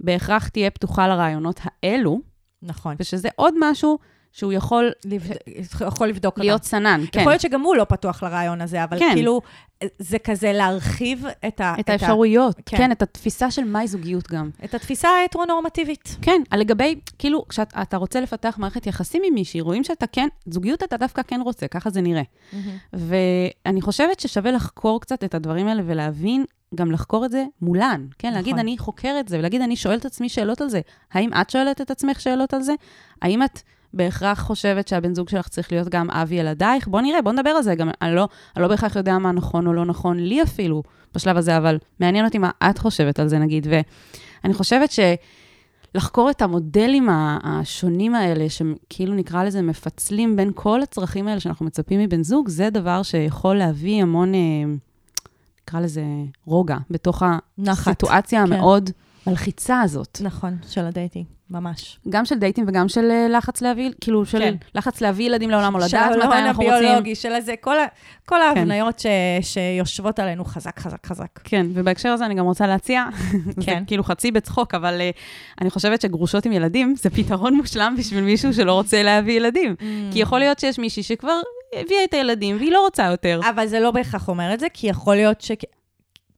בהכרח 0.00 0.48
תהיה 0.48 0.70
פתוחה 0.70 1.08
לרעיונות 1.08 1.60
האלו. 1.64 2.29
נכון. 2.62 2.96
ושזה 2.98 3.28
עוד 3.36 3.54
משהו 3.58 3.98
שהוא 4.32 4.52
יכול... 4.52 4.92
לבד... 5.04 5.36
יכול 5.86 6.08
לבדוק 6.08 6.32
אותם. 6.32 6.42
להיות 6.42 6.64
סנן, 6.64 7.00
כן. 7.12 7.20
יכול 7.20 7.32
להיות 7.32 7.42
שגם 7.42 7.60
הוא 7.60 7.76
לא 7.76 7.84
פתוח 7.84 8.22
לרעיון 8.22 8.60
הזה, 8.60 8.84
אבל 8.84 8.98
כן. 8.98 9.10
כאילו, 9.14 9.40
זה 9.98 10.18
כזה 10.18 10.52
להרחיב 10.52 11.24
את 11.46 11.60
ה... 11.60 11.74
את 11.80 11.88
האפשרויות. 11.88 12.56
כן. 12.66 12.76
כן, 12.76 12.92
את 12.92 13.02
התפיסה 13.02 13.50
של 13.50 13.64
מהי 13.64 13.88
זוגיות 13.88 14.30
גם. 14.30 14.50
את 14.64 14.74
התפיסה 14.74 15.08
ההטרונורמטיבית. 15.08 16.16
כן, 16.22 16.42
לגבי, 16.54 17.00
כאילו, 17.18 17.44
כשאתה 17.48 17.96
רוצה 17.96 18.20
לפתח 18.20 18.54
מערכת 18.58 18.86
יחסים 18.86 19.22
עם 19.26 19.34
מישהי, 19.34 19.60
רואים 19.60 19.84
שאתה 19.84 20.06
כן, 20.06 20.28
זוגיות 20.46 20.82
אתה 20.82 20.96
דווקא 20.96 21.22
כן 21.22 21.40
רוצה, 21.44 21.68
ככה 21.68 21.90
זה 21.90 22.00
נראה. 22.00 22.22
Mm-hmm. 22.22 22.56
ואני 22.92 23.80
חושבת 23.80 24.20
ששווה 24.20 24.50
לחקור 24.50 25.00
קצת 25.00 25.24
את 25.24 25.34
הדברים 25.34 25.68
האלה 25.68 25.82
ולהבין 25.86 26.44
גם 26.74 26.90
לחקור 26.90 27.24
את 27.24 27.30
זה 27.30 27.44
מולן, 27.62 28.06
כן? 28.18 28.28
נכון. 28.28 28.38
להגיד, 28.38 28.58
אני 28.58 28.78
חוקר 28.78 29.16
את 29.20 29.28
זה, 29.28 29.38
ולהגיד, 29.38 29.60
אני 29.62 29.76
שואלת 29.76 30.00
את 30.00 30.06
עצמי 30.06 30.28
שאלות 30.28 30.60
על 30.60 30.68
זה. 30.68 30.80
האם 31.12 31.30
את 31.40 31.50
שואלת 31.50 31.80
את 31.80 31.90
עצמך 31.90 32.20
שאלות 32.20 32.54
על 32.54 32.62
זה? 32.62 32.74
האם 33.22 33.42
את 33.42 33.60
בהכרח 33.94 34.40
חושבת 34.40 34.88
שהבן 34.88 35.14
זוג 35.14 35.28
שלך 35.28 35.48
צריך 35.48 35.72
להיות 35.72 35.88
גם 35.88 36.10
אב 36.10 36.32
ילדייך? 36.32 36.88
בוא 36.88 37.00
נראה, 37.00 37.22
בוא 37.22 37.32
נדבר 37.32 37.50
על 37.50 37.62
זה. 37.62 37.74
גם 37.74 37.90
אני 38.02 38.14
לא, 38.14 38.28
אני 38.56 38.62
לא 38.62 38.68
בהכרח 38.68 38.96
יודע 38.96 39.18
מה 39.18 39.32
נכון 39.32 39.66
או 39.66 39.72
לא 39.72 39.84
נכון 39.84 40.18
לי 40.18 40.42
אפילו 40.42 40.82
בשלב 41.14 41.36
הזה, 41.36 41.56
אבל 41.56 41.78
מעניין 42.00 42.24
אותי 42.24 42.38
מה 42.38 42.50
את 42.70 42.78
חושבת 42.78 43.18
על 43.18 43.28
זה, 43.28 43.38
נגיד. 43.38 43.66
ואני 43.70 44.54
חושבת 44.54 44.90
ש... 44.90 45.00
לחקור 45.94 46.30
את 46.30 46.42
המודלים 46.42 47.08
השונים 47.42 48.14
האלה, 48.14 48.46
שכאילו 48.48 49.14
נקרא 49.14 49.44
לזה 49.44 49.62
מפצלים 49.62 50.36
בין 50.36 50.50
כל 50.54 50.82
הצרכים 50.82 51.28
האלה 51.28 51.40
שאנחנו 51.40 51.66
מצפים 51.66 52.00
מבן 52.00 52.22
זוג, 52.22 52.48
זה 52.48 52.70
דבר 52.70 53.02
שיכול 53.02 53.56
להביא 53.56 54.02
המון... 54.02 54.32
אה, 55.60 55.64
נקרא 55.68 55.80
לזה 55.80 56.02
רוגע, 56.46 56.76
בתוך 56.90 57.22
הסיטואציה 57.68 58.46
כן. 58.46 58.52
המאוד 58.52 58.90
מלחיצה 59.26 59.80
הזאת. 59.80 60.18
נכון, 60.22 60.56
של 60.68 60.84
ה 60.84 60.89
dating, 60.89 61.26
ממש. 61.50 61.98
גם 62.08 62.24
של 62.24 62.38
דייטים 62.38 62.64
וגם 62.68 62.88
של 62.88 63.10
uh, 63.10 63.32
לחץ 63.32 63.62
להביא, 63.62 63.90
כאילו, 64.00 64.26
של 64.26 64.38
כן. 64.38 64.54
לחץ 64.74 65.00
להביא 65.00 65.26
ילדים 65.26 65.50
לעולם, 65.50 65.74
או 65.74 65.78
לדעת 65.78 65.92
מתי 65.92 66.02
אנחנו 66.02 66.62
רוצים. 66.62 66.68
של 66.68 66.72
ההון 66.72 66.84
הביולוגי, 66.84 67.14
של 67.14 67.32
הזה, 67.32 67.54
כל, 67.60 67.76
כל 68.26 68.36
כן. 68.36 68.58
ההבניות 68.58 68.98
ש, 68.98 69.06
שיושבות 69.40 70.18
עלינו 70.18 70.44
חזק, 70.44 70.78
חזק, 70.78 71.06
חזק. 71.06 71.40
כן, 71.44 71.66
ובהקשר 71.74 72.08
הזה 72.08 72.26
אני 72.26 72.34
גם 72.34 72.44
רוצה 72.44 72.66
להציע, 72.66 73.04
כן. 73.64 73.78
זה 73.78 73.86
כאילו 73.86 74.04
חצי 74.04 74.30
בצחוק, 74.30 74.74
אבל 74.74 75.00
uh, 75.00 75.18
אני 75.60 75.70
חושבת 75.70 76.00
שגרושות 76.00 76.46
עם 76.46 76.52
ילדים 76.52 76.94
זה 76.96 77.10
פתרון 77.10 77.54
מושלם 77.54 77.94
בשביל 77.98 78.24
מישהו 78.24 78.54
שלא 78.54 78.72
רוצה 78.72 79.02
להביא 79.02 79.36
ילדים. 79.36 79.74
Mm. 79.78 79.82
כי 80.12 80.18
יכול 80.18 80.38
להיות 80.38 80.58
שיש 80.58 80.78
מישהי 80.78 81.02
שכבר 81.02 81.40
הביאה 81.74 82.04
את 82.04 82.14
הילדים 82.14 82.56
והיא 82.56 82.72
לא 82.72 82.80
רוצה 82.80 83.06
יותר. 83.06 83.40
אבל 83.50 83.66
זה 83.66 83.80
לא 83.80 83.90
בהכרח 83.90 84.28
אומר 84.28 84.54
את 84.54 84.60
זה, 84.60 84.66
כי 84.72 84.86
יכול 84.86 85.14
להיות 85.14 85.40
ש... 85.40 85.50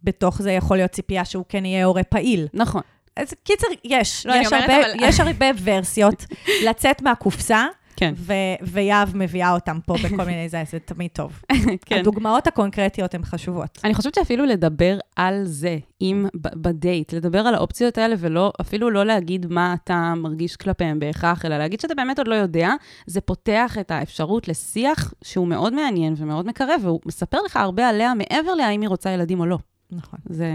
בתוך 0.05 0.43
זה 0.43 0.53
יכול 0.53 0.77
להיות 0.77 0.91
ציפייה 0.91 1.25
שהוא 1.25 1.45
כן 1.49 1.65
יהיה 1.65 1.85
הורה 1.85 2.03
פעיל. 2.03 2.47
נכון. 2.55 2.83
אז 3.17 3.35
קיצר, 3.45 3.67
יש. 3.85 4.27
לא, 4.27 4.35
יש, 4.35 4.53
הרבה, 4.53 4.77
אבל... 4.77 4.91
יש 5.01 5.21
הרבה 5.21 5.47
ורסיות 5.65 6.25
לצאת 6.65 7.03
מהקופסה. 7.03 7.67
כן. 8.03 8.15
ו- 8.17 8.33
ויהב 8.63 9.17
מביאה 9.17 9.53
אותם 9.53 9.79
פה 9.87 9.95
בכל 10.05 10.25
מיני 10.25 10.49
זה, 10.49 10.63
זה 10.71 10.79
תמיד 10.79 11.11
טוב. 11.13 11.43
כן. 11.87 11.99
הדוגמאות 11.99 12.47
הקונקרטיות 12.47 13.15
הן 13.15 13.25
חשובות. 13.25 13.79
אני 13.85 13.95
חושבת 13.95 14.15
שאפילו 14.15 14.45
לדבר 14.47 14.99
על 15.17 15.45
זה, 15.45 15.79
אם 16.01 16.27
בדייט, 16.35 17.13
לדבר 17.13 17.39
על 17.39 17.55
האופציות 17.55 17.99
האלה, 17.99 18.15
ואפילו 18.19 18.91
לא 18.91 19.05
להגיד 19.05 19.47
מה 19.51 19.75
אתה 19.85 20.15
מרגיש 20.17 20.57
כלפיהם 20.57 20.99
בהכרח, 20.99 21.45
אלא 21.45 21.59
להגיד 21.59 21.81
שאתה 21.81 21.95
באמת 21.95 22.19
עוד 22.19 22.29
לא 22.29 22.35
יודע, 22.35 22.71
זה 23.07 23.21
פותח 23.21 23.77
את 23.81 23.91
האפשרות 23.91 24.49
לשיח 24.49 25.15
שהוא 25.25 25.49
מאוד 25.49 25.75
מעניין 25.75 26.15
ומאוד 26.17 26.47
מקרב, 26.47 26.81
והוא 26.83 27.01
מספר 27.07 27.39
לך 27.47 27.57
הרבה 27.57 27.89
עליה 27.89 28.15
מעבר 28.15 28.55
להאם 28.55 28.81
היא 28.81 28.89
רוצה 28.89 29.11
ילדים 29.11 29.41
או 29.41 29.47
לא. 29.47 29.59
נכון. 29.91 30.19
זה... 30.29 30.51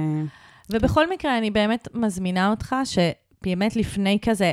ובכל 0.71 1.09
מקרה, 1.09 1.37
אני 1.37 1.51
באמת 1.51 1.87
מזמינה 1.93 2.49
אותך, 2.49 2.75
שבאמת 2.83 3.75
לפני 3.75 4.17
כזה, 4.21 4.51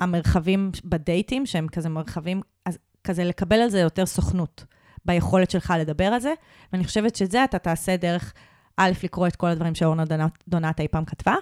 המרחבים 0.00 0.70
בדייטים, 0.84 1.46
שהם 1.46 1.68
כזה 1.68 1.88
מרחבים, 1.88 2.40
אז 2.64 2.78
כזה 3.04 3.24
לקבל 3.24 3.56
על 3.56 3.68
זה 3.68 3.80
יותר 3.80 4.06
סוכנות 4.06 4.64
ביכולת 5.04 5.50
שלך 5.50 5.74
לדבר 5.80 6.04
על 6.04 6.20
זה, 6.20 6.32
ואני 6.72 6.84
חושבת 6.84 7.16
שזה 7.16 7.44
אתה 7.44 7.58
תעשה 7.58 7.96
דרך... 7.96 8.32
א', 8.78 8.90
לקרוא 9.02 9.26
את 9.26 9.36
כל 9.36 9.46
הדברים 9.46 9.74
שאורנה 9.74 10.04
דונת 10.48 10.80
אי 10.80 10.88
פעם 10.88 11.04
כתבה, 11.04 11.34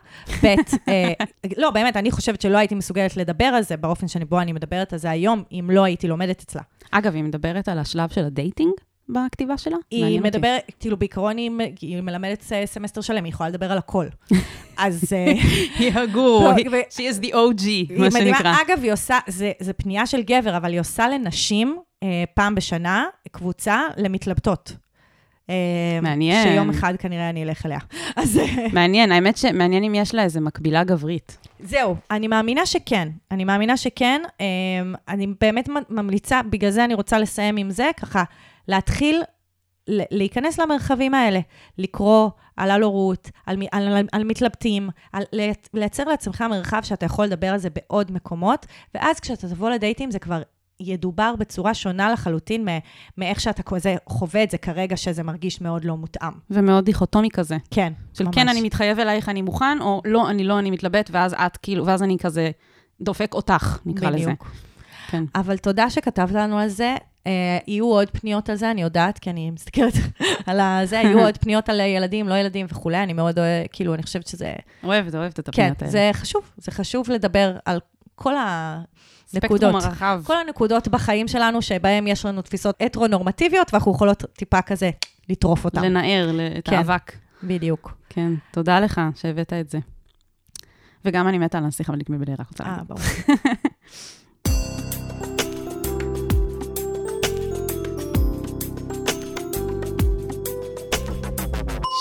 ב', 0.42 0.46
אה, 0.88 1.12
לא, 1.62 1.70
באמת, 1.70 1.96
אני 1.96 2.10
חושבת 2.10 2.40
שלא 2.40 2.58
הייתי 2.58 2.74
מסוגלת 2.74 3.16
לדבר 3.16 3.44
על 3.44 3.62
זה 3.62 3.76
באופן 3.76 4.08
שבו 4.08 4.40
אני 4.40 4.52
מדברת 4.52 4.92
על 4.92 4.98
זה 4.98 5.10
היום, 5.10 5.42
אם 5.52 5.70
לא 5.72 5.84
הייתי 5.84 6.08
לומדת 6.08 6.42
אצלה. 6.42 6.62
אגב, 6.90 7.14
היא 7.14 7.24
מדברת 7.24 7.68
על 7.68 7.78
השלב 7.78 8.08
של 8.08 8.24
ה 8.24 8.30
dating? 8.30 8.72
בכתיבה 9.08 9.58
שלה? 9.58 9.76
היא 9.90 10.20
מדברת, 10.20 10.62
כאילו 10.80 10.96
בעיקרון 10.96 11.36
היא, 11.36 11.50
היא 11.80 12.00
מלמדת 12.00 12.52
סמסטר 12.64 13.00
שלם, 13.00 13.24
היא 13.24 13.32
יכולה 13.32 13.48
לדבר 13.48 13.72
על 13.72 13.78
הכל. 13.78 14.06
אז... 14.76 15.12
אה, 15.12 15.32
היא 15.78 15.92
הגור, 15.92 16.44
לא, 16.44 16.78
she 16.90 17.14
is 17.14 17.24
the 17.24 17.30
OG, 17.30 17.98
מה 17.98 18.10
שנקרא. 18.10 18.54
אגב, 18.66 18.82
היא 18.82 18.92
עושה, 18.92 19.18
זה 19.60 19.72
פנייה 19.72 20.06
של 20.06 20.22
גבר, 20.22 20.56
אבל 20.56 20.72
היא 20.72 20.80
עושה 20.80 21.08
לנשים 21.08 21.78
אה, 22.02 22.24
פעם 22.34 22.54
בשנה 22.54 23.06
קבוצה 23.30 23.80
למתלבטות. 23.96 24.72
אה, 25.50 25.54
מעניין. 26.02 26.48
שיום 26.48 26.70
אחד 26.70 26.94
כנראה 26.98 27.30
אני 27.30 27.42
אלך 27.42 27.66
אליה. 27.66 27.78
אז... 28.16 28.40
מעניין, 28.72 29.12
האמת 29.12 29.36
שמעניין 29.36 29.84
אם 29.84 29.94
יש 29.94 30.14
לה 30.14 30.22
איזה 30.22 30.40
מקבילה 30.40 30.84
גברית. 30.84 31.38
זהו, 31.60 31.96
אני 32.10 32.28
מאמינה 32.28 32.66
שכן. 32.66 33.08
אני 33.30 33.44
מאמינה 33.44 33.76
שכן. 33.76 34.22
אני 35.08 35.26
באמת 35.40 35.68
ממליצה, 35.90 36.40
בגלל 36.42 36.70
זה 36.70 36.84
אני 36.84 36.94
רוצה 36.94 37.18
לסיים 37.18 37.56
עם 37.56 37.70
זה, 37.70 37.90
ככה. 38.00 38.24
להתחיל 38.68 39.22
להיכנס 39.88 40.60
למרחבים 40.60 41.14
האלה, 41.14 41.40
לקרוא 41.78 42.30
על 42.56 42.70
הלורות, 42.70 43.30
על, 43.46 43.56
על, 43.72 43.88
על, 43.88 44.06
על 44.12 44.24
מתלבטים, 44.24 44.90
על, 45.12 45.22
לייצר 45.74 46.04
לעצמך 46.04 46.44
מרחב 46.50 46.80
שאתה 46.82 47.06
יכול 47.06 47.24
לדבר 47.24 47.46
על 47.46 47.58
זה 47.58 47.68
בעוד 47.70 48.12
מקומות, 48.12 48.66
ואז 48.94 49.20
כשאתה 49.20 49.48
תבוא 49.48 49.70
לדייטים 49.70 50.10
זה 50.10 50.18
כבר 50.18 50.42
ידובר 50.80 51.34
בצורה 51.38 51.74
שונה 51.74 52.12
לחלוטין 52.12 52.68
מאיך 53.18 53.40
שאתה 53.40 53.62
כזה 53.62 53.96
חווה 54.08 54.42
את 54.42 54.50
זה 54.50 54.58
כרגע, 54.58 54.96
שזה 54.96 55.22
מרגיש 55.22 55.60
מאוד 55.60 55.84
לא 55.84 55.96
מותאם. 55.96 56.32
ומאוד 56.50 56.84
דיכוטומי 56.84 57.30
כזה. 57.30 57.56
כן, 57.70 57.92
של 58.14 58.24
ממש. 58.24 58.34
של 58.34 58.40
כן, 58.40 58.48
אני 58.48 58.62
מתחייב 58.62 58.98
אלייך, 58.98 59.28
אני 59.28 59.42
מוכן, 59.42 59.78
או 59.80 60.02
לא, 60.04 60.30
אני 60.30 60.44
לא, 60.44 60.58
אני 60.58 60.70
מתלבט, 60.70 61.10
ואז 61.12 61.34
את 61.34 61.56
כאילו, 61.56 61.86
ואז 61.86 62.02
אני 62.02 62.18
כזה 62.18 62.50
דופק 63.00 63.34
אותך, 63.34 63.78
נקרא 63.86 64.10
בדיוק. 64.10 64.20
לזה. 64.20 64.30
בדיוק. 64.30 64.50
כן. 65.10 65.24
אבל 65.34 65.56
תודה 65.56 65.90
שכתבת 65.90 66.32
לנו 66.32 66.58
על 66.58 66.68
זה. 66.68 66.94
Uh, 67.24 67.26
יהיו 67.66 67.86
עוד 67.86 68.10
פניות 68.10 68.50
על 68.50 68.56
זה, 68.56 68.70
אני 68.70 68.82
יודעת, 68.82 69.18
כי 69.18 69.30
אני 69.30 69.50
מסתכלת 69.50 69.92
על 70.46 70.60
זה, 70.84 70.96
יהיו 70.96 71.20
עוד 71.26 71.38
פניות 71.38 71.68
על 71.68 71.80
ילדים, 71.80 72.28
לא 72.28 72.34
ילדים 72.34 72.66
וכולי, 72.68 73.02
אני 73.02 73.12
מאוד 73.12 73.38
אוהבת, 73.38 73.70
כאילו, 73.72 73.94
אני 73.94 74.02
חושבת 74.02 74.26
שזה... 74.26 74.52
אוהבת, 74.84 75.14
אוהבת 75.14 75.40
את 75.40 75.48
הפניות 75.48 75.78
כן, 75.78 75.84
האלה. 75.84 75.92
כן, 75.92 76.12
זה 76.12 76.20
חשוב, 76.20 76.50
זה 76.56 76.70
חשוב 76.70 77.10
לדבר 77.10 77.56
על 77.64 77.80
כל 78.14 78.34
הנקודות. 78.36 79.60
ספקטרום 79.60 79.76
הרחב. 79.76 80.22
כל 80.26 80.36
הנקודות 80.38 80.88
בחיים 80.88 81.28
שלנו, 81.28 81.62
שבהם 81.62 82.06
יש 82.06 82.24
לנו 82.24 82.42
תפיסות 82.42 82.76
הטרו-נורמטיביות, 82.80 83.74
ואנחנו 83.74 83.92
יכולות 83.92 84.24
טיפה 84.32 84.62
כזה 84.62 84.90
לטרוף 85.28 85.64
אותן. 85.64 85.84
לנער 85.84 86.30
את 86.58 86.68
כן, 86.68 86.76
האבק. 86.76 87.12
בדיוק. 87.42 87.96
כן, 88.08 88.32
תודה 88.50 88.80
לך 88.80 89.00
שהבאת 89.14 89.52
את 89.52 89.70
זה. 89.70 89.78
וגם 91.04 91.28
אני 91.28 91.38
מתה 91.38 91.58
על 91.58 91.64
הנסיך 91.64 91.88
המדליק 91.88 92.10
מבני 92.10 92.34
רק 92.34 92.48
רוצה 92.48 92.64
להגיד. 92.64 92.78
אה, 92.78 92.84
ברור. 92.84 93.00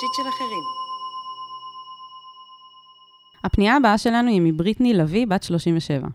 שיט 0.03 0.13
של 0.13 0.29
אחרים. 0.29 0.63
הפנייה 3.43 3.75
הבאה 3.75 3.97
שלנו 3.97 4.29
היא 4.29 4.41
מבריטני 4.41 4.93
לביא, 4.93 5.27
בת 5.27 5.43
37. 5.43 6.07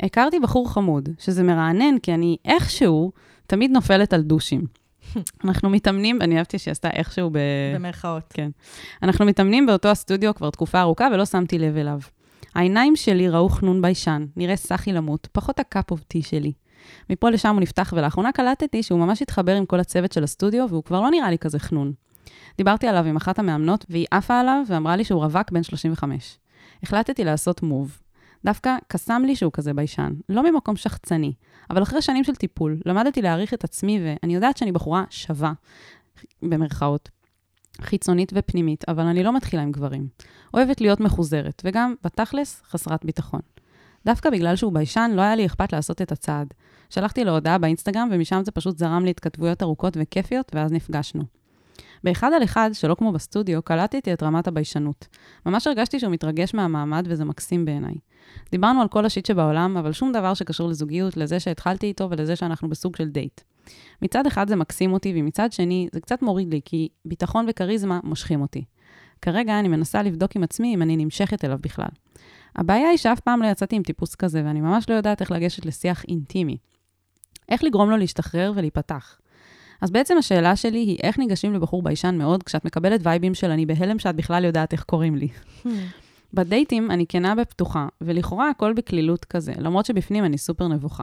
הכרתי 0.00 0.40
בחור 0.40 0.72
חמוד, 0.72 1.08
שזה 1.18 1.42
מרענן, 1.42 1.98
כי 1.98 2.14
אני 2.14 2.36
איכשהו 2.44 3.12
תמיד 3.46 3.70
נופלת 3.70 4.12
על 4.12 4.22
דושים. 4.22 4.64
אנחנו 5.44 5.70
מתאמנים, 5.70 6.22
אני 6.22 6.38
אהבתי 6.38 6.58
שהיא 6.58 6.72
עשתה 6.72 6.90
איכשהו 6.90 7.30
ב... 7.30 7.38
במרכאות. 7.74 8.32
כן. 8.34 8.50
אנחנו 9.02 9.24
מתאמנים 9.24 9.66
באותו 9.66 9.88
הסטודיו 9.88 10.34
כבר 10.34 10.50
תקופה 10.50 10.80
ארוכה 10.80 11.08
ולא 11.12 11.24
שמתי 11.24 11.58
לב 11.58 11.76
אליו. 11.76 11.98
העיניים 12.54 12.96
שלי 12.96 13.28
ראו 13.28 13.48
חנון 13.48 13.82
ביישן, 13.82 14.26
נראה 14.36 14.56
סחי 14.56 14.92
למות, 14.92 15.28
פחות 15.32 15.58
ה 15.58 15.66
cup 15.66 15.90
of 15.90 16.02
tea 16.02 16.22
שלי. 16.22 16.52
מפה 17.10 17.30
לשם 17.30 17.54
הוא 17.54 17.60
נפתח, 17.60 17.94
ולאחרונה 17.96 18.32
קלטתי 18.32 18.82
שהוא 18.82 18.98
ממש 18.98 19.22
התחבר 19.22 19.54
עם 19.54 19.66
כל 19.66 19.80
הצוות 19.80 20.12
של 20.12 20.24
הסטודיו, 20.24 20.66
והוא 20.68 20.84
כבר 20.84 21.00
לא 21.00 21.10
נראה 21.10 21.30
לי 21.30 21.38
כזה 21.38 21.58
חנון. 21.58 21.92
דיברתי 22.56 22.86
עליו 22.86 23.04
עם 23.06 23.16
אחת 23.16 23.38
המאמנות, 23.38 23.86
והיא 23.88 24.06
עפה 24.10 24.40
עליו 24.40 24.62
ואמרה 24.66 24.96
לי 24.96 25.04
שהוא 25.04 25.24
רווק 25.24 25.50
בן 25.50 25.62
35. 25.62 26.38
החלטתי 26.82 27.24
לעשות 27.24 27.62
move. 27.62 27.98
דווקא 28.44 28.76
קסם 28.88 29.22
לי 29.26 29.36
שהוא 29.36 29.52
כזה 29.52 29.74
ביישן, 29.74 30.12
לא 30.28 30.50
ממקום 30.50 30.76
שחצני, 30.76 31.32
אבל 31.70 31.82
אחרי 31.82 32.02
שנים 32.02 32.24
של 32.24 32.34
טיפול, 32.34 32.80
למדתי 32.86 33.22
להעריך 33.22 33.54
את 33.54 33.64
עצמי, 33.64 34.00
ואני 34.04 34.34
יודעת 34.34 34.56
שאני 34.56 34.72
בחורה 34.72 35.04
שווה, 35.10 35.52
במרכאות, 36.42 37.10
חיצונית 37.80 38.32
ופנימית, 38.34 38.84
אבל 38.88 39.02
אני 39.02 39.22
לא 39.22 39.36
מתחילה 39.36 39.62
עם 39.62 39.72
גברים. 39.72 40.08
אוהבת 40.54 40.80
להיות 40.80 41.00
מחוזרת, 41.00 41.62
וגם, 41.64 41.94
בתכלס, 42.04 42.62
חסרת 42.64 43.04
ביטחון. 43.04 43.40
דווקא 44.04 44.30
בגלל 44.30 44.56
שהוא 44.56 44.72
ביישן, 44.72 45.10
לא 45.14 45.22
היה 45.22 45.36
לי 45.36 45.46
אכפת 45.46 45.72
לעשות 45.72 46.02
את 46.02 46.12
הצעד. 46.12 46.54
שלחתי 46.90 47.24
לו 47.24 47.32
הודעה 47.32 47.58
באינסטגרם, 47.58 48.08
ומשם 48.12 48.40
זה 48.44 48.50
פשוט 48.50 48.78
זרם 48.78 49.04
לי 49.04 49.10
התכתבויות 49.10 49.62
ארוכות 49.62 49.96
וכיפיות, 50.00 50.52
ואז 50.54 50.72
נפגשנו. 50.72 51.41
באחד 52.04 52.32
על 52.32 52.44
אחד, 52.44 52.70
שלא 52.72 52.94
כמו 52.94 53.12
בסטודיו, 53.12 53.62
קלטתי 53.62 54.12
את 54.12 54.22
רמת 54.22 54.48
הביישנות. 54.48 55.08
ממש 55.46 55.66
הרגשתי 55.66 56.00
שהוא 56.00 56.12
מתרגש 56.12 56.54
מהמעמד, 56.54 57.06
וזה 57.08 57.24
מקסים 57.24 57.64
בעיניי. 57.64 57.94
דיברנו 58.50 58.82
על 58.82 58.88
כל 58.88 59.06
ה 59.06 59.10
shit 59.10 59.26
שבעולם, 59.26 59.76
אבל 59.76 59.92
שום 59.92 60.12
דבר 60.12 60.34
שקשור 60.34 60.68
לזוגיות, 60.68 61.16
לזה 61.16 61.40
שהתחלתי 61.40 61.86
איתו 61.86 62.10
ולזה 62.10 62.36
שאנחנו 62.36 62.68
בסוג 62.68 62.96
של 62.96 63.08
דייט. 63.08 63.40
מצד 64.02 64.26
אחד 64.26 64.48
זה 64.48 64.56
מקסים 64.56 64.92
אותי, 64.92 65.12
ומצד 65.16 65.52
שני, 65.52 65.88
זה 65.92 66.00
קצת 66.00 66.22
מוריד 66.22 66.54
לי, 66.54 66.60
כי 66.64 66.88
ביטחון 67.04 67.46
וכריזמה 67.48 68.00
מושכים 68.04 68.40
אותי. 68.40 68.64
כרגע 69.22 69.58
אני 69.58 69.68
מנסה 69.68 70.02
לבדוק 70.02 70.36
עם 70.36 70.42
עצמי 70.42 70.74
אם 70.74 70.82
אני 70.82 70.96
נמשכת 70.96 71.44
אליו 71.44 71.58
בכלל. 71.60 71.88
הבעיה 72.56 72.88
היא 72.88 72.98
שאף 72.98 73.20
פעם 73.20 73.42
לא 73.42 73.46
יצאתי 73.46 73.76
עם 73.76 73.82
טיפוס 73.82 74.14
כזה, 74.14 74.42
ואני 74.44 74.60
ממש 74.60 74.90
לא 74.90 74.94
יודעת 74.94 75.20
איך 75.20 75.30
לגשת 75.30 75.66
לשיח 75.66 76.04
אינטימי. 76.08 76.56
איך 77.48 77.64
לגרום 77.64 77.90
לו 77.90 77.96
להשתחרר 77.96 78.52
ולהיפתח. 78.56 79.18
אז 79.82 79.90
בעצם 79.90 80.16
השאלה 80.18 80.56
שלי 80.56 80.78
היא 80.78 80.98
איך 81.02 81.18
ניגשים 81.18 81.54
לבחור 81.54 81.82
ביישן 81.82 82.18
מאוד 82.18 82.42
כשאת 82.42 82.64
מקבלת 82.64 83.00
וייבים 83.02 83.34
של 83.34 83.50
אני 83.50 83.66
בהלם 83.66 83.98
שאת 83.98 84.16
בכלל 84.16 84.44
יודעת 84.44 84.72
איך 84.72 84.82
קוראים 84.82 85.16
לי. 85.16 85.28
Hmm. 85.64 85.68
בדייטים 86.34 86.90
אני 86.90 87.04
כנה 87.08 87.34
בפתוחה, 87.34 87.86
ולכאורה 88.00 88.50
הכל 88.50 88.72
בקלילות 88.72 89.24
כזה, 89.24 89.52
למרות 89.58 89.86
שבפנים 89.86 90.24
אני 90.24 90.38
סופר 90.38 90.68
נבוכה. 90.68 91.02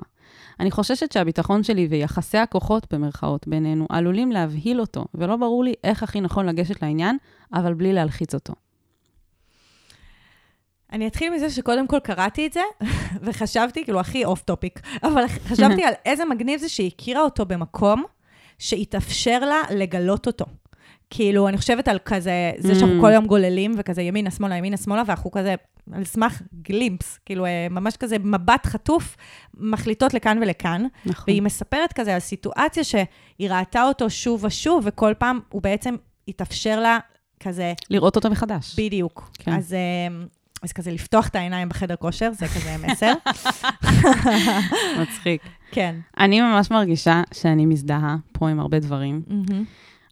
אני 0.59 0.71
חוששת 0.71 1.11
שהביטחון 1.11 1.63
שלי 1.63 1.87
ויחסי 1.89 2.37
הכוחות, 2.37 2.93
במרכאות, 2.93 3.47
בינינו, 3.47 3.85
עלולים 3.89 4.31
להבהיל 4.31 4.81
אותו, 4.81 5.05
ולא 5.13 5.35
ברור 5.35 5.63
לי 5.63 5.73
איך 5.83 6.03
הכי 6.03 6.21
נכון 6.21 6.45
לגשת 6.45 6.81
לעניין, 6.81 7.17
אבל 7.53 7.73
בלי 7.73 7.93
להלחיץ 7.93 8.33
אותו. 8.33 8.53
אני 10.93 11.07
אתחיל 11.07 11.33
מזה 11.33 11.49
שקודם 11.49 11.87
כל 11.87 11.99
קראתי 11.99 12.47
את 12.47 12.53
זה, 12.53 12.61
וחשבתי, 13.23 13.83
כאילו, 13.83 13.99
הכי 13.99 14.25
off 14.25 14.41
topic, 14.41 14.79
אבל 15.03 15.27
חשבתי 15.49 15.83
על 15.83 15.93
איזה 16.05 16.25
מגניב 16.25 16.59
זה 16.59 16.69
שהיא 16.69 16.91
הכירה 16.95 17.21
אותו 17.21 17.45
במקום 17.45 18.03
שהתאפשר 18.59 19.39
לה 19.39 19.61
לגלות 19.75 20.27
אותו. 20.27 20.45
כאילו, 21.09 21.47
אני 21.47 21.57
חושבת 21.57 21.87
על 21.87 21.99
כזה, 22.05 22.51
זה 22.57 22.75
שאנחנו 22.75 22.97
mm. 22.97 23.01
כל 23.01 23.09
היום 23.09 23.25
גוללים, 23.25 23.75
וכזה 23.77 24.01
ימינה, 24.01 24.31
שמאלה, 24.31 24.55
ימינה, 24.55 24.77
שמאלה, 24.77 25.03
ואנחנו 25.07 25.31
כזה, 25.31 25.55
על 25.93 26.03
סמך 26.03 26.41
גלימפס, 26.61 27.19
כאילו, 27.25 27.45
אה, 27.45 27.67
ממש 27.69 27.97
כזה 27.97 28.19
מבט 28.19 28.65
חטוף, 28.65 29.17
מחליטות 29.57 30.13
לכאן 30.13 30.37
ולכאן. 30.41 30.85
נכון. 31.05 31.23
והיא 31.27 31.41
מספרת 31.41 31.93
כזה 31.93 32.13
על 32.13 32.19
סיטואציה 32.19 32.83
שהיא 32.83 33.49
ראתה 33.49 33.83
אותו 33.83 34.09
שוב 34.09 34.43
ושוב, 34.43 34.83
וכל 34.87 35.13
פעם 35.17 35.39
הוא 35.49 35.61
בעצם 35.61 35.95
התאפשר 36.27 36.79
לה 36.79 36.99
כזה... 37.39 37.73
לראות 37.89 38.15
אותו 38.15 38.29
מחדש. 38.29 38.79
בדיוק. 38.79 39.31
כן. 39.33 39.53
אז... 39.53 39.75
אז 40.61 40.73
כזה 40.73 40.91
לפתוח 40.91 41.27
את 41.27 41.35
העיניים 41.35 41.69
בחדר 41.69 41.95
כושר, 41.95 42.31
זה 42.33 42.45
כזה 42.47 42.75
מסר. 42.87 43.13
מצחיק. 45.01 45.41
כן. 45.71 45.95
אני 46.19 46.41
ממש 46.41 46.71
מרגישה 46.71 47.21
שאני 47.33 47.65
מזדהה 47.65 48.15
פה 48.31 48.49
עם 48.49 48.59
הרבה 48.59 48.79
דברים. 48.79 49.21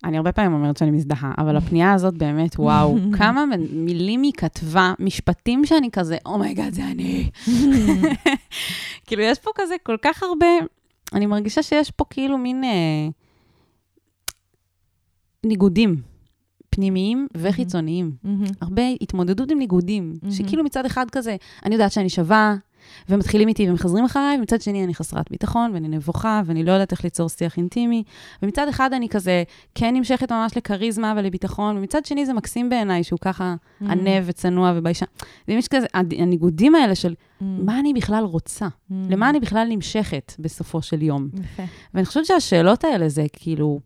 אני 0.04 0.18
הרבה 0.18 0.32
פעמים 0.32 0.54
אומרת 0.54 0.78
שאני 0.78 0.91
מזדהה, 0.91 1.34
אבל 1.38 1.58
הפנייה 1.58 1.93
הזאת 1.93 2.14
באמת, 2.14 2.60
וואו, 2.60 2.98
כמה 3.18 3.45
מילים 3.72 4.22
היא 4.22 4.34
כתבה, 4.38 4.93
משפטים 5.00 5.66
שאני 5.66 5.91
כזה, 5.91 6.18
oh 6.26 6.38
my 6.38 6.49
god, 6.49 6.74
oh 6.74 6.76
זה 6.76 6.84
אני. 6.86 7.30
כאילו, 9.08 9.22
יש 9.22 9.39
פה 9.39 9.52
כזה 9.56 9.76
כל 9.84 9.95
כך 10.02 10.24
הרבה, 10.24 10.48
אני 11.14 11.26
מרגישה 11.26 11.64
שיש 11.64 11.91
פה 11.91 12.06
כאילו 12.10 12.38
מין 12.38 12.64
אה, 12.64 13.10
ניגודים. 15.43 16.16
פנימיים 16.78 17.28
וחיצוניים. 17.38 18.11
Mm-hmm. 18.25 18.53
הרבה 18.61 18.82
התמודדות 19.01 19.51
עם 19.51 19.59
ניגודים, 19.59 20.13
mm-hmm. 20.13 20.32
שכאילו 20.32 20.63
מצד 20.63 20.86
אחד 20.86 21.05
כזה, 21.11 21.36
אני 21.65 21.75
יודעת 21.75 21.91
שאני 21.91 22.09
שווה, 22.09 22.55
ומתחילים 23.09 23.47
איתי 23.47 23.69
ומחזרים 23.69 24.05
אחריי, 24.05 24.38
ומצד 24.38 24.61
שני 24.61 24.84
אני 24.84 24.95
חסרת 24.95 25.32
ביטחון, 25.32 25.71
ואני 25.73 25.88
נבוכה, 25.88 26.41
ואני 26.45 26.63
לא 26.63 26.71
יודעת 26.71 26.91
איך 26.91 27.03
ליצור 27.03 27.30
שיח 27.30 27.57
אינטימי. 27.57 28.03
ומצד 28.41 28.67
אחד 28.67 28.93
אני 28.93 29.09
כזה 29.09 29.43
כן 29.75 29.95
נמשכת 29.95 30.32
ממש 30.32 30.57
לכריזמה 30.57 31.13
ולביטחון, 31.17 31.78
ומצד 31.78 32.05
שני 32.05 32.25
זה 32.25 32.34
מקסים 32.34 32.69
בעיניי 32.69 33.03
שהוא 33.03 33.19
ככה 33.21 33.55
mm. 33.55 33.86
ענו 33.91 34.20
וצנוע 34.25 34.73
וביישן. 34.75 35.05
ואם 35.47 35.57
יש 35.57 35.67
כזה, 35.67 35.88
הניגודים 35.93 36.75
האלה 36.75 36.95
של 36.95 37.13
mm. 37.13 37.43
מה 37.43 37.80
אני 37.80 37.93
בכלל 37.93 38.23
רוצה, 38.23 38.67
mm. 38.67 38.93
למה 39.09 39.30
אני 39.30 39.39
בכלל 39.39 39.67
נמשכת 39.69 40.34
בסופו 40.39 40.82
של 40.82 41.01
יום. 41.01 41.30
יפה. 41.34 41.63
ואני 41.93 42.05
חושבת 42.05 42.25
שהשאלות 42.25 42.84
האלה 42.84 43.09
זה 43.09 43.25
כאילו, 43.34 43.80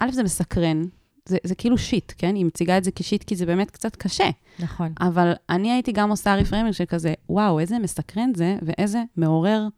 א', 0.00 0.12
זה 0.12 0.22
מסקרן, 0.22 0.82
זה, 1.28 1.36
זה 1.44 1.54
כאילו 1.54 1.78
shit, 1.78 2.12
כן? 2.18 2.34
היא 2.34 2.44
מציגה 2.44 2.78
את 2.78 2.84
זה 2.84 2.90
כשיט 2.90 3.24
כי 3.24 3.36
זה 3.36 3.46
באמת 3.46 3.70
קצת 3.70 3.96
קשה. 3.96 4.30
נכון. 4.58 4.92
אבל 5.00 5.32
אני 5.50 5.72
הייתי 5.72 5.92
גם 5.92 6.10
עושה 6.10 6.34
reframing 6.34 6.74
של 6.74 6.84
כזה, 6.84 7.14
וואו, 7.28 7.60
איזה 7.60 7.78
מסקרן 7.78 8.30
זה, 8.36 8.56
ואיזה 8.62 9.02
מעורר 9.16 9.68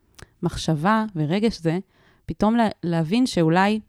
מחשבה 0.43 1.05
ורגש 1.17 1.61
זה, 1.61 1.79
פתאום 2.27 2.57
לה, 2.57 2.69
להבין 2.83 3.27
שאולי 3.27 3.81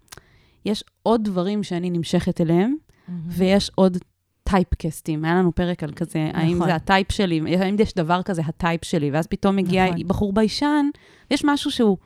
יש 0.66 0.84
עוד 1.04 1.24
דברים 1.24 1.64
שאני 1.64 1.90
נמשכת 1.90 2.42
אליהם, 2.42 2.76
mm-hmm. 2.76 3.12
ויש 3.28 3.72
עוד 3.76 3.98
טייפקסטים. 4.44 5.26
היה 5.26 5.36
לנו 5.36 5.56
פרק 5.56 5.84
על 5.84 5.92
כזה, 5.92 6.28
נכון. 6.30 6.42
האם 6.42 6.60
זה 6.66 6.76
ה 6.76 6.83
type 6.83 7.12
שלי, 7.12 7.42
האם 7.60 7.76
יש 7.80 7.94
דבר 7.94 8.22
כזה, 8.22 8.42
ה 8.46 8.54
type 8.54 8.86
שלי, 8.86 9.12
ואז 9.12 9.28
פתאום 9.28 9.56
מגיע 9.56 9.86
נכון. 9.86 10.08
בחור 10.08 10.34
ביישן, 10.34 10.86
יש 11.32 11.46
משהו 11.46 11.72
שהוא... 11.72 11.98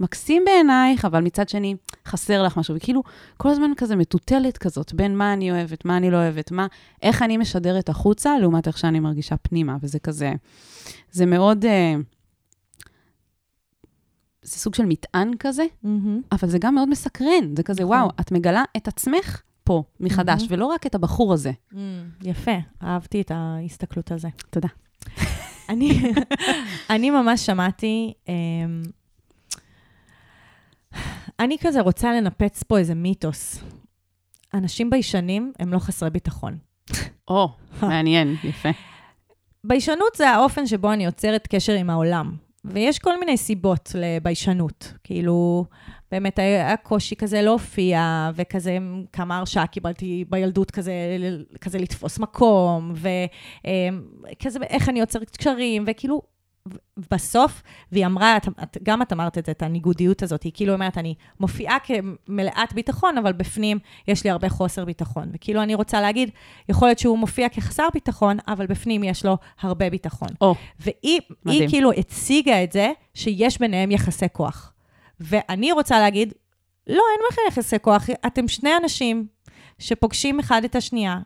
מקסים 0.00 0.42
בעינייך, 0.46 1.04
אבל 1.04 1.22
מצד 1.22 1.48
שני, 1.48 1.76
חסר 2.06 2.42
לך 2.42 2.56
משהו. 2.56 2.76
וכאילו, 2.76 3.02
כל 3.36 3.48
הזמן 3.48 3.70
כזה 3.76 3.96
מטוטלת 3.96 4.58
כזאת, 4.58 4.92
בין 4.92 5.16
מה 5.16 5.32
אני 5.32 5.50
אוהבת, 5.50 5.84
מה 5.84 5.96
אני 5.96 6.10
לא 6.10 6.16
אוהבת, 6.16 6.50
מה, 6.50 6.66
איך 7.02 7.22
אני 7.22 7.36
משדרת 7.36 7.88
החוצה, 7.88 8.38
לעומת 8.38 8.66
איך 8.66 8.78
שאני 8.78 9.00
מרגישה 9.00 9.36
פנימה. 9.36 9.76
וזה 9.82 9.98
כזה, 9.98 10.32
זה 11.12 11.26
מאוד... 11.26 11.64
אה, 11.64 11.94
זה 14.42 14.58
סוג 14.58 14.74
של 14.74 14.84
מטען 14.86 15.30
כזה, 15.38 15.64
mm-hmm. 15.84 15.88
אבל 16.32 16.48
זה 16.48 16.58
גם 16.58 16.74
מאוד 16.74 16.88
מסקרן. 16.88 17.56
זה 17.56 17.62
כזה, 17.62 17.82
נכון. 17.82 17.96
וואו, 17.96 18.08
את 18.20 18.32
מגלה 18.32 18.64
את 18.76 18.88
עצמך 18.88 19.42
פה 19.64 19.82
מחדש, 20.00 20.42
mm-hmm. 20.42 20.46
ולא 20.50 20.66
רק 20.66 20.86
את 20.86 20.94
הבחור 20.94 21.32
הזה. 21.32 21.52
Mm, 21.72 21.76
יפה, 22.22 22.56
אהבתי 22.82 23.20
את 23.20 23.30
ההסתכלות 23.34 24.12
על 24.12 24.18
זה. 24.18 24.28
תודה. 24.50 24.68
אני, 25.68 26.12
אני 26.90 27.10
ממש 27.10 27.46
שמעתי... 27.46 28.12
אה, 28.28 28.34
אני 31.40 31.56
כזה 31.60 31.80
רוצה 31.80 32.12
לנפץ 32.12 32.62
פה 32.62 32.78
איזה 32.78 32.94
מיתוס. 32.94 33.64
אנשים 34.54 34.90
ביישנים 34.90 35.52
הם 35.58 35.72
לא 35.72 35.78
חסרי 35.78 36.10
ביטחון. 36.10 36.58
או, 37.28 37.48
מעניין, 37.82 38.36
יפה. 38.44 38.68
ביישנות 39.64 40.14
זה 40.16 40.30
האופן 40.30 40.66
שבו 40.66 40.92
אני 40.92 41.04
יוצרת 41.04 41.46
קשר 41.50 41.72
עם 41.72 41.90
העולם. 41.90 42.36
ויש 42.64 42.98
כל 42.98 43.20
מיני 43.20 43.36
סיבות 43.36 43.92
לביישנות. 43.94 44.92
כאילו, 45.04 45.64
באמת 46.10 46.38
היה 46.38 46.76
קושי 46.76 47.16
כזה 47.16 47.42
להופיע, 47.42 48.30
וכזה 48.34 48.78
כמה 49.12 49.38
הרשעה 49.38 49.66
קיבלתי 49.66 50.24
בילדות 50.28 50.70
כזה, 50.70 50.92
כזה 51.60 51.78
לתפוס 51.78 52.18
מקום, 52.18 52.92
וכזה 52.94 54.58
איך 54.62 54.88
אני 54.88 55.00
יוצרת 55.00 55.36
קשרים, 55.36 55.84
וכאילו, 55.86 56.22
בסוף, 57.10 57.62
והיא 57.92 58.06
אמרה, 58.06 58.36
את, 58.36 58.48
את, 58.62 58.78
גם 58.82 59.02
את 59.02 59.12
אמרת 59.12 59.38
את 59.38 59.46
זה, 59.46 59.52
את 59.52 59.62
הניגודיות 59.62 60.22
הזאת, 60.22 60.42
היא 60.42 60.52
כאילו 60.54 60.72
אומרת, 60.72 60.98
אני 60.98 61.14
מופיעה 61.40 61.76
כמלאת 61.78 62.72
ביטחון, 62.74 63.18
אבל 63.18 63.32
בפנים 63.32 63.78
יש 64.08 64.24
לי 64.24 64.30
הרבה 64.30 64.48
חוסר 64.48 64.84
ביטחון. 64.84 65.30
וכאילו 65.32 65.62
אני 65.62 65.74
רוצה 65.74 66.00
להגיד, 66.00 66.30
יכול 66.68 66.88
להיות 66.88 66.98
שהוא 66.98 67.18
מופיע 67.18 67.48
כחסר 67.48 67.88
ביטחון, 67.94 68.36
אבל 68.48 68.66
בפנים 68.66 69.04
יש 69.04 69.24
לו 69.24 69.36
הרבה 69.60 69.90
ביטחון. 69.90 70.28
או, 70.40 70.54
והיא 70.80 71.20
כאילו 71.68 71.92
הציגה 71.92 72.64
את 72.64 72.72
זה, 72.72 72.92
שיש 73.14 73.58
ביניהם 73.58 73.90
יחסי 73.90 74.26
כוח. 74.32 74.72
ואני 75.20 75.72
רוצה 75.72 76.00
להגיד, 76.00 76.34
לא, 76.86 77.02
אין 77.12 77.26
בכלל 77.30 77.44
יחסי 77.48 77.76
כוח, 77.82 78.06
אתם 78.26 78.48
שני 78.48 78.70
אנשים 78.82 79.26
שפוגשים 79.78 80.40
אחד 80.40 80.64
את 80.64 80.76
השנייה 80.76 81.18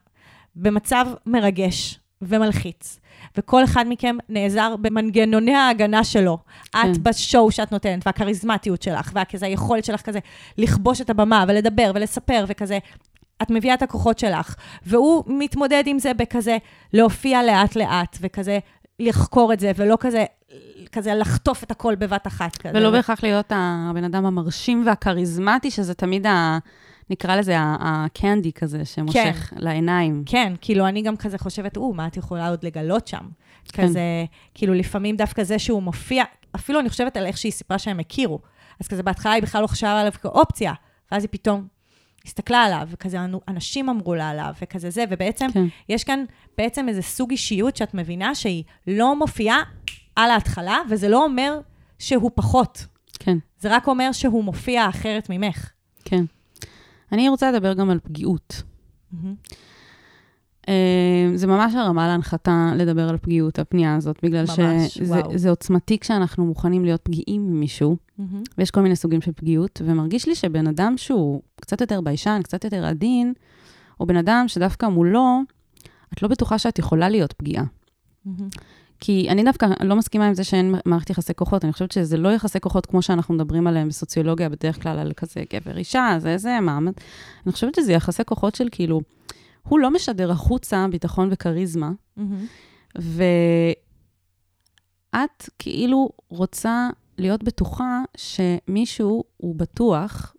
במצב 0.56 1.06
מרגש 1.26 1.99
ומלחיץ. 2.22 2.98
וכל 3.36 3.64
אחד 3.64 3.84
מכם 3.88 4.16
נעזר 4.28 4.76
במנגנוני 4.76 5.54
ההגנה 5.54 6.04
שלו. 6.04 6.38
את 6.70 6.74
כן. 6.74 6.92
בשואו 7.02 7.50
שאת 7.50 7.72
נותנת, 7.72 8.06
והכריזמטיות 8.06 8.82
שלך, 8.82 9.12
וכזה 9.14 9.46
היכולת 9.46 9.84
שלך 9.84 10.00
כזה 10.00 10.18
לכבוש 10.58 11.00
את 11.00 11.10
הבמה 11.10 11.44
ולדבר 11.48 11.92
ולספר 11.94 12.44
וכזה. 12.48 12.78
את 13.42 13.50
מביאה 13.50 13.74
את 13.74 13.82
הכוחות 13.82 14.18
שלך, 14.18 14.54
והוא 14.86 15.24
מתמודד 15.26 15.82
עם 15.86 15.98
זה 15.98 16.14
בכזה 16.14 16.58
להופיע 16.92 17.42
לאט-לאט, 17.42 18.18
וכזה 18.20 18.58
לחקור 18.98 19.52
את 19.52 19.60
זה, 19.60 19.72
ולא 19.76 19.96
כזה, 20.00 20.24
כזה 20.92 21.14
לחטוף 21.14 21.64
את 21.64 21.70
הכל 21.70 21.94
בבת 21.94 22.26
אחת 22.26 22.56
כזה. 22.56 22.78
ולא 22.78 22.90
בהכרח 22.90 23.22
להיות 23.22 23.52
הבן 23.54 24.04
אדם 24.04 24.26
המרשים 24.26 24.86
והכריזמטי, 24.86 25.70
שזה 25.70 25.94
תמיד 25.94 26.26
ה... 26.26 26.58
נקרא 27.10 27.36
לזה 27.36 27.54
הקנדי 27.58 28.52
כזה, 28.52 28.84
שמושך 28.84 29.50
כן. 29.50 29.56
לעיניים. 29.58 30.22
כן, 30.26 30.52
כאילו, 30.60 30.88
אני 30.88 31.02
גם 31.02 31.16
כזה 31.16 31.38
חושבת, 31.38 31.76
או, 31.76 31.94
מה 31.94 32.06
את 32.06 32.16
יכולה 32.16 32.48
עוד 32.48 32.64
לגלות 32.64 33.06
שם? 33.06 33.28
כן. 33.72 33.82
כזה, 33.82 34.00
כאילו, 34.54 34.74
לפעמים 34.74 35.16
דווקא 35.16 35.44
זה 35.44 35.58
שהוא 35.58 35.82
מופיע, 35.82 36.24
אפילו 36.54 36.80
אני 36.80 36.88
חושבת 36.88 37.16
על 37.16 37.26
איך 37.26 37.38
שהיא 37.38 37.52
סיפרה 37.52 37.78
שהם 37.78 38.00
הכירו. 38.00 38.38
אז 38.80 38.88
כזה 38.88 39.02
בהתחלה 39.02 39.32
היא 39.32 39.42
בכלל 39.42 39.62
לא 39.62 39.66
חשבה 39.66 40.00
עליו 40.00 40.12
כאופציה, 40.22 40.72
ואז 41.12 41.22
היא 41.22 41.28
פתאום 41.32 41.66
הסתכלה 42.24 42.58
עליו, 42.58 42.88
וכזה 42.90 43.18
אנשים 43.48 43.88
אמרו 43.88 44.14
לה 44.14 44.28
עליו, 44.28 44.54
וכזה 44.62 44.90
זה, 44.90 45.04
ובעצם 45.10 45.46
כן. 45.52 45.64
יש 45.88 46.04
כאן 46.04 46.24
בעצם 46.58 46.88
איזה 46.88 47.02
סוג 47.02 47.30
אישיות 47.30 47.76
שאת 47.76 47.94
מבינה 47.94 48.34
שהיא 48.34 48.64
לא 48.86 49.16
מופיעה 49.16 49.62
על 50.16 50.30
ההתחלה, 50.30 50.78
וזה 50.90 51.08
לא 51.08 51.24
אומר 51.24 51.60
שהוא 51.98 52.30
פחות. 52.34 52.86
כן. 53.18 53.38
זה 53.60 53.76
רק 53.76 53.86
אומר 53.86 54.12
שהוא 54.12 54.44
מופיע 54.44 54.88
אחרת 54.88 55.30
ממך. 55.30 55.70
כן. 56.04 56.24
אני 57.12 57.28
רוצה 57.28 57.52
לדבר 57.52 57.74
גם 57.74 57.90
על 57.90 57.98
פגיעות. 58.02 58.62
Mm-hmm. 59.12 60.70
זה 61.34 61.46
ממש 61.46 61.74
הרמה 61.74 62.06
להנחתה 62.06 62.72
לדבר 62.76 63.08
על 63.08 63.18
פגיעות, 63.18 63.58
הפנייה 63.58 63.96
הזאת, 63.96 64.18
בגלל 64.22 64.44
ממש, 64.58 64.94
שזה 64.94 65.50
עוצמתי 65.50 65.98
כשאנחנו 65.98 66.46
מוכנים 66.46 66.84
להיות 66.84 67.00
פגיעים 67.02 67.46
ממישהו, 67.46 67.96
mm-hmm. 67.96 68.22
ויש 68.58 68.70
כל 68.70 68.80
מיני 68.80 68.96
סוגים 68.96 69.20
של 69.20 69.32
פגיעות, 69.32 69.82
ומרגיש 69.84 70.28
לי 70.28 70.34
שבן 70.34 70.66
אדם 70.66 70.94
שהוא 70.96 71.42
קצת 71.60 71.80
יותר 71.80 72.00
ביישן, 72.00 72.40
קצת 72.44 72.64
יותר 72.64 72.86
עדין, 72.86 73.32
או 74.00 74.06
בן 74.06 74.16
אדם 74.16 74.44
שדווקא 74.48 74.86
מולו, 74.86 75.40
את 76.12 76.22
לא 76.22 76.28
בטוחה 76.28 76.58
שאת 76.58 76.78
יכולה 76.78 77.08
להיות 77.08 77.32
פגיעה. 77.32 77.64
Mm-hmm. 77.64 78.30
כי 79.00 79.26
אני 79.28 79.44
דווקא 79.44 79.66
לא 79.80 79.96
מסכימה 79.96 80.26
עם 80.26 80.34
זה 80.34 80.44
שאין 80.44 80.74
מערכת 80.86 81.10
יחסי 81.10 81.34
כוחות, 81.34 81.64
אני 81.64 81.72
חושבת 81.72 81.92
שזה 81.92 82.16
לא 82.16 82.28
יחסי 82.28 82.60
כוחות 82.60 82.86
כמו 82.86 83.02
שאנחנו 83.02 83.34
מדברים 83.34 83.66
עליהם 83.66 83.88
בסוציולוגיה, 83.88 84.48
בדרך 84.48 84.82
כלל 84.82 84.98
על 84.98 85.12
כזה 85.12 85.42
גבר-אישה, 85.52 86.16
זה 86.18 86.38
זה, 86.38 86.60
מעמד. 86.60 86.92
אני 87.46 87.52
חושבת 87.52 87.74
שזה 87.74 87.92
יחסי 87.92 88.24
כוחות 88.24 88.54
של 88.54 88.68
כאילו, 88.72 89.00
הוא 89.68 89.78
לא 89.78 89.90
משדר 89.90 90.30
החוצה 90.30 90.86
ביטחון 90.90 91.28
וכריזמה, 91.32 91.90
mm-hmm. 92.18 92.98
ואת 95.14 95.50
כאילו 95.58 96.10
רוצה 96.28 96.90
להיות 97.18 97.42
בטוחה 97.42 98.02
שמישהו 98.16 99.24
הוא 99.36 99.54
בטוח 99.54 100.34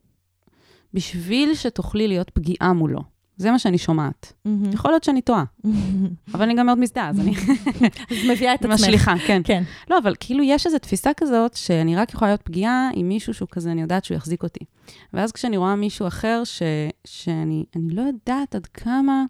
בשביל 0.94 1.56
שתוכלי 1.56 2.08
להיות 2.08 2.30
פגיעה 2.30 2.74
מולו. 2.74 3.02
זה 3.42 3.52
מה 3.52 3.60
שאני 3.60 3.78
שומעת. 3.78 4.34
Mm-hmm. 4.34 4.74
יכול 4.74 4.92
להיות 4.92 5.04
שאני 5.04 5.22
טועה, 5.22 5.44
אבל 6.34 6.44
אני 6.44 6.56
גם 6.56 6.66
מאוד 6.66 6.80
מזדהה, 6.80 7.10
אז 7.10 7.20
אני... 7.20 7.36
אז 8.12 8.18
מביאה 8.32 8.54
את 8.54 8.60
עצמך. 8.60 8.74
משליחה, 8.74 9.14
כן. 9.28 9.42
כן. 9.44 9.64
לא, 9.90 9.98
אבל 9.98 10.16
כאילו 10.20 10.44
יש 10.44 10.66
איזו 10.66 10.80
תפיסה 10.80 11.12
כזאת, 11.18 11.54
שאני 11.54 11.96
רק 11.96 12.14
יכולה 12.14 12.32
להיות 12.32 12.42
פגיעה 12.42 12.90
עם 12.94 13.08
מישהו 13.08 13.34
שהוא 13.34 13.48
כזה, 13.52 13.72
אני 13.72 13.82
יודעת 13.82 14.06
שהוא 14.06 14.16
יחזיק 14.16 14.44
אותי. 14.44 14.66
ואז 15.14 15.32
כשאני 15.32 15.58
רואה 15.58 15.76
מישהו 15.76 16.08
אחר, 16.08 16.42
ש... 16.44 16.62
שאני 17.08 17.66
לא 17.76 18.02
יודעת 18.02 18.56
עד 18.56 18.66
כמה, 18.66 19.24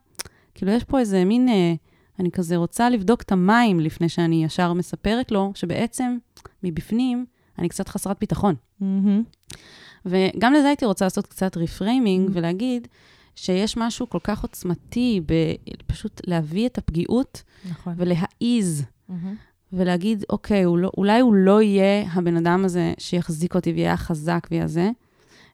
כאילו 0.55 0.71
יש 0.71 0.83
פה 0.83 0.99
איזה 0.99 1.25
מין, 1.25 1.49
אה, 1.49 1.73
אני 2.19 2.31
כזה 2.31 2.55
רוצה 2.55 2.89
לבדוק 2.89 3.21
את 3.21 3.31
המים 3.31 3.79
לפני 3.79 4.09
שאני 4.09 4.43
ישר 4.45 4.73
מספרת 4.73 5.31
לו, 5.31 5.51
שבעצם, 5.55 6.17
מבפנים, 6.63 7.25
אני 7.59 7.69
קצת 7.69 7.87
חסרת 7.87 8.17
ביטחון. 8.19 8.55
Mm-hmm. 8.81 9.55
וגם 10.05 10.53
לזה 10.53 10.67
הייתי 10.67 10.85
רוצה 10.85 11.05
לעשות 11.05 11.27
קצת 11.27 11.57
reframing 11.57 12.29
mm-hmm. 12.29 12.33
ולהגיד, 12.35 12.87
שיש 13.35 13.77
משהו 13.77 14.09
כל 14.09 14.19
כך 14.23 14.41
עוצמתי 14.41 15.21
בפשוט 15.27 16.21
להביא 16.27 16.67
את 16.67 16.77
הפגיעות, 16.77 17.43
נכון. 17.69 17.93
ולהעיז, 17.97 18.83
mm-hmm. 19.09 19.13
ולהגיד, 19.73 20.23
אוקיי, 20.29 20.63
הוא 20.63 20.77
לא, 20.77 20.91
אולי 20.97 21.19
הוא 21.19 21.33
לא 21.33 21.61
יהיה 21.61 22.11
הבן 22.13 22.37
אדם 22.37 22.65
הזה 22.65 22.93
שיחזיק 22.97 23.55
אותי 23.55 23.71
ויהיה 23.71 23.97
חזק 23.97 24.47
ויהיה 24.51 24.67
זה. 24.67 24.89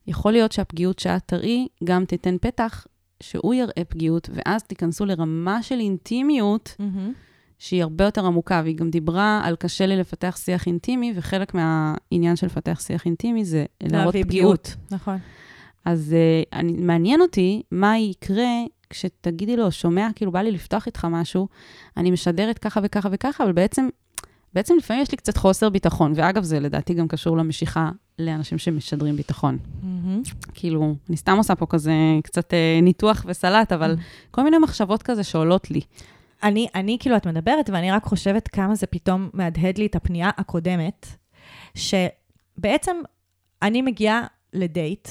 יכול 0.07 0.31
להיות 0.31 0.51
שהפגיעות 0.51 0.99
שאת 0.99 1.21
תראי 1.25 1.67
גם 1.83 2.05
תיתן 2.05 2.37
פתח 2.41 2.85
שהוא 3.23 3.53
יראה 3.53 3.83
פגיעות, 3.87 4.29
ואז 4.33 4.63
תיכנסו 4.63 5.05
לרמה 5.05 5.63
של 5.63 5.79
אינטימיות 5.79 6.75
mm-hmm. 6.79 7.13
שהיא 7.59 7.83
הרבה 7.83 8.05
יותר 8.05 8.25
עמוקה, 8.25 8.61
והיא 8.63 8.75
גם 8.75 8.89
דיברה 8.89 9.41
על 9.43 9.55
קשה 9.55 9.85
לי 9.85 9.97
לפתח 9.97 10.37
שיח 10.43 10.67
אינטימי, 10.67 11.13
וחלק 11.15 11.53
מהעניין 11.53 12.35
של 12.35 12.47
לפתח 12.47 12.79
שיח 12.79 13.05
אינטימי 13.05 13.45
זה 13.45 13.65
להראות 13.83 14.15
פגיעות. 14.15 14.27
פגיעות. 14.27 14.75
נכון. 14.91 15.17
אז 15.87 16.15
uh, 16.15 16.49
אני, 16.53 16.73
מעניין 16.73 17.21
אותי 17.21 17.61
מה 17.71 17.97
יקרה 17.97 18.63
כשתגידי 18.89 19.57
לו, 19.57 19.71
שומע, 19.71 20.07
כאילו 20.15 20.31
בא 20.31 20.39
לי 20.39 20.51
לפתוח 20.51 20.85
איתך 20.85 21.07
משהו, 21.11 21.47
אני 21.97 22.11
משדרת 22.11 22.59
ככה 22.59 22.79
וככה 22.83 23.09
וככה, 23.11 23.43
אבל 23.43 23.51
בעצם, 23.51 23.89
בעצם 24.53 24.73
לפעמים 24.77 25.01
יש 25.03 25.11
לי 25.11 25.17
קצת 25.17 25.37
חוסר 25.37 25.69
ביטחון. 25.69 26.13
ואגב, 26.15 26.43
זה 26.43 26.59
לדעתי 26.59 26.93
גם 26.93 27.07
קשור 27.07 27.37
למשיכה 27.37 27.91
לאנשים 28.19 28.57
שמשדרים 28.57 29.15
ביטחון. 29.15 29.57
Mm-hmm. 29.57 30.35
כאילו, 30.53 30.95
אני 31.09 31.17
סתם 31.17 31.37
עושה 31.37 31.55
פה 31.55 31.65
כזה 31.65 31.93
קצת 32.23 32.51
uh, 32.53 32.83
ניתוח 32.83 33.25
וסלט, 33.27 33.71
אבל 33.71 33.95
mm-hmm. 33.95 34.31
כל 34.31 34.43
מיני 34.43 34.57
מחשבות 34.57 35.03
כזה 35.03 35.23
שעולות 35.23 35.71
לי. 35.71 35.81
אני, 36.43 36.67
אני, 36.75 36.97
כאילו, 36.99 37.17
את 37.17 37.27
מדברת, 37.27 37.69
ואני 37.69 37.91
רק 37.91 38.03
חושבת 38.03 38.47
כמה 38.47 38.75
זה 38.75 38.87
פתאום 38.87 39.29
מהדהד 39.33 39.77
לי 39.77 39.85
את 39.85 39.95
הפנייה 39.95 40.29
הקודמת, 40.37 41.07
שבעצם 41.75 42.95
אני 43.61 43.81
מגיעה 43.81 44.21
לדייט, 44.53 45.07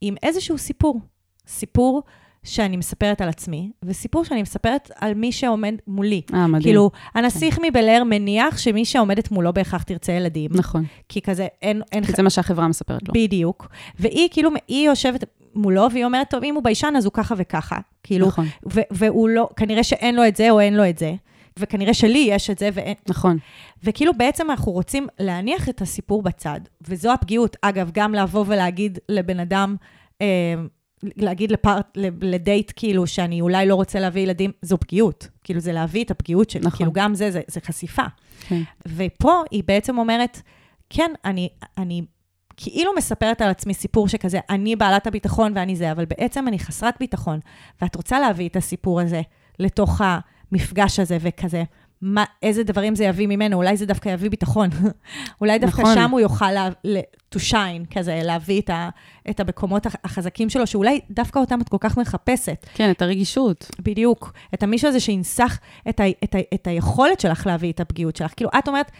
עם 0.00 0.14
איזשהו 0.22 0.58
סיפור. 0.58 1.00
סיפור 1.48 2.02
שאני 2.44 2.76
מספרת 2.76 3.20
על 3.20 3.28
עצמי, 3.28 3.70
וסיפור 3.82 4.24
שאני 4.24 4.42
מספרת 4.42 4.90
על 4.96 5.14
מי 5.14 5.32
שעומד 5.32 5.74
מולי. 5.86 6.22
אה, 6.34 6.46
מדהים. 6.46 6.62
כאילו, 6.62 6.90
הנסיך 7.14 7.56
כן. 7.56 7.62
מבלר 7.64 8.02
מניח 8.06 8.58
שמי 8.58 8.84
שעומדת 8.84 9.30
מולו 9.30 9.52
בהכרח 9.52 9.82
תרצה 9.82 10.12
ילדים. 10.12 10.50
נכון. 10.54 10.84
כי 11.08 11.22
כזה, 11.22 11.46
אין... 11.62 11.82
אין 11.92 12.04
כי 12.04 12.12
ח... 12.12 12.16
זה 12.16 12.22
מה 12.22 12.30
שהחברה 12.30 12.68
מספרת 12.68 13.08
לו. 13.08 13.14
בדיוק. 13.14 13.68
והיא, 13.98 14.28
כאילו, 14.32 14.50
היא 14.68 14.86
יושבת 14.86 15.24
מולו, 15.54 15.86
והיא 15.92 16.04
אומרת, 16.04 16.30
טוב, 16.30 16.44
אם 16.44 16.54
הוא 16.54 16.64
ביישן, 16.64 16.94
אז 16.96 17.04
הוא 17.04 17.12
ככה 17.12 17.34
וככה. 17.38 17.78
כאילו, 18.02 18.26
נכון. 18.26 18.46
והוא 18.90 19.28
לא, 19.28 19.48
כנראה 19.56 19.82
שאין 19.82 20.14
לו 20.14 20.28
את 20.28 20.36
זה 20.36 20.50
או 20.50 20.60
אין 20.60 20.74
לו 20.74 20.88
את 20.88 20.98
זה. 20.98 21.14
וכנראה 21.58 21.94
שלי 21.94 22.26
יש 22.30 22.50
את 22.50 22.58
זה 22.58 22.68
ואין... 22.72 22.94
נכון. 23.08 23.38
וכאילו 23.84 24.12
בעצם 24.16 24.50
אנחנו 24.50 24.72
רוצים 24.72 25.06
להניח 25.20 25.68
את 25.68 25.82
הסיפור 25.82 26.22
בצד, 26.22 26.60
וזו 26.88 27.12
הפגיעות. 27.12 27.56
אגב, 27.62 27.90
גם 27.94 28.14
לבוא 28.14 28.44
ולהגיד 28.48 28.98
לבן 29.08 29.40
אדם, 29.40 29.76
אה, 30.20 30.54
להגיד 31.02 31.52
לפארט, 31.52 31.98
לדייט 32.20 32.72
כאילו 32.76 33.06
שאני 33.06 33.40
אולי 33.40 33.66
לא 33.66 33.74
רוצה 33.74 34.00
להביא 34.00 34.22
ילדים, 34.22 34.52
זו 34.62 34.78
פגיעות. 34.78 35.28
כאילו 35.44 35.60
זה 35.60 35.72
להביא 35.72 36.04
את 36.04 36.10
הפגיעות 36.10 36.50
שלי, 36.50 36.60
נכון. 36.60 36.76
כאילו 36.76 36.92
גם 36.92 37.14
זה, 37.14 37.30
זה, 37.30 37.40
זה 37.46 37.60
חשיפה. 37.60 38.02
כן. 38.40 38.62
ופה 38.86 39.42
היא 39.50 39.62
בעצם 39.66 39.98
אומרת, 39.98 40.42
כן, 40.90 41.10
אני, 41.24 41.48
אני 41.78 42.02
כאילו 42.56 42.92
מספרת 42.96 43.40
על 43.40 43.50
עצמי 43.50 43.74
סיפור 43.74 44.08
שכזה, 44.08 44.40
אני 44.50 44.76
בעלת 44.76 45.06
הביטחון 45.06 45.52
ואני 45.54 45.76
זה, 45.76 45.92
אבל 45.92 46.04
בעצם 46.04 46.48
אני 46.48 46.58
חסרת 46.58 46.94
ביטחון, 47.00 47.40
ואת 47.82 47.96
רוצה 47.96 48.20
להביא 48.20 48.48
את 48.48 48.56
הסיפור 48.56 49.00
הזה 49.00 49.22
לתוך 49.58 50.00
ה... 50.00 50.18
המפגש 50.52 51.00
הזה 51.00 51.18
וכזה, 51.20 51.62
מה, 52.02 52.24
איזה 52.42 52.62
דברים 52.62 52.94
זה 52.94 53.04
יביא 53.04 53.26
ממנו, 53.26 53.56
אולי 53.56 53.76
זה 53.76 53.86
דווקא 53.86 54.08
יביא 54.08 54.30
ביטחון. 54.30 54.70
אולי 55.40 55.58
דווקא 55.58 55.80
נכון. 55.80 55.94
שם 55.94 56.10
הוא 56.10 56.20
יוכל 56.20 56.50
לה, 56.50 56.68
to 57.34 57.38
shine, 57.38 57.94
כזה, 57.94 58.20
להביא 58.24 58.60
את, 58.60 58.70
ה, 58.70 58.88
את 59.30 59.40
המקומות 59.40 59.86
החזקים 60.04 60.50
שלו, 60.50 60.66
שאולי 60.66 61.00
דווקא 61.10 61.38
אותם 61.38 61.60
את 61.60 61.68
כל 61.68 61.76
כך 61.80 61.98
מחפשת. 61.98 62.66
כן, 62.74 62.90
את 62.90 63.02
הרגישות. 63.02 63.70
בדיוק. 63.82 64.32
את 64.54 64.62
המישהו 64.62 64.88
הזה 64.88 65.00
שינסח 65.00 65.58
את, 65.88 66.00
ה, 66.00 66.04
את, 66.24 66.34
ה, 66.34 66.38
את 66.54 66.66
היכולת 66.66 67.20
שלך 67.20 67.46
להביא 67.46 67.72
את 67.72 67.80
הפגיעות 67.80 68.16
שלך. 68.16 68.32
כאילו, 68.36 68.50
את 68.58 68.68
אומרת, 68.68 68.90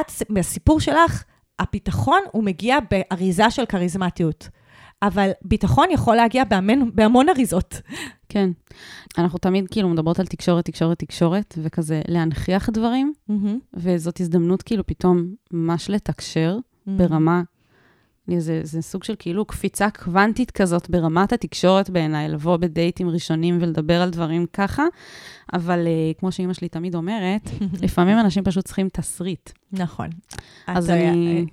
את, 0.00 0.12
בסיפור 0.30 0.80
שלך, 0.80 1.24
הביטחון 1.58 2.20
הוא 2.32 2.44
מגיע 2.44 2.76
באריזה 2.90 3.50
של 3.50 3.66
כריזמטיות. 3.66 4.48
אבל 5.02 5.30
ביטחון 5.42 5.86
יכול 5.90 6.16
להגיע 6.16 6.44
בהמון, 6.44 6.90
בהמון 6.94 7.28
אריזות. 7.28 7.80
כן. 8.28 8.50
אנחנו 9.18 9.38
תמיד 9.38 9.68
כאילו 9.70 9.88
מדברות 9.88 10.20
על 10.20 10.26
תקשורת, 10.26 10.64
תקשורת, 10.64 10.98
תקשורת, 10.98 11.54
וכזה 11.62 12.02
להנכיח 12.08 12.70
דברים, 12.70 13.12
mm-hmm. 13.30 13.32
וזאת 13.74 14.20
הזדמנות 14.20 14.62
כאילו 14.62 14.86
פתאום 14.86 15.34
ממש 15.52 15.90
לתקשר 15.90 16.58
mm-hmm. 16.58 16.90
ברמה, 16.90 17.42
זה, 18.38 18.60
זה 18.62 18.82
סוג 18.82 19.04
של 19.04 19.14
כאילו 19.18 19.44
קפיצה 19.44 19.90
קוונטית 19.90 20.50
כזאת 20.50 20.90
ברמת 20.90 21.32
התקשורת 21.32 21.90
בעיניי, 21.90 22.28
לבוא 22.28 22.56
בדייטים 22.56 23.08
ראשונים 23.08 23.58
ולדבר 23.60 24.02
על 24.02 24.10
דברים 24.10 24.46
ככה, 24.52 24.84
אבל 25.52 25.86
uh, 25.86 26.20
כמו 26.20 26.32
שאימא 26.32 26.52
שלי 26.52 26.68
תמיד 26.68 26.94
אומרת, 26.94 27.50
לפעמים 27.84 28.18
אנשים 28.18 28.44
פשוט 28.44 28.64
צריכים 28.64 28.88
תסריט. 28.88 29.50
נכון. 29.72 30.08
אז 30.66 30.90
אני... 30.90 31.46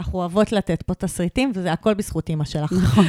אנחנו 0.00 0.18
אוהבות 0.18 0.52
לתת 0.52 0.82
פה 0.82 0.94
תסריטים, 0.94 1.52
וזה 1.54 1.72
הכל 1.72 1.94
בזכות 1.94 2.28
אימא 2.28 2.44
שלך. 2.44 2.72
נכון. 2.72 3.04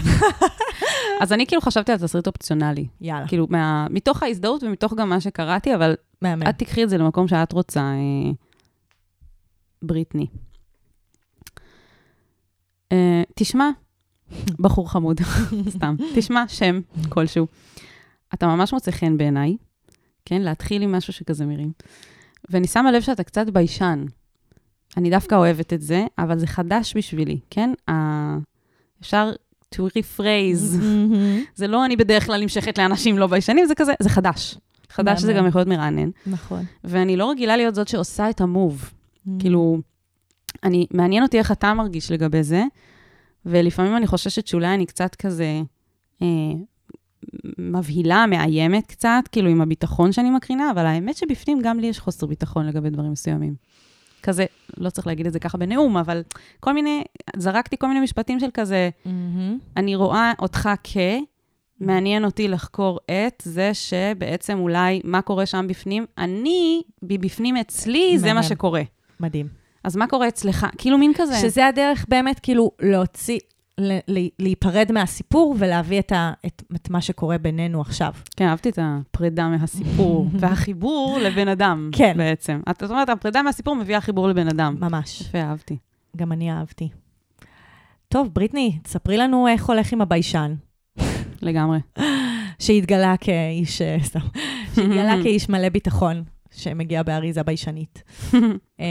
אז 1.22 1.34
אני 1.34 1.48
כאילו 1.48 1.62
חשבתי 1.62 1.92
על 1.92 1.98
תסריט 1.98 2.28
אופציונלי. 2.28 2.88
יאללה. 3.02 3.28
כאילו, 3.28 3.48
מה, 3.50 3.88
מתוך 3.90 4.24
ההזדהות 4.24 4.64
ומתוך 4.64 4.94
גם 4.94 5.10
מה 5.10 5.22
שקראתי, 5.22 5.76
אבל 5.76 5.96
מאמן. 6.22 6.50
את 6.50 6.58
תקחי 6.58 6.84
את 6.84 6.90
זה 6.90 6.98
למקום 6.98 7.28
שאת 7.28 7.52
רוצה, 7.52 7.82
אה, 7.82 8.32
בריטני. 9.82 10.28
אה, 12.92 13.24
תשמע, 13.36 13.70
בחור 14.64 14.92
חמוד, 14.92 15.20
סתם, 15.76 15.96
תשמע 16.16 16.44
שם 16.48 16.80
כלשהו. 17.10 17.48
אתה 18.34 18.48
ממש 18.48 18.74
מוצא 18.74 18.92
חן 18.92 19.18
בעיניי, 19.18 19.58
כן? 20.26 20.42
להתחיל 20.42 20.82
עם 20.82 20.92
משהו 20.92 21.14
שכזה 21.14 21.46
מירים. 21.46 21.72
ואני 22.50 22.68
שמה 22.68 22.92
לב 22.92 23.02
שאתה 23.02 23.24
קצת 23.24 23.50
ביישן. 23.50 24.06
אני 24.98 25.10
דווקא 25.10 25.36
אוהבת 25.36 25.74
את 25.74 25.82
זה, 25.82 26.06
אבל 26.18 26.40
זה 26.40 26.48
חדש 26.48 26.98
בשבילי, 26.98 27.40
כן? 27.50 27.74
אפשר 29.02 29.32
to 29.76 29.80
rephrase. 29.80 30.76
זה 31.56 31.68
לא 31.68 31.86
אני 31.86 31.96
בדרך 31.96 32.26
כלל 32.26 32.42
נמשכת 32.42 32.78
לאנשים 32.78 33.18
לא 33.18 33.28
ביישנים, 33.28 33.66
זה 33.66 33.76
כזה, 33.76 33.94
זה 34.00 34.10
חדש. 34.10 34.58
חדש 34.90 35.22
זה 35.22 35.34
גם 35.34 35.48
יכול 35.48 35.60
להיות 35.60 35.70
מרענן. 35.70 36.10
נכון. 36.28 36.66
ואני 36.84 37.18
לא 37.18 37.30
רגילה 37.30 37.58
להיות 37.58 37.76
זאת 37.76 37.88
שעושה 37.88 38.30
את 38.30 38.42
המוב. 38.42 38.94
כאילו, 39.40 39.78
אני, 40.64 40.86
מעניין 40.92 41.24
אותי 41.24 41.40
איך 41.40 41.52
אתה 41.52 41.74
מרגיש 41.74 42.12
לגבי 42.12 42.44
זה, 42.44 42.64
ולפעמים 43.46 43.98
אני 43.98 44.08
חוששת 44.08 44.48
שאולי 44.48 44.74
אני 44.74 44.86
קצת 44.86 45.16
כזה 45.16 45.62
אה, 46.22 46.28
מבהילה, 47.58 48.26
מאיימת 48.28 48.86
קצת, 48.86 49.24
כאילו 49.32 49.50
עם 49.50 49.62
הביטחון 49.62 50.12
שאני 50.12 50.30
מקרינה, 50.30 50.72
אבל 50.72 50.86
האמת 50.86 51.18
שבפנים 51.18 51.60
גם 51.62 51.80
לי 51.80 51.88
יש 51.88 52.00
חוסר 52.00 52.26
ביטחון 52.26 52.66
לגבי 52.66 52.90
דברים 52.90 53.12
מסוימים. 53.12 53.56
כזה, 54.24 54.46
לא 54.78 54.90
צריך 54.90 55.08
להגיד 55.08 55.28
את 55.28 55.34
זה 55.34 55.40
ככה 55.40 55.58
בנאום, 55.58 55.98
אבל 55.98 56.22
כל 56.60 56.74
מיני, 56.74 57.04
זרקתי 57.38 57.78
כל 57.78 57.88
מיני 57.88 58.00
משפטים 58.00 58.40
של 58.40 58.50
כזה, 58.54 58.90
אני 59.78 59.96
רואה 59.96 60.34
אותך 60.40 60.70
כ... 60.84 60.98
מעניין 61.80 62.26
אותי 62.26 62.48
לחקור 62.48 63.00
את 63.06 63.44
זה 63.46 63.74
שבעצם 63.74 64.60
אולי 64.60 65.02
מה 65.04 65.22
קורה 65.22 65.46
שם 65.46 65.66
בפנים, 65.68 66.06
אני, 66.18 66.82
בפנים 67.04 67.58
אצלי, 67.58 68.20
זה 68.20 68.34
מה 68.34 68.44
שקורה. 68.44 68.82
מדהים. 69.20 69.48
אז 69.84 69.96
מה 69.96 70.08
קורה 70.08 70.28
אצלך? 70.28 70.68
כאילו 70.78 70.98
מין 70.98 71.12
כזה. 71.16 71.36
שזה 71.36 71.68
הדרך 71.68 72.06
באמת, 72.10 72.40
כאילו, 72.40 72.72
להוציא, 72.80 73.40
להיפרד 74.40 74.92
מהסיפור 74.92 75.56
ולהביא 75.60 76.00
את, 76.00 76.12
ה, 76.12 76.34
את, 76.46 76.64
את 76.76 76.90
מה 76.90 77.02
שקורה 77.02 77.38
בינינו 77.38 77.82
עכשיו. 77.82 78.14
כן, 78.36 78.48
אהבתי 78.48 78.70
את 78.70 78.80
הפרידה 78.82 79.48
מהסיפור 79.48 80.28
והחיבור 80.40 81.18
לבן 81.22 81.48
אדם, 81.48 81.90
כן. 81.92 82.14
בעצם. 82.18 82.60
את 82.70 82.84
אומרת, 82.84 83.10
הפרידה 83.10 83.42
מהסיפור 83.42 83.76
מביאה 83.76 84.02
חיבור 84.02 84.28
לבן 84.28 84.48
אדם. 84.48 84.76
ממש. 84.80 85.22
יפה, 85.22 85.38
אהבתי. 85.42 85.78
גם 86.18 86.32
אני 86.32 86.52
אהבתי. 86.52 86.90
טוב, 88.10 88.30
בריטני, 88.34 88.80
תספרי 88.84 89.18
לנו 89.18 89.48
איך 89.48 89.66
הולך 89.66 89.94
עם 89.94 90.02
הביישן. 90.02 90.56
לגמרי. 91.42 91.80
שהתגלה 92.60 93.18
כאיש, 93.18 93.82
אה, 93.82 93.98
סתם, 94.04 94.20
שהתגלה 94.76 95.16
כאיש 95.24 95.50
מלא 95.50 95.70
ביטחון, 95.70 96.24
שמגיע 96.52 97.04
באריזה 97.04 97.44
ביישנית. 97.44 98.04
אמ, 98.80 98.86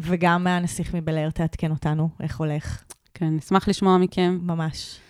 וגם 0.00 0.46
הנסיך 0.46 0.94
מבלער 0.94 1.30
תעדכן 1.30 1.70
אותנו, 1.70 2.08
איך 2.20 2.38
הולך. 2.40 2.82
כן, 3.18 3.36
נשמח 3.36 3.68
לשמוע 3.68 3.98
מכם. 3.98 4.38
ממש. 4.42 5.00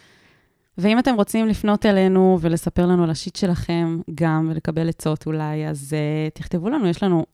ואם 0.78 0.98
אתם 0.98 1.14
רוצים 1.14 1.46
לפנות 1.46 1.86
אלינו 1.86 2.38
ולספר 2.40 2.86
לנו 2.86 3.04
על 3.04 3.10
השיט 3.10 3.36
שלכם 3.36 4.00
גם, 4.14 4.48
ולקבל 4.50 4.88
עצות 4.88 5.26
אולי, 5.26 5.68
אז 5.68 5.92
uh, 5.92 6.34
תכתבו 6.38 6.68
לנו, 6.68 6.86
יש 6.88 7.02
לנו 7.02 7.26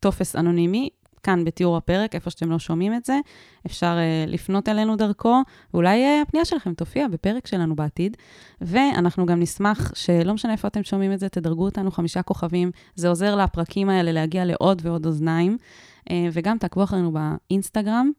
טופס 0.00 0.36
אנונימי, 0.36 0.88
כאן 1.22 1.44
בתיאור 1.44 1.76
הפרק, 1.76 2.14
איפה 2.14 2.30
שאתם 2.30 2.50
לא 2.50 2.58
שומעים 2.58 2.94
את 2.94 3.04
זה, 3.04 3.18
אפשר 3.66 3.96
uh, 3.96 4.30
לפנות 4.30 4.68
אלינו 4.68 4.96
דרכו, 4.96 5.42
ואולי 5.74 6.04
uh, 6.04 6.22
הפנייה 6.22 6.44
שלכם 6.44 6.74
תופיע 6.74 7.08
בפרק 7.08 7.46
שלנו 7.46 7.76
בעתיד. 7.76 8.16
ואנחנו 8.60 9.26
גם 9.26 9.40
נשמח 9.40 9.92
שלא 9.94 10.34
משנה 10.34 10.52
איפה 10.52 10.68
אתם 10.68 10.82
שומעים 10.82 11.12
את 11.12 11.20
זה, 11.20 11.28
תדרגו 11.28 11.64
אותנו 11.64 11.90
חמישה 11.90 12.22
כוכבים, 12.22 12.70
זה 12.94 13.08
עוזר 13.08 13.36
לפרקים 13.36 13.88
האלה 13.88 14.12
להגיע 14.12 14.44
לעוד 14.44 14.82
ועוד 14.84 15.06
אוזניים. 15.06 15.56
Uh, 16.00 16.12
וגם 16.32 16.58
תעקבו 16.58 16.84
אחרינו 16.84 17.12
באינסטגרם, 17.12 18.10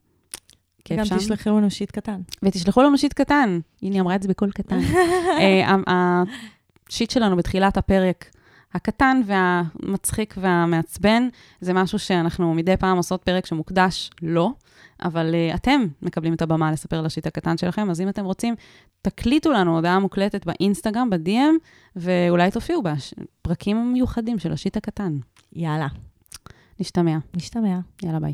גם 0.98 1.06
שם. 1.06 1.18
תשלחו 1.18 1.50
לנו 1.50 1.72
שיט 1.72 1.92
קטן. 1.92 2.22
ותשלחו 2.44 2.82
לנו 2.82 2.98
שיט 2.98 3.14
קטן. 3.14 3.60
הנה, 3.82 4.00
אמרה 4.00 4.16
את 4.16 4.24
זה 4.24 4.30
בקול 4.30 4.52
קטן. 4.52 4.80
השיט 5.88 7.12
שלנו 7.12 7.36
בתחילת 7.36 7.78
הפרק, 7.78 8.26
הקטן 8.74 9.22
והמצחיק 9.26 10.36
והמעצבן, 10.38 11.28
זה 11.62 11.74
משהו 11.74 12.00
שאנחנו 12.00 12.54
מדי 12.54 12.78
פעם 12.78 12.98
עושות 12.98 13.24
פרק 13.24 13.46
שמוקדש 13.46 14.10
לו, 14.22 14.54
אבל 15.04 15.34
uh, 15.34 15.56
אתם 15.56 15.82
מקבלים 16.02 16.34
את 16.34 16.42
הבמה 16.42 16.72
לספר 16.72 16.98
על 16.98 17.06
השיט 17.06 17.28
הקטן 17.28 17.58
שלכם, 17.58 17.90
אז 17.90 18.02
אם 18.02 18.10
אתם 18.10 18.26
רוצים, 18.26 18.56
תקליטו 19.02 19.52
לנו 19.52 19.76
הודעה 19.76 20.00
מוקלטת 20.00 20.46
באינסטגרם, 20.46 21.10
ב-DM, 21.10 21.66
ואולי 21.96 22.52
תופיעו 22.52 22.84
בפרקים 22.84 23.94
מיוחדים 23.94 24.40
של 24.40 24.52
השיט 24.52 24.78
הקטן. 24.78 25.18
יאללה. 25.54 25.88
נשתמע. 26.80 27.18
נשתמע. 27.36 27.80
יאללה, 28.04 28.20
ביי. 28.20 28.34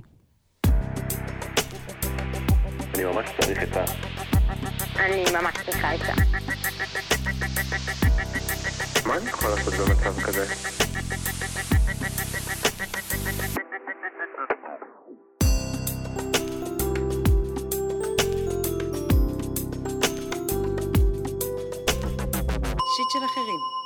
אני 2.98 3.06
ממש 3.06 3.30
צריך 3.41 3.60
עצה. 3.60 3.84
אני 4.95 5.24
ממש 5.34 5.56
צריכה 5.66 5.91
עצה. 5.91 6.14
מה 9.06 9.18
אני 9.18 9.30
יכול 9.30 9.50
לעשות 9.50 9.74
במצב 9.74 10.22
כזה? 10.22 10.45
שיט 22.95 23.10
של 23.14 23.26
אחרים 23.26 23.77